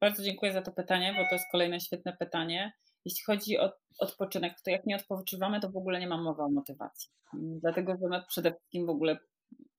Bardzo 0.00 0.22
dziękuję 0.22 0.52
za 0.52 0.62
to 0.62 0.72
pytanie, 0.72 1.14
bo 1.18 1.28
to 1.28 1.34
jest 1.34 1.44
kolejne 1.52 1.80
świetne 1.80 2.16
pytanie. 2.20 2.72
Jeśli 3.04 3.24
chodzi 3.24 3.58
o 3.58 3.72
odpoczynek, 3.98 4.54
to 4.64 4.70
jak 4.70 4.86
nie 4.86 4.96
odpoczywamy, 4.96 5.60
to 5.60 5.70
w 5.70 5.76
ogóle 5.76 6.00
nie 6.00 6.08
ma 6.08 6.22
mowy 6.22 6.42
o 6.42 6.48
motywacji. 6.50 7.10
Dlatego, 7.34 7.92
że 7.92 8.08
my 8.08 8.22
przede 8.28 8.50
wszystkim 8.50 8.86
w 8.86 8.90
ogóle 8.90 9.18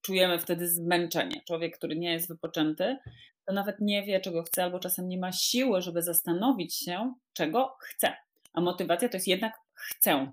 czujemy 0.04 0.38
wtedy 0.38 0.68
zmęczenie. 0.68 1.42
Człowiek, 1.46 1.78
który 1.78 1.96
nie 1.96 2.12
jest 2.12 2.28
wypoczęty, 2.28 2.96
to 3.44 3.52
nawet 3.52 3.80
nie 3.80 4.02
wie, 4.02 4.20
czego 4.20 4.42
chce, 4.42 4.64
albo 4.64 4.78
czasem 4.78 5.08
nie 5.08 5.18
ma 5.18 5.32
siły, 5.32 5.82
żeby 5.82 6.02
zastanowić 6.02 6.74
się, 6.74 7.14
czego 7.32 7.76
chce. 7.80 8.12
A 8.52 8.60
motywacja 8.60 9.08
to 9.08 9.16
jest 9.16 9.28
jednak 9.28 9.52
chcę, 9.74 10.32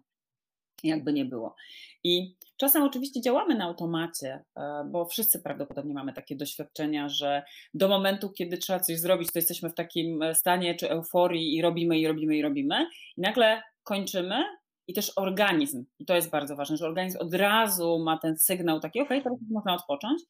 jakby 0.84 1.14
nie 1.14 1.26
było. 1.26 1.56
I 2.04 2.36
czasem 2.58 2.84
oczywiście 2.84 3.22
działamy 3.22 3.56
na 3.56 3.66
automacie, 3.66 4.44
e, 4.58 4.84
bo 4.92 5.06
wszyscy 5.06 5.40
prawdopodobnie 5.40 5.94
mamy 5.94 6.14
takie 6.14 6.36
doświadczenia, 6.36 7.10
że 7.10 7.44
do 7.74 7.88
momentu, 7.88 8.30
kiedy 8.30 8.58
trzeba 8.58 8.80
coś 8.80 9.00
zrobić, 9.00 9.32
to 9.32 9.40
jesteśmy 9.40 9.70
w 9.70 9.76
takim 9.76 10.24
stanie 10.34 10.76
czy 10.76 10.90
euforii 10.90 11.56
i 11.56 11.62
robimy, 11.62 12.00
i 12.00 12.08
robimy, 12.08 12.38
i 12.38 12.42
robimy. 12.42 12.88
I 13.18 13.22
nagle 13.22 13.62
kończymy 13.84 14.44
i 14.88 14.94
też 14.94 15.12
organizm. 15.16 15.86
I 16.00 16.06
to 16.06 16.16
jest 16.16 16.30
bardzo 16.30 16.56
ważne, 16.56 16.78
że 16.78 16.86
organizm 16.86 17.18
od 17.22 17.34
razu 17.34 18.00
ma 18.06 18.18
ten 18.18 18.38
sygnał 18.38 18.80
taki, 18.80 19.02
ok, 19.02 19.10
teraz 19.10 19.40
można 19.52 19.74
odpocząć. 19.74 20.22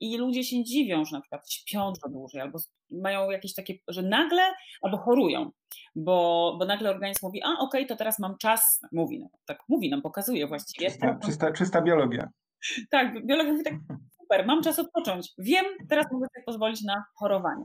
I 0.00 0.18
ludzie 0.18 0.44
się 0.44 0.64
dziwią, 0.64 1.04
że 1.04 1.16
na 1.16 1.20
przykład 1.20 1.50
śpią 1.50 1.92
za 1.94 2.08
dłużej, 2.08 2.40
albo 2.40 2.58
mają 2.90 3.30
jakieś 3.30 3.54
takie, 3.54 3.74
że 3.88 4.02
nagle, 4.02 4.42
albo 4.82 4.98
chorują, 4.98 5.50
bo, 5.94 6.56
bo 6.58 6.64
nagle 6.64 6.90
organizm 6.90 7.18
mówi, 7.22 7.42
a 7.42 7.48
okej, 7.48 7.60
okay, 7.60 7.86
to 7.86 7.96
teraz 7.96 8.18
mam 8.18 8.38
czas, 8.38 8.80
mówi, 8.92 9.20
no, 9.20 9.28
tak 9.46 9.58
mówi 9.68 9.90
nam, 9.90 10.02
pokazuje 10.02 10.46
właściwie. 10.46 10.90
Czysta, 10.90 11.18
czysta, 11.24 11.52
czysta 11.52 11.82
biologia. 11.82 12.28
Tak, 12.90 13.26
biologia 13.26 13.52
mówi 13.52 13.64
tak, 13.64 13.74
super, 14.22 14.46
mam 14.46 14.62
czas 14.62 14.78
odpocząć, 14.78 15.32
wiem, 15.38 15.64
teraz 15.88 16.06
mogę 16.12 16.26
sobie 16.34 16.44
pozwolić 16.46 16.82
na 16.82 17.04
chorowanie. 17.14 17.64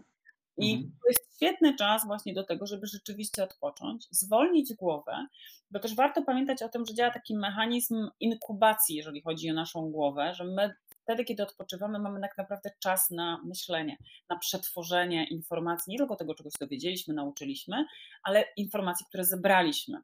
I 0.57 0.73
mhm. 0.73 0.91
to 1.03 1.07
jest 1.07 1.35
świetny 1.35 1.75
czas 1.75 2.05
właśnie 2.05 2.33
do 2.33 2.43
tego, 2.43 2.67
żeby 2.67 2.87
rzeczywiście 2.87 3.43
odpocząć, 3.43 4.07
zwolnić 4.11 4.73
głowę, 4.73 5.27
bo 5.71 5.79
też 5.79 5.95
warto 5.95 6.21
pamiętać 6.21 6.63
o 6.63 6.69
tym, 6.69 6.85
że 6.85 6.93
działa 6.93 7.11
taki 7.11 7.35
mechanizm 7.35 8.09
inkubacji, 8.19 8.95
jeżeli 8.95 9.21
chodzi 9.21 9.49
o 9.49 9.53
naszą 9.53 9.91
głowę, 9.91 10.33
że 10.35 10.43
my 10.43 10.73
wtedy, 11.03 11.25
kiedy 11.25 11.43
odpoczywamy, 11.43 11.99
mamy 11.99 12.21
tak 12.21 12.37
naprawdę 12.37 12.71
czas 12.79 13.11
na 13.11 13.41
myślenie, 13.43 13.97
na 14.29 14.37
przetworzenie 14.37 15.27
informacji, 15.27 15.91
nie 15.91 15.97
tylko 15.97 16.15
tego, 16.15 16.35
czego 16.35 16.49
się 16.49 16.57
dowiedzieliśmy, 16.59 17.13
nauczyliśmy, 17.13 17.85
ale 18.23 18.45
informacji, 18.57 19.05
które 19.05 19.25
zebraliśmy, 19.25 20.01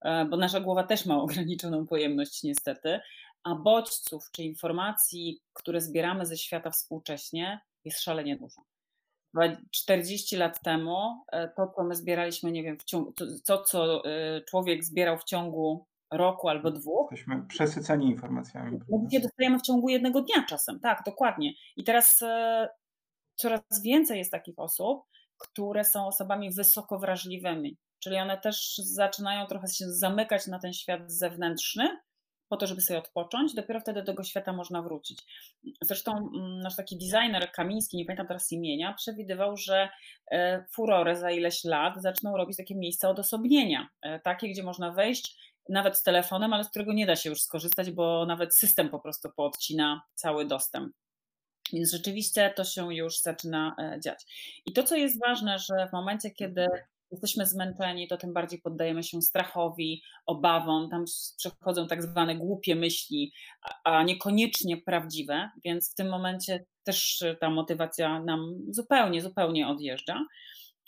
e, 0.00 0.24
bo 0.24 0.36
nasza 0.36 0.60
głowa 0.60 0.82
też 0.84 1.06
ma 1.06 1.16
ograniczoną 1.22 1.86
pojemność 1.86 2.42
niestety, 2.42 3.00
a 3.42 3.54
bodźców 3.54 4.30
czy 4.32 4.42
informacji, 4.42 5.40
które 5.52 5.80
zbieramy 5.80 6.26
ze 6.26 6.36
świata 6.36 6.70
współcześnie, 6.70 7.60
jest 7.84 8.00
szalenie 8.00 8.36
dużo. 8.36 8.67
40 9.70 10.36
lat 10.36 10.62
temu 10.62 11.24
e, 11.32 11.48
to, 11.48 11.72
co 11.76 11.84
my 11.84 11.96
zbieraliśmy, 11.96 12.52
nie 12.52 12.62
wiem, 12.62 12.78
w 12.78 12.84
ciągu, 12.84 13.14
to, 13.46 13.62
co 13.62 14.04
e, 14.04 14.40
człowiek 14.40 14.84
zbierał 14.84 15.18
w 15.18 15.24
ciągu 15.24 15.86
roku 16.10 16.48
albo 16.48 16.70
dwóch. 16.70 17.10
Jesteśmy 17.10 17.42
przesyceni 17.48 18.06
informacjami. 18.06 18.78
Gdzie 19.06 19.20
dostajemy 19.20 19.58
w 19.58 19.62
ciągu 19.62 19.88
jednego 19.88 20.22
dnia 20.22 20.44
czasem, 20.48 20.80
tak, 20.80 21.02
dokładnie. 21.06 21.52
I 21.76 21.84
teraz 21.84 22.22
e, 22.22 22.68
coraz 23.34 23.60
więcej 23.84 24.18
jest 24.18 24.30
takich 24.30 24.58
osób, 24.58 25.02
które 25.38 25.84
są 25.84 26.06
osobami 26.06 26.54
wysoko 26.54 26.98
wrażliwymi, 26.98 27.76
czyli 27.98 28.16
one 28.16 28.38
też 28.38 28.76
zaczynają 28.76 29.46
trochę 29.46 29.68
się 29.68 29.84
zamykać 29.88 30.46
na 30.46 30.58
ten 30.58 30.72
świat 30.72 31.12
zewnętrzny, 31.12 31.98
po 32.48 32.56
to, 32.56 32.66
żeby 32.66 32.80
sobie 32.80 32.98
odpocząć, 32.98 33.54
dopiero 33.54 33.80
wtedy 33.80 34.00
do 34.00 34.06
tego 34.06 34.24
świata 34.24 34.52
można 34.52 34.82
wrócić. 34.82 35.18
Zresztą 35.82 36.16
mm, 36.16 36.60
nasz 36.60 36.76
taki 36.76 36.98
designer 36.98 37.52
Kamiński, 37.52 37.96
nie 37.96 38.04
pamiętam 38.04 38.26
teraz 38.26 38.52
imienia, 38.52 38.94
przewidywał, 38.94 39.56
że 39.56 39.88
e, 40.30 40.64
furory 40.70 41.16
za 41.16 41.30
ileś 41.30 41.64
lat 41.64 42.02
zaczną 42.02 42.36
robić 42.36 42.56
takie 42.56 42.74
miejsca 42.74 43.08
odosobnienia, 43.08 43.88
e, 44.02 44.20
takie, 44.20 44.48
gdzie 44.48 44.62
można 44.62 44.92
wejść 44.92 45.38
nawet 45.68 45.96
z 45.96 46.02
telefonem, 46.02 46.52
ale 46.52 46.64
z 46.64 46.70
którego 46.70 46.92
nie 46.92 47.06
da 47.06 47.16
się 47.16 47.30
już 47.30 47.42
skorzystać, 47.42 47.90
bo 47.90 48.26
nawet 48.26 48.56
system 48.56 48.88
po 48.88 49.00
prostu 49.00 49.28
poodcina 49.36 50.02
cały 50.14 50.46
dostęp. 50.46 50.92
Więc 51.72 51.90
rzeczywiście 51.90 52.52
to 52.56 52.64
się 52.64 52.94
już 52.94 53.20
zaczyna 53.20 53.76
e, 53.78 54.00
dziać. 54.00 54.24
I 54.66 54.72
to, 54.72 54.82
co 54.82 54.96
jest 54.96 55.20
ważne, 55.20 55.58
że 55.58 55.88
w 55.88 55.92
momencie, 55.92 56.30
kiedy 56.30 56.66
jesteśmy 57.10 57.46
zmęczeni, 57.46 58.08
to 58.08 58.16
tym 58.16 58.32
bardziej 58.32 58.60
poddajemy 58.60 59.02
się 59.02 59.22
strachowi, 59.22 60.02
obawom, 60.26 60.90
tam 60.90 61.04
przechodzą 61.36 61.86
tak 61.86 62.02
zwane 62.02 62.36
głupie 62.36 62.74
myśli, 62.74 63.32
a 63.84 64.02
niekoniecznie 64.02 64.76
prawdziwe, 64.76 65.50
więc 65.64 65.92
w 65.92 65.94
tym 65.94 66.08
momencie 66.08 66.64
też 66.84 67.24
ta 67.40 67.50
motywacja 67.50 68.22
nam 68.22 68.58
zupełnie, 68.68 69.22
zupełnie 69.22 69.68
odjeżdża. 69.68 70.24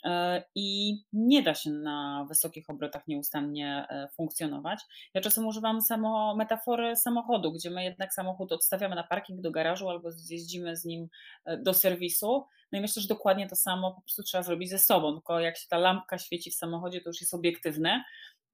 E, 0.05 0.43
i 0.55 0.97
nie 1.13 1.43
da 1.43 1.55
się 1.55 1.69
na 1.69 2.25
wysokich 2.29 2.69
obrotach 2.69 3.07
nieustannie 3.07 3.85
e, 3.89 4.07
funkcjonować. 4.15 4.79
Ja 5.13 5.21
czasem 5.21 5.47
używam 5.47 5.81
samo 5.81 6.35
metafory 6.35 6.95
samochodu, 6.95 7.51
gdzie 7.51 7.69
my 7.69 7.83
jednak 7.83 8.13
samochód 8.13 8.51
odstawiamy 8.51 8.95
na 8.95 9.03
parking 9.03 9.41
do 9.41 9.51
garażu 9.51 9.89
albo 9.89 10.09
jeździmy 10.29 10.77
z 10.77 10.85
nim 10.85 11.07
e, 11.45 11.57
do 11.57 11.73
serwisu. 11.73 12.45
No 12.71 12.79
i 12.79 12.81
myślę, 12.81 13.01
że 13.01 13.07
dokładnie 13.07 13.47
to 13.47 13.55
samo 13.55 13.95
po 13.95 14.01
prostu 14.01 14.23
trzeba 14.23 14.43
zrobić 14.43 14.69
ze 14.69 14.79
sobą, 14.79 15.13
tylko 15.13 15.39
jak 15.39 15.57
się 15.57 15.67
ta 15.69 15.77
lampka 15.77 16.17
świeci 16.17 16.51
w 16.51 16.55
samochodzie, 16.55 17.01
to 17.01 17.09
już 17.09 17.21
jest 17.21 17.33
obiektywne, 17.33 18.03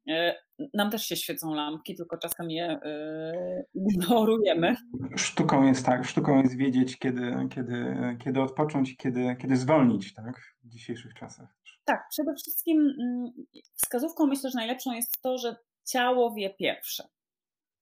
E, 0.09 0.35
nam 0.73 0.91
też 0.91 1.05
się 1.05 1.15
świecą 1.15 1.53
lampki, 1.53 1.95
tylko 1.95 2.17
czasem 2.17 2.51
je 2.51 2.65
e, 2.65 3.63
ignorujemy. 3.73 4.75
Sztuką 5.15 5.67
jest 5.67 5.85
tak, 5.85 6.05
sztuką 6.05 6.41
jest 6.41 6.57
wiedzieć, 6.57 6.99
kiedy, 6.99 7.35
kiedy, 7.55 7.95
kiedy 8.23 8.41
odpocząć 8.41 8.91
i 8.91 8.97
kiedy, 8.97 9.35
kiedy 9.41 9.57
zwolnić 9.57 10.13
tak, 10.13 10.55
w 10.63 10.69
dzisiejszych 10.69 11.13
czasach. 11.13 11.55
Tak, 11.85 12.07
przede 12.09 12.35
wszystkim 12.35 12.93
mm, 12.99 13.31
wskazówką 13.73 14.27
myślę, 14.27 14.49
że 14.49 14.57
najlepszą 14.57 14.93
jest 14.93 15.21
to, 15.21 15.37
że 15.37 15.55
ciało 15.85 16.33
wie 16.33 16.49
pierwsze. 16.49 17.03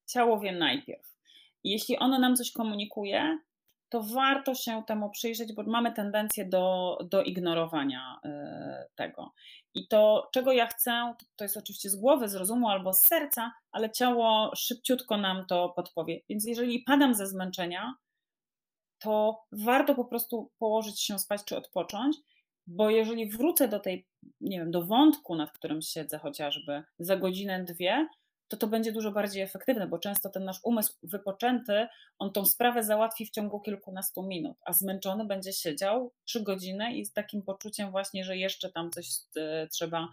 Ciało 0.05 0.39
wie 0.39 0.51
najpierw. 0.51 1.15
Jeśli 1.63 1.97
ono 1.97 2.19
nam 2.19 2.35
coś 2.35 2.51
komunikuje, 2.51 3.39
to 3.89 4.03
warto 4.03 4.55
się 4.55 4.83
temu 4.87 5.09
przyjrzeć, 5.09 5.53
bo 5.53 5.63
mamy 5.63 5.91
tendencję 5.91 6.45
do, 6.45 6.97
do 7.11 7.23
ignorowania 7.23 8.19
e, 8.25 8.85
tego. 8.95 9.33
I 9.73 9.87
to, 9.87 10.29
czego 10.33 10.51
ja 10.51 10.67
chcę, 10.67 11.13
to 11.35 11.45
jest 11.45 11.57
oczywiście 11.57 11.89
z 11.89 11.95
głowy, 11.95 12.29
z 12.29 12.35
rozumu 12.35 12.69
albo 12.69 12.93
z 12.93 13.01
serca, 13.01 13.51
ale 13.71 13.91
ciało 13.91 14.51
szybciutko 14.55 15.17
nam 15.17 15.45
to 15.45 15.69
podpowie. 15.69 16.21
Więc 16.29 16.45
jeżeli 16.45 16.79
padam 16.79 17.15
ze 17.15 17.27
zmęczenia, 17.27 17.93
to 18.99 19.43
warto 19.51 19.95
po 19.95 20.05
prostu 20.05 20.51
położyć 20.59 21.01
się 21.01 21.19
spać 21.19 21.41
czy 21.45 21.57
odpocząć, 21.57 22.17
bo 22.67 22.89
jeżeli 22.89 23.29
wrócę 23.29 23.67
do 23.67 23.79
tej, 23.79 24.07
nie 24.41 24.59
wiem, 24.59 24.71
do 24.71 24.85
wątku, 24.85 25.35
nad 25.35 25.51
którym 25.51 25.81
siedzę 25.81 26.17
chociażby 26.19 26.83
za 26.99 27.17
godzinę, 27.17 27.63
dwie, 27.63 28.07
to 28.47 28.57
to 28.57 28.67
będzie 28.67 28.91
dużo 28.91 29.11
bardziej 29.11 29.43
efektywne, 29.43 29.87
bo 29.87 29.99
często 29.99 30.29
ten 30.29 30.45
nasz 30.45 30.59
umysł 30.63 30.93
wypoczęty, 31.03 31.87
on 32.19 32.31
tą 32.31 32.45
sprawę 32.45 32.83
załatwi 32.83 33.25
w 33.25 33.31
ciągu 33.31 33.59
kilkunastu 33.59 34.23
minut, 34.23 34.57
a 34.65 34.73
zmęczony 34.73 35.25
będzie 35.25 35.53
siedział 35.53 36.11
trzy 36.25 36.43
godziny 36.43 36.93
i 36.93 37.05
z 37.05 37.13
takim 37.13 37.41
poczuciem 37.41 37.91
właśnie, 37.91 38.23
że 38.23 38.37
jeszcze 38.37 38.71
tam 38.71 38.91
coś 38.91 39.07
e, 39.35 39.67
trzeba 39.67 40.07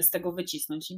z 0.00 0.10
tego 0.10 0.32
wycisnąć. 0.32 0.92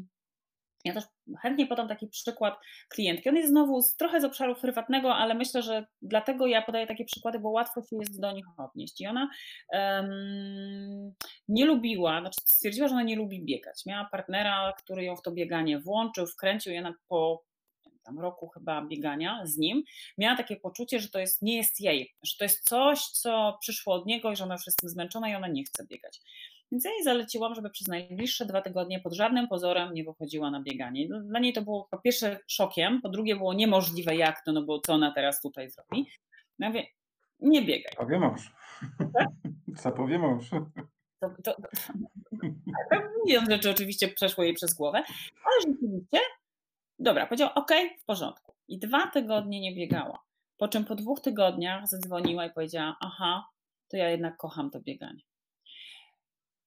Ja 0.84 0.94
też 0.94 1.04
chętnie 1.42 1.66
podam 1.66 1.88
taki 1.88 2.06
przykład 2.06 2.58
klientki. 2.88 3.28
On 3.28 3.36
jest 3.36 3.48
znowu 3.48 3.82
z, 3.82 3.96
trochę 3.96 4.20
z 4.20 4.24
obszaru 4.24 4.54
prywatnego, 4.54 5.14
ale 5.14 5.34
myślę, 5.34 5.62
że 5.62 5.86
dlatego 6.02 6.46
ja 6.46 6.62
podaję 6.62 6.86
takie 6.86 7.04
przykłady, 7.04 7.38
bo 7.38 7.50
łatwo 7.50 7.82
się 7.82 7.96
jest 7.96 8.20
do 8.20 8.32
nich 8.32 8.46
odnieść. 8.58 9.00
I 9.00 9.06
ona 9.06 9.30
um, 9.68 11.14
nie 11.48 11.64
lubiła, 11.64 12.20
znaczy 12.20 12.40
stwierdziła, 12.44 12.88
że 12.88 12.94
ona 12.94 13.02
nie 13.02 13.16
lubi 13.16 13.44
biegać. 13.44 13.86
Miała 13.86 14.08
partnera, 14.12 14.72
który 14.78 15.04
ją 15.04 15.16
w 15.16 15.22
to 15.22 15.32
bieganie 15.32 15.80
włączył, 15.80 16.26
wkręcił 16.26 16.72
i 16.72 16.78
ona 16.78 16.94
po 17.08 17.44
tam 18.04 18.20
roku 18.20 18.48
chyba 18.48 18.82
biegania 18.82 19.40
z 19.44 19.58
nim, 19.58 19.82
miała 20.18 20.36
takie 20.36 20.56
poczucie, 20.56 21.00
że 21.00 21.08
to 21.08 21.18
jest, 21.18 21.42
nie 21.42 21.56
jest 21.56 21.80
jej, 21.80 22.14
że 22.22 22.32
to 22.38 22.44
jest 22.44 22.68
coś, 22.68 23.00
co 23.06 23.58
przyszło 23.60 23.94
od 23.94 24.06
niego 24.06 24.32
i 24.32 24.36
że 24.36 24.44
ona 24.44 24.54
już 24.54 24.66
jest 24.66 24.78
tym 24.78 24.90
zmęczona 24.90 25.28
i 25.30 25.34
ona 25.34 25.48
nie 25.48 25.64
chce 25.64 25.86
biegać. 25.86 26.20
Więc 26.72 26.84
ja 26.84 26.90
jej 26.90 27.04
zaleciłam, 27.04 27.54
żeby 27.54 27.70
przez 27.70 27.88
najbliższe 27.88 28.46
dwa 28.46 28.62
tygodnie 28.62 29.00
pod 29.00 29.12
żadnym 29.12 29.48
pozorem 29.48 29.94
nie 29.94 30.04
wychodziła 30.04 30.50
na 30.50 30.62
bieganie. 30.62 31.06
No, 31.08 31.20
dla 31.20 31.40
niej 31.40 31.52
to 31.52 31.62
było 31.62 31.88
po 31.90 31.98
pierwsze 31.98 32.38
szokiem, 32.46 33.00
po 33.02 33.08
drugie 33.08 33.36
było 33.36 33.54
niemożliwe 33.54 34.16
jak 34.16 34.44
to, 34.44 34.52
no 34.52 34.62
bo 34.62 34.80
co 34.80 34.92
ona 34.92 35.12
teraz 35.12 35.40
tutaj 35.40 35.70
zrobi. 35.70 36.06
No 36.58 36.66
ja 36.66 36.68
mówię, 36.68 36.86
nie 37.40 37.62
biegaj. 37.62 37.92
Powie 37.96 38.18
mąż. 38.18 38.52
Co 39.82 39.92
powie 39.92 40.18
mąż? 40.18 40.50
To, 41.20 41.30
to, 41.44 41.56
milion 43.24 43.50
rzeczy 43.50 43.70
oczywiście 43.70 44.08
przeszło 44.08 44.44
jej 44.44 44.54
przez 44.54 44.74
głowę, 44.74 45.02
ale 45.44 45.72
rzeczywiście, 45.72 46.18
dobra, 46.98 47.26
powiedział, 47.26 47.50
ok, 47.54 47.70
w 48.00 48.04
porządku. 48.04 48.54
I 48.68 48.78
dwa 48.78 49.06
tygodnie 49.06 49.60
nie 49.60 49.74
biegała. 49.74 50.18
Po 50.56 50.68
czym 50.68 50.84
po 50.84 50.94
dwóch 50.94 51.20
tygodniach 51.20 51.88
zadzwoniła 51.88 52.46
i 52.46 52.50
powiedziała: 52.50 52.96
Aha, 53.00 53.44
to 53.88 53.96
ja 53.96 54.10
jednak 54.10 54.36
kocham 54.36 54.70
to 54.70 54.80
bieganie. 54.80 55.22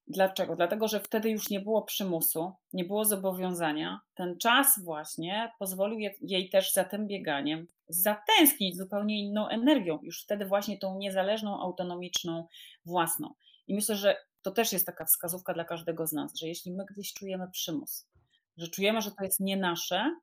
Dlaczego? 0.08 0.56
Dlatego, 0.56 0.88
że 0.88 1.00
wtedy 1.00 1.30
już 1.30 1.50
nie 1.50 1.60
było 1.60 1.82
przymusu, 1.82 2.52
nie 2.72 2.84
było 2.84 3.04
zobowiązania. 3.04 4.00
Ten 4.14 4.38
czas 4.38 4.80
właśnie 4.84 5.52
pozwolił 5.58 5.98
jej 6.20 6.50
też 6.50 6.72
za 6.72 6.84
tym 6.84 7.06
bieganiem 7.06 7.66
zatęsknić 7.88 8.76
zupełnie 8.76 9.20
inną 9.20 9.48
energią, 9.48 9.98
już 10.02 10.22
wtedy 10.22 10.44
właśnie 10.44 10.78
tą 10.78 10.98
niezależną, 10.98 11.60
autonomiczną, 11.60 12.46
własną. 12.84 13.34
I 13.66 13.74
myślę, 13.74 13.96
że 13.96 14.16
to 14.42 14.50
też 14.50 14.72
jest 14.72 14.86
taka 14.86 15.04
wskazówka 15.04 15.54
dla 15.54 15.64
każdego 15.64 16.06
z 16.06 16.12
nas, 16.12 16.38
że 16.38 16.48
jeśli 16.48 16.72
my 16.72 16.84
gdzieś 16.84 17.12
czujemy 17.12 17.50
przymus, 17.50 18.08
że 18.56 18.68
czujemy, 18.68 19.02
że 19.02 19.10
to 19.10 19.24
jest 19.24 19.40
nie 19.40 19.56
nasze, 19.56 20.16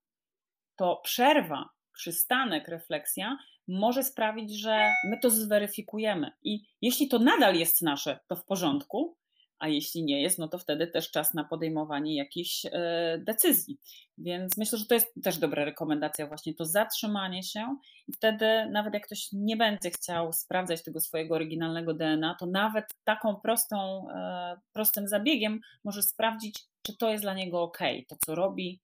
to 0.75 1.01
przerwa, 1.03 1.69
przystanek, 1.93 2.67
refleksja 2.67 3.37
może 3.67 4.03
sprawić, 4.03 4.59
że 4.59 4.91
my 5.09 5.19
to 5.19 5.29
zweryfikujemy. 5.29 6.31
I 6.43 6.63
jeśli 6.81 7.07
to 7.07 7.19
nadal 7.19 7.55
jest 7.55 7.81
nasze, 7.81 8.19
to 8.27 8.35
w 8.35 8.45
porządku, 8.45 9.17
a 9.63 9.67
jeśli 9.67 10.03
nie 10.03 10.21
jest, 10.21 10.39
no 10.39 10.47
to 10.47 10.57
wtedy 10.57 10.87
też 10.87 11.11
czas 11.11 11.33
na 11.33 11.43
podejmowanie 11.43 12.15
jakichś 12.15 12.65
e, 12.65 12.71
decyzji. 13.17 13.77
Więc 14.17 14.57
myślę, 14.57 14.77
że 14.77 14.85
to 14.85 14.93
jest 14.93 15.07
też 15.23 15.37
dobra 15.37 15.65
rekomendacja, 15.65 16.27
właśnie 16.27 16.53
to 16.53 16.65
zatrzymanie 16.65 17.43
się 17.43 17.77
i 18.07 18.13
wtedy 18.13 18.45
nawet 18.71 18.93
jak 18.93 19.05
ktoś 19.05 19.29
nie 19.31 19.57
będzie 19.57 19.91
chciał 19.91 20.33
sprawdzać 20.33 20.83
tego 20.83 20.99
swojego 20.99 21.35
oryginalnego 21.35 21.93
DNA, 21.93 22.35
to 22.39 22.45
nawet 22.45 22.85
taką 23.03 23.35
prostą, 23.35 24.09
e, 24.09 24.59
prostym 24.73 25.07
zabiegiem 25.07 25.59
może 25.83 26.01
sprawdzić, 26.03 26.65
czy 26.81 26.97
to 26.97 27.09
jest 27.09 27.23
dla 27.23 27.33
niego 27.33 27.61
ok, 27.61 27.79
to 28.07 28.15
co 28.25 28.35
robi, 28.35 28.79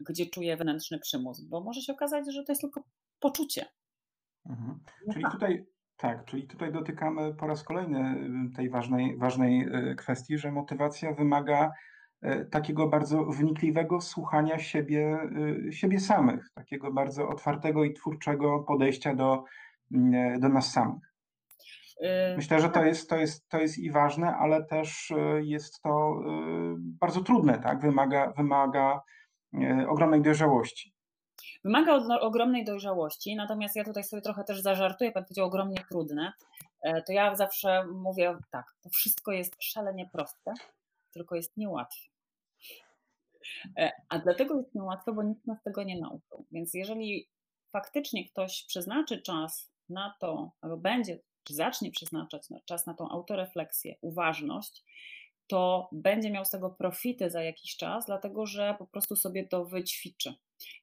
gdzie 0.00 0.26
czuje 0.26 0.56
wewnętrzny 0.56 0.98
przymus, 0.98 1.40
bo 1.40 1.60
może 1.60 1.80
się 1.80 1.92
okazać, 1.92 2.24
że 2.32 2.44
to 2.44 2.52
jest 2.52 2.62
tylko 2.62 2.82
poczucie. 3.20 3.66
Mhm. 4.46 4.80
Czyli 5.12 5.24
tutaj 5.32 5.66
tak, 6.02 6.24
czyli 6.24 6.46
tutaj 6.46 6.72
dotykamy 6.72 7.34
po 7.34 7.46
raz 7.46 7.62
kolejny 7.64 8.16
tej 8.56 8.70
ważnej, 8.70 9.16
ważnej 9.16 9.68
y, 9.90 9.94
kwestii, 9.94 10.38
że 10.38 10.52
motywacja 10.52 11.12
wymaga 11.12 11.72
y, 12.24 12.48
takiego 12.50 12.88
bardzo 12.88 13.24
wnikliwego 13.24 14.00
słuchania 14.00 14.58
siebie, 14.58 15.18
siebie 15.70 16.00
samych, 16.00 16.50
takiego 16.54 16.92
bardzo 16.92 17.28
otwartego 17.28 17.84
i 17.84 17.92
twórczego 17.92 18.60
podejścia 18.60 19.14
do, 19.14 19.44
mm, 19.92 20.40
do 20.40 20.48
nas 20.48 20.72
samych. 20.72 21.12
Myślę, 22.36 22.60
że 22.60 22.68
to 22.68 22.74
tak. 22.74 22.86
jest, 22.86 23.10
to, 23.10 23.16
jest, 23.16 23.48
to 23.48 23.58
jest 23.58 23.78
i 23.78 23.90
ważne, 23.90 24.36
ale 24.36 24.64
też 24.64 25.12
jest 25.40 25.82
to 25.82 26.20
bardzo 26.76 27.20
trudne, 27.20 27.58
tak? 27.58 27.80
Wymaga, 27.80 28.32
wymaga 28.36 29.00
ogromnej 29.88 30.22
dojrzałości. 30.22 30.91
Wymaga 31.64 31.96
ogromnej 32.20 32.64
dojrzałości, 32.64 33.36
natomiast 33.36 33.76
ja 33.76 33.84
tutaj 33.84 34.04
sobie 34.04 34.22
trochę 34.22 34.44
też 34.44 34.60
zażartuję, 34.60 35.12
pan 35.12 35.24
powiedział 35.24 35.46
ogromnie 35.46 35.84
trudne. 35.88 36.32
E, 36.82 37.02
to 37.02 37.12
ja 37.12 37.36
zawsze 37.36 37.86
mówię 37.86 38.38
tak, 38.50 38.74
to 38.82 38.88
wszystko 38.88 39.32
jest 39.32 39.62
szalenie 39.62 40.08
proste, 40.12 40.54
tylko 41.12 41.36
jest 41.36 41.56
niełatwe. 41.56 42.08
E, 43.78 43.92
a 44.08 44.18
dlatego 44.18 44.58
jest 44.58 44.74
niełatwe, 44.74 45.12
bo 45.12 45.22
nikt 45.22 45.46
nas 45.46 45.62
tego 45.62 45.82
nie 45.82 46.00
nauczył. 46.00 46.44
Więc 46.52 46.74
jeżeli 46.74 47.28
faktycznie 47.72 48.28
ktoś 48.28 48.64
przeznaczy 48.64 49.22
czas 49.22 49.72
na 49.88 50.14
to, 50.20 50.50
albo 50.60 50.76
będzie, 50.76 51.18
czy 51.44 51.54
zacznie 51.54 51.90
przeznaczać 51.90 52.48
czas 52.64 52.86
na 52.86 52.94
tą 52.94 53.08
autorefleksję, 53.08 53.96
uważność, 54.00 54.84
to 55.52 55.88
będzie 55.92 56.30
miał 56.30 56.44
z 56.44 56.50
tego 56.50 56.70
profity 56.70 57.30
za 57.30 57.42
jakiś 57.42 57.76
czas, 57.76 58.06
dlatego 58.06 58.46
że 58.46 58.74
po 58.78 58.86
prostu 58.86 59.16
sobie 59.16 59.48
to 59.48 59.64
wyćwiczy 59.64 60.34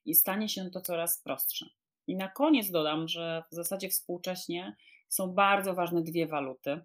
i 0.04 0.14
stanie 0.14 0.48
się 0.48 0.70
to 0.70 0.80
coraz 0.80 1.22
prostsze. 1.22 1.66
I 2.06 2.16
na 2.16 2.28
koniec 2.28 2.70
dodam, 2.70 3.08
że 3.08 3.42
w 3.52 3.54
zasadzie 3.54 3.88
współcześnie 3.88 4.76
są 5.08 5.32
bardzo 5.32 5.74
ważne 5.74 6.02
dwie 6.02 6.26
waluty. 6.26 6.80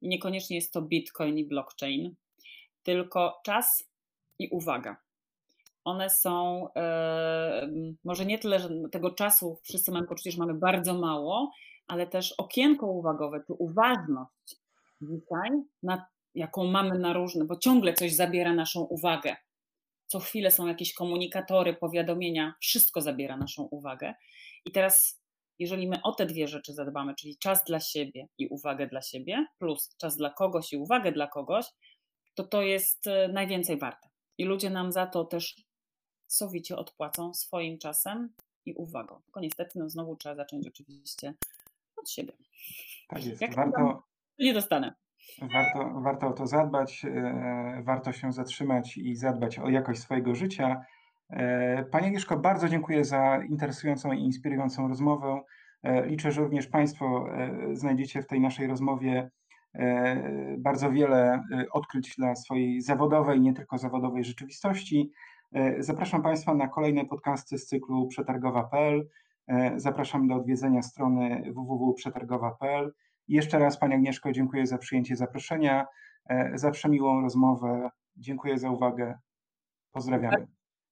I 0.00 0.08
niekoniecznie 0.08 0.56
jest 0.56 0.72
to 0.72 0.82
Bitcoin 0.82 1.38
i 1.38 1.44
blockchain, 1.44 2.14
tylko 2.82 3.40
czas 3.44 3.90
i 4.38 4.48
uwaga. 4.48 4.96
One 5.84 6.10
są, 6.10 6.68
yy, 7.66 7.94
może 8.04 8.26
nie 8.26 8.38
tyle, 8.38 8.60
że 8.60 8.68
tego 8.92 9.10
czasu 9.10 9.58
wszyscy 9.62 9.92
mamy 9.92 10.06
poczucie, 10.06 10.30
że 10.30 10.38
mamy 10.38 10.54
bardzo 10.54 10.94
mało, 10.94 11.52
ale 11.86 12.06
też 12.06 12.32
okienko 12.32 12.86
uwagowe, 12.86 13.42
czy 13.46 13.52
uważność 13.52 14.56
dzisiaj, 15.00 15.50
na, 15.82 16.06
jaką 16.34 16.64
mamy 16.64 16.98
na 16.98 17.12
różne, 17.12 17.44
bo 17.44 17.56
ciągle 17.56 17.94
coś 17.94 18.14
zabiera 18.14 18.54
naszą 18.54 18.80
uwagę 18.80 19.36
co 20.10 20.20
chwilę 20.20 20.50
są 20.50 20.66
jakieś 20.66 20.94
komunikatory, 20.94 21.74
powiadomienia, 21.74 22.54
wszystko 22.60 23.00
zabiera 23.00 23.36
naszą 23.36 23.62
uwagę. 23.62 24.14
I 24.64 24.72
teraz, 24.72 25.22
jeżeli 25.58 25.88
my 25.88 26.02
o 26.02 26.12
te 26.12 26.26
dwie 26.26 26.48
rzeczy 26.48 26.74
zadbamy, 26.74 27.14
czyli 27.14 27.38
czas 27.38 27.64
dla 27.64 27.80
siebie 27.80 28.28
i 28.38 28.46
uwagę 28.48 28.86
dla 28.86 29.02
siebie, 29.02 29.46
plus 29.58 29.96
czas 29.96 30.16
dla 30.16 30.30
kogoś 30.30 30.72
i 30.72 30.76
uwagę 30.76 31.12
dla 31.12 31.26
kogoś, 31.26 31.66
to 32.34 32.44
to 32.44 32.62
jest 32.62 33.06
e, 33.06 33.28
najwięcej 33.28 33.78
warte. 33.78 34.08
I 34.38 34.44
ludzie 34.44 34.70
nam 34.70 34.92
za 34.92 35.06
to 35.06 35.24
też 35.24 35.56
sowicie 36.26 36.76
odpłacą 36.76 37.34
swoim 37.34 37.78
czasem 37.78 38.32
i 38.66 38.74
uwagą. 38.74 39.20
Tylko 39.24 39.40
niestety, 39.40 39.78
no 39.78 39.90
znowu 39.90 40.16
trzeba 40.16 40.34
zacząć 40.34 40.66
oczywiście 40.66 41.34
od 41.96 42.10
siebie. 42.10 42.32
Tak 43.08 43.24
jest. 43.24 43.40
Jak 43.40 43.54
warto, 43.54 44.02
nie 44.38 44.54
dostanę. 44.54 44.94
Warto, 45.42 46.00
warto 46.00 46.28
o 46.28 46.32
to 46.32 46.46
zadbać, 46.46 47.04
e, 47.04 47.82
warto 47.84 48.12
się 48.12 48.32
zatrzymać 48.32 48.98
i 48.98 49.16
zadbać 49.16 49.58
o 49.58 49.68
jakość 49.68 50.00
swojego 50.00 50.34
życia. 50.34 50.84
E, 51.30 51.84
Panie 51.84 52.06
Agnieszko, 52.06 52.36
bardzo 52.36 52.68
dziękuję 52.68 53.04
za 53.04 53.40
interesującą 53.48 54.12
i 54.12 54.22
inspirującą 54.22 54.88
rozmowę. 54.88 55.40
E, 55.82 56.06
liczę, 56.06 56.32
że 56.32 56.40
również 56.40 56.66
Państwo 56.66 57.26
znajdziecie 57.72 58.22
w 58.22 58.26
tej 58.26 58.40
naszej 58.40 58.66
rozmowie 58.66 59.30
bardzo 60.58 60.90
wiele 60.90 61.42
odkryć 61.72 62.16
dla 62.16 62.34
swojej 62.34 62.80
zawodowej, 62.80 63.40
nie 63.40 63.54
tylko 63.54 63.78
zawodowej 63.78 64.24
rzeczywistości. 64.24 65.12
Zapraszam 65.78 66.22
Państwa 66.22 66.54
na 66.54 66.68
kolejne 66.68 67.04
podcasty 67.04 67.58
z 67.58 67.66
cyklu 67.66 68.06
przetargowa.pl. 68.06 69.08
Zapraszam 69.76 70.28
do 70.28 70.34
odwiedzenia 70.34 70.82
strony 70.82 71.42
www.przetargowa.pl. 71.52 72.92
Jeszcze 73.30 73.58
raz 73.58 73.78
Pani 73.78 73.94
Agnieszko 73.94 74.32
dziękuję 74.32 74.66
za 74.66 74.78
przyjęcie 74.78 75.16
zaproszenia, 75.16 75.86
e, 76.30 76.52
za 76.54 76.70
przemiłą 76.70 77.20
rozmowę. 77.20 77.90
Dziękuję 78.16 78.58
za 78.58 78.70
uwagę. 78.70 79.18
Pozdrawiamy. 79.92 80.46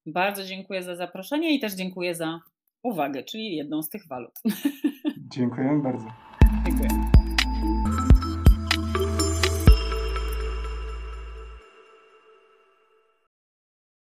Bardzo 0.06 0.44
dziękuję 0.44 0.82
za 0.82 0.96
zaproszenie 0.96 1.54
i 1.54 1.60
też 1.60 1.74
dziękuję 1.74 2.14
za 2.14 2.40
uwagę, 2.82 3.24
czyli 3.24 3.56
jedną 3.56 3.82
z 3.82 3.88
tych 3.88 4.08
walut. 4.08 4.34
Dziękuję 5.34 5.80
bardzo. 5.82 6.06
Dziękuję. 6.66 6.88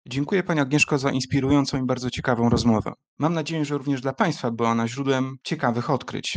Dziękuję 0.08 0.42
Pani 0.42 0.60
Agnieszko 0.60 0.98
za 0.98 1.10
inspirującą 1.10 1.82
i 1.82 1.86
bardzo 1.86 2.10
ciekawą 2.10 2.48
rozmowę. 2.48 2.92
Mam 3.18 3.34
nadzieję, 3.34 3.64
że 3.64 3.78
również 3.78 4.00
dla 4.00 4.12
Państwa 4.12 4.50
była 4.50 4.70
ona 4.70 4.88
źródłem 4.88 5.36
ciekawych 5.42 5.90
odkryć. 5.90 6.36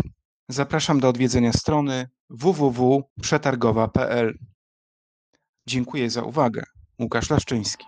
Zapraszam 0.51 0.99
do 0.99 1.09
odwiedzenia 1.09 1.53
strony 1.53 2.09
www.przetargowa.pl. 2.29 4.37
Dziękuję 5.67 6.09
za 6.09 6.23
uwagę. 6.23 6.63
Łukasz 6.99 7.29
Laszczyński. 7.29 7.85